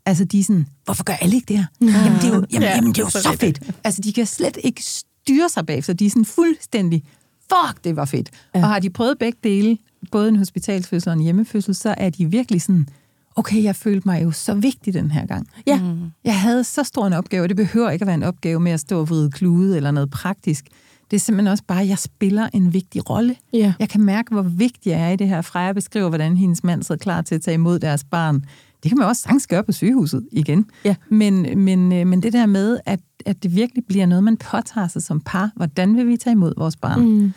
[0.06, 1.66] Altså, de er sådan, hvorfor gør alle ikke det her?
[1.82, 1.86] Ja.
[1.86, 3.72] Jamen, det er jo, jamen, jamen, det er jo så fedt.
[3.84, 5.93] Altså, de kan slet ikke styre sig bagefter.
[5.93, 7.04] De er sådan fuldstændig,
[7.39, 8.30] fuck, det var fedt.
[8.56, 8.62] Ja.
[8.62, 9.78] Og har de prøvet begge dele,
[10.12, 12.88] både en hospitalsfødsel og en hjemmefødsel, så er de virkelig sådan,
[13.36, 15.48] okay, jeg følte mig jo så vigtig den her gang.
[15.68, 15.80] Ja.
[15.82, 15.98] Mm.
[16.24, 18.80] Jeg havde så stor en opgave, det behøver ikke at være en opgave med at
[18.80, 20.66] stå og vride klude eller noget praktisk.
[21.12, 23.36] Det er simpelthen også bare, at jeg spiller en vigtig rolle.
[23.54, 23.74] Ja.
[23.80, 25.42] Jeg kan mærke, hvor vigtig jeg er i det her.
[25.42, 28.46] Freja beskriver, hvordan hendes mand sidder klar til at tage imod deres barn.
[28.84, 30.66] Det kan man også sagtens gøre på sygehuset igen.
[30.86, 30.96] Ja.
[31.10, 34.88] Men, men, øh, men det der med, at, at det virkelig bliver noget, man påtager
[34.88, 35.52] sig som par.
[35.56, 37.02] Hvordan vil vi tage imod vores barn?
[37.02, 37.34] Mm.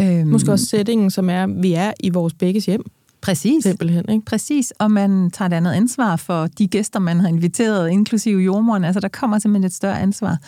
[0.00, 2.84] Øhm, Måske også sætningen, som er, vi er i vores begges hjem.
[3.22, 3.64] Præcis.
[3.64, 4.24] Simpelthen, ikke?
[4.24, 8.84] Præcis, og man tager et andet ansvar for de gæster, man har inviteret, inklusive jordmoren.
[8.84, 10.38] Altså, der kommer simpelthen et større ansvar.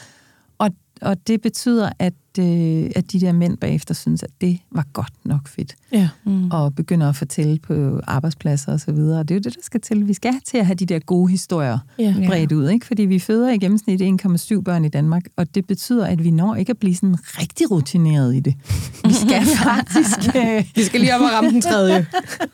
[1.02, 4.86] Og, og det betyder, at øh, at de der mænd bagefter synes, at det var
[4.92, 5.74] godt nok fedt.
[5.92, 6.08] Ja.
[6.24, 6.50] Mm.
[6.50, 9.20] Og begynder at fortælle på arbejdspladser og så videre.
[9.20, 10.08] Og det er jo det, der skal til.
[10.08, 12.14] Vi skal til at have de der gode historier ja.
[12.26, 12.86] bredt ud, ikke?
[12.86, 16.54] Fordi vi føder i gennemsnit 1,7 børn i Danmark, og det betyder, at vi når
[16.54, 18.54] ikke at blive sådan rigtig rutineret i det.
[19.04, 20.36] Vi skal faktisk...
[20.36, 20.64] Øh...
[20.74, 22.06] vi skal lige op og ramme den tredje.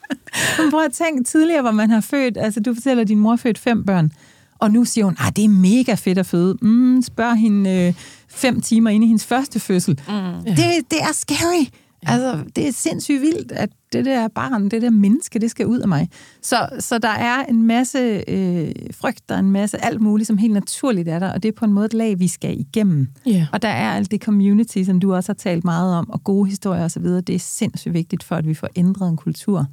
[0.70, 2.36] Prøv at tænke tidligere, hvor man har født...
[2.36, 4.12] Altså, du fortæller, at din mor født fem børn.
[4.58, 6.56] Og nu siger hun, at det er mega fedt at føde.
[6.62, 7.94] Mm, spørg hende øh,
[8.38, 10.00] fem timer inde i hendes første fødsel.
[10.08, 10.44] Mm.
[10.44, 11.64] Det, det er scary.
[12.02, 12.12] Ja.
[12.12, 15.78] Altså, det er sindssygt vildt, at det der barn, det der menneske, det skal ud
[15.78, 16.08] af mig.
[16.42, 20.38] Så, så der er en masse øh, frygt, der er en masse alt muligt, som
[20.38, 23.08] helt naturligt er der, og det er på en måde et lag, vi skal igennem.
[23.28, 23.46] Yeah.
[23.52, 26.48] Og der er alt det community, som du også har talt meget om, og gode
[26.48, 29.66] historier osv., det er sindssygt vigtigt for, at vi får ændret en kultur.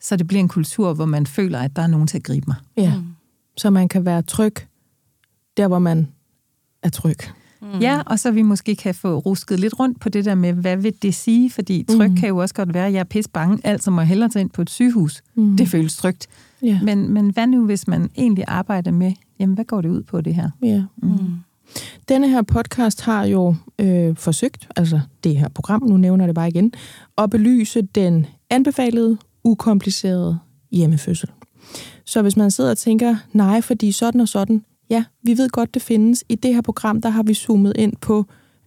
[0.00, 2.44] Så det bliver en kultur, hvor man føler, at der er nogen til at gribe
[2.46, 2.56] mig.
[2.76, 2.94] Ja.
[2.96, 3.16] Mm
[3.56, 4.54] så man kan være tryg
[5.56, 6.08] der, hvor man
[6.82, 7.18] er tryg.
[7.62, 7.78] Mm.
[7.80, 10.76] Ja, og så vi måske kan få rusket lidt rundt på det der med, hvad
[10.76, 11.50] vil det sige?
[11.50, 12.16] Fordi tryg mm.
[12.16, 14.40] kan jo også godt være, at jeg er pisse bange, altså må jeg hellere tage
[14.40, 15.22] ind på et sygehus.
[15.34, 15.56] Mm.
[15.56, 16.26] Det føles trygt.
[16.64, 16.84] Yeah.
[16.84, 20.20] Men, men hvad nu, hvis man egentlig arbejder med, jamen hvad går det ud på
[20.20, 20.50] det her?
[20.62, 20.82] Ja.
[21.02, 21.08] Mm.
[21.08, 21.18] Mm.
[22.08, 26.34] Denne her podcast har jo øh, forsøgt, altså det her program, nu nævner jeg det
[26.34, 26.72] bare igen,
[27.18, 30.38] at belyse den anbefalede, ukomplicerede
[30.72, 31.28] hjemmefødsel.
[32.04, 35.74] Så hvis man sidder og tænker, nej, fordi sådan og sådan, ja, vi ved godt,
[35.74, 36.24] det findes.
[36.28, 38.26] I det her program, der har vi zoomet ind på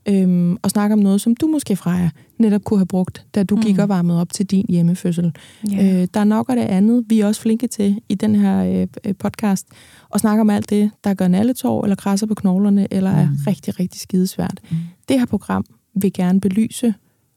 [0.09, 3.55] øhm, og snakke om noget, som du måske, Freja, netop kunne have brugt, da du
[3.55, 3.61] mm.
[3.61, 5.35] gik og varmede op til din hjemmefødsel.
[5.73, 6.01] Yeah.
[6.01, 8.87] Øh, der er nok af det andet, vi er også flinke til i den her
[9.05, 9.67] øh, podcast,
[10.13, 13.17] at snakke om alt det, der gør nalletår, eller krasser på knoglerne, eller mm.
[13.17, 14.59] er rigtig, rigtig skidesvært.
[14.71, 14.77] Mm.
[15.09, 15.65] Det her program
[15.95, 16.93] vil gerne belyse,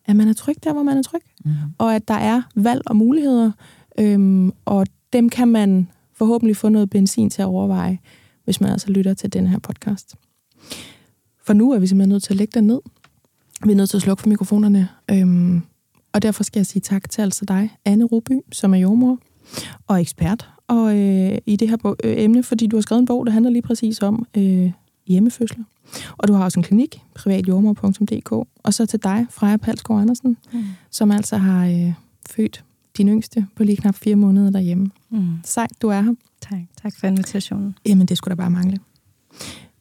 [0.07, 1.53] at man er tryg der, hvor man er tryg, mm.
[1.79, 3.51] og at der er valg og muligheder,
[3.99, 7.99] øhm, og dem kan man forhåbentlig få noget benzin til at overveje,
[8.45, 10.15] hvis man altså lytter til den her podcast.
[11.45, 12.81] For nu er vi simpelthen nødt til at lægge den ned.
[13.65, 14.89] Vi er nødt til at slukke for mikrofonerne.
[15.11, 15.63] Øhm,
[16.13, 19.19] og derfor skal jeg sige tak til altså dig, Anne Ruby, som er jordmor
[19.87, 23.27] og ekspert og, øh, i det her øh, emne, fordi du har skrevet en bog,
[23.27, 24.73] der handler lige præcis om øh,
[25.07, 25.65] hjemmefødsler.
[26.19, 28.33] Og du har også en klinik, privatjordmor.dk.
[28.63, 30.65] Og så til dig, Freja Palsgaard Andersen, mm.
[30.91, 31.93] som altså har øh,
[32.31, 32.65] født
[32.97, 34.91] din yngste på lige knap fire måneder derhjemme.
[35.11, 35.29] Mm.
[35.45, 36.15] Sejt, du er her.
[36.51, 36.59] Tak.
[36.83, 37.75] Tak for invitationen.
[37.87, 38.79] Jamen, det skulle da bare mangle.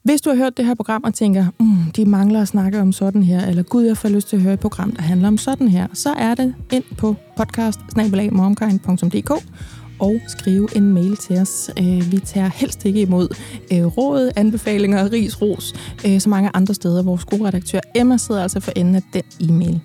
[0.02, 2.92] Hvis du har hørt det her program og tænker, mm, de mangler at snakke om
[2.92, 5.38] sådan her, eller gud, jeg får lyst til at høre et program, der handler om
[5.38, 7.80] sådan her, så er det ind på podcast
[10.02, 11.70] og skrive en mail til os.
[11.78, 13.28] Øh, vi tager helst ikke imod
[13.72, 15.74] øh, råd, anbefalinger, ris, ros,
[16.06, 17.02] øh, så mange andre steder.
[17.02, 19.80] Vores gode redaktør Emma sidder altså for enden af den e-mail.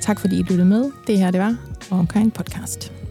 [0.00, 0.90] Tak fordi I lyttede med.
[1.06, 1.56] Det her, det var
[1.90, 3.01] Omkring Podcast.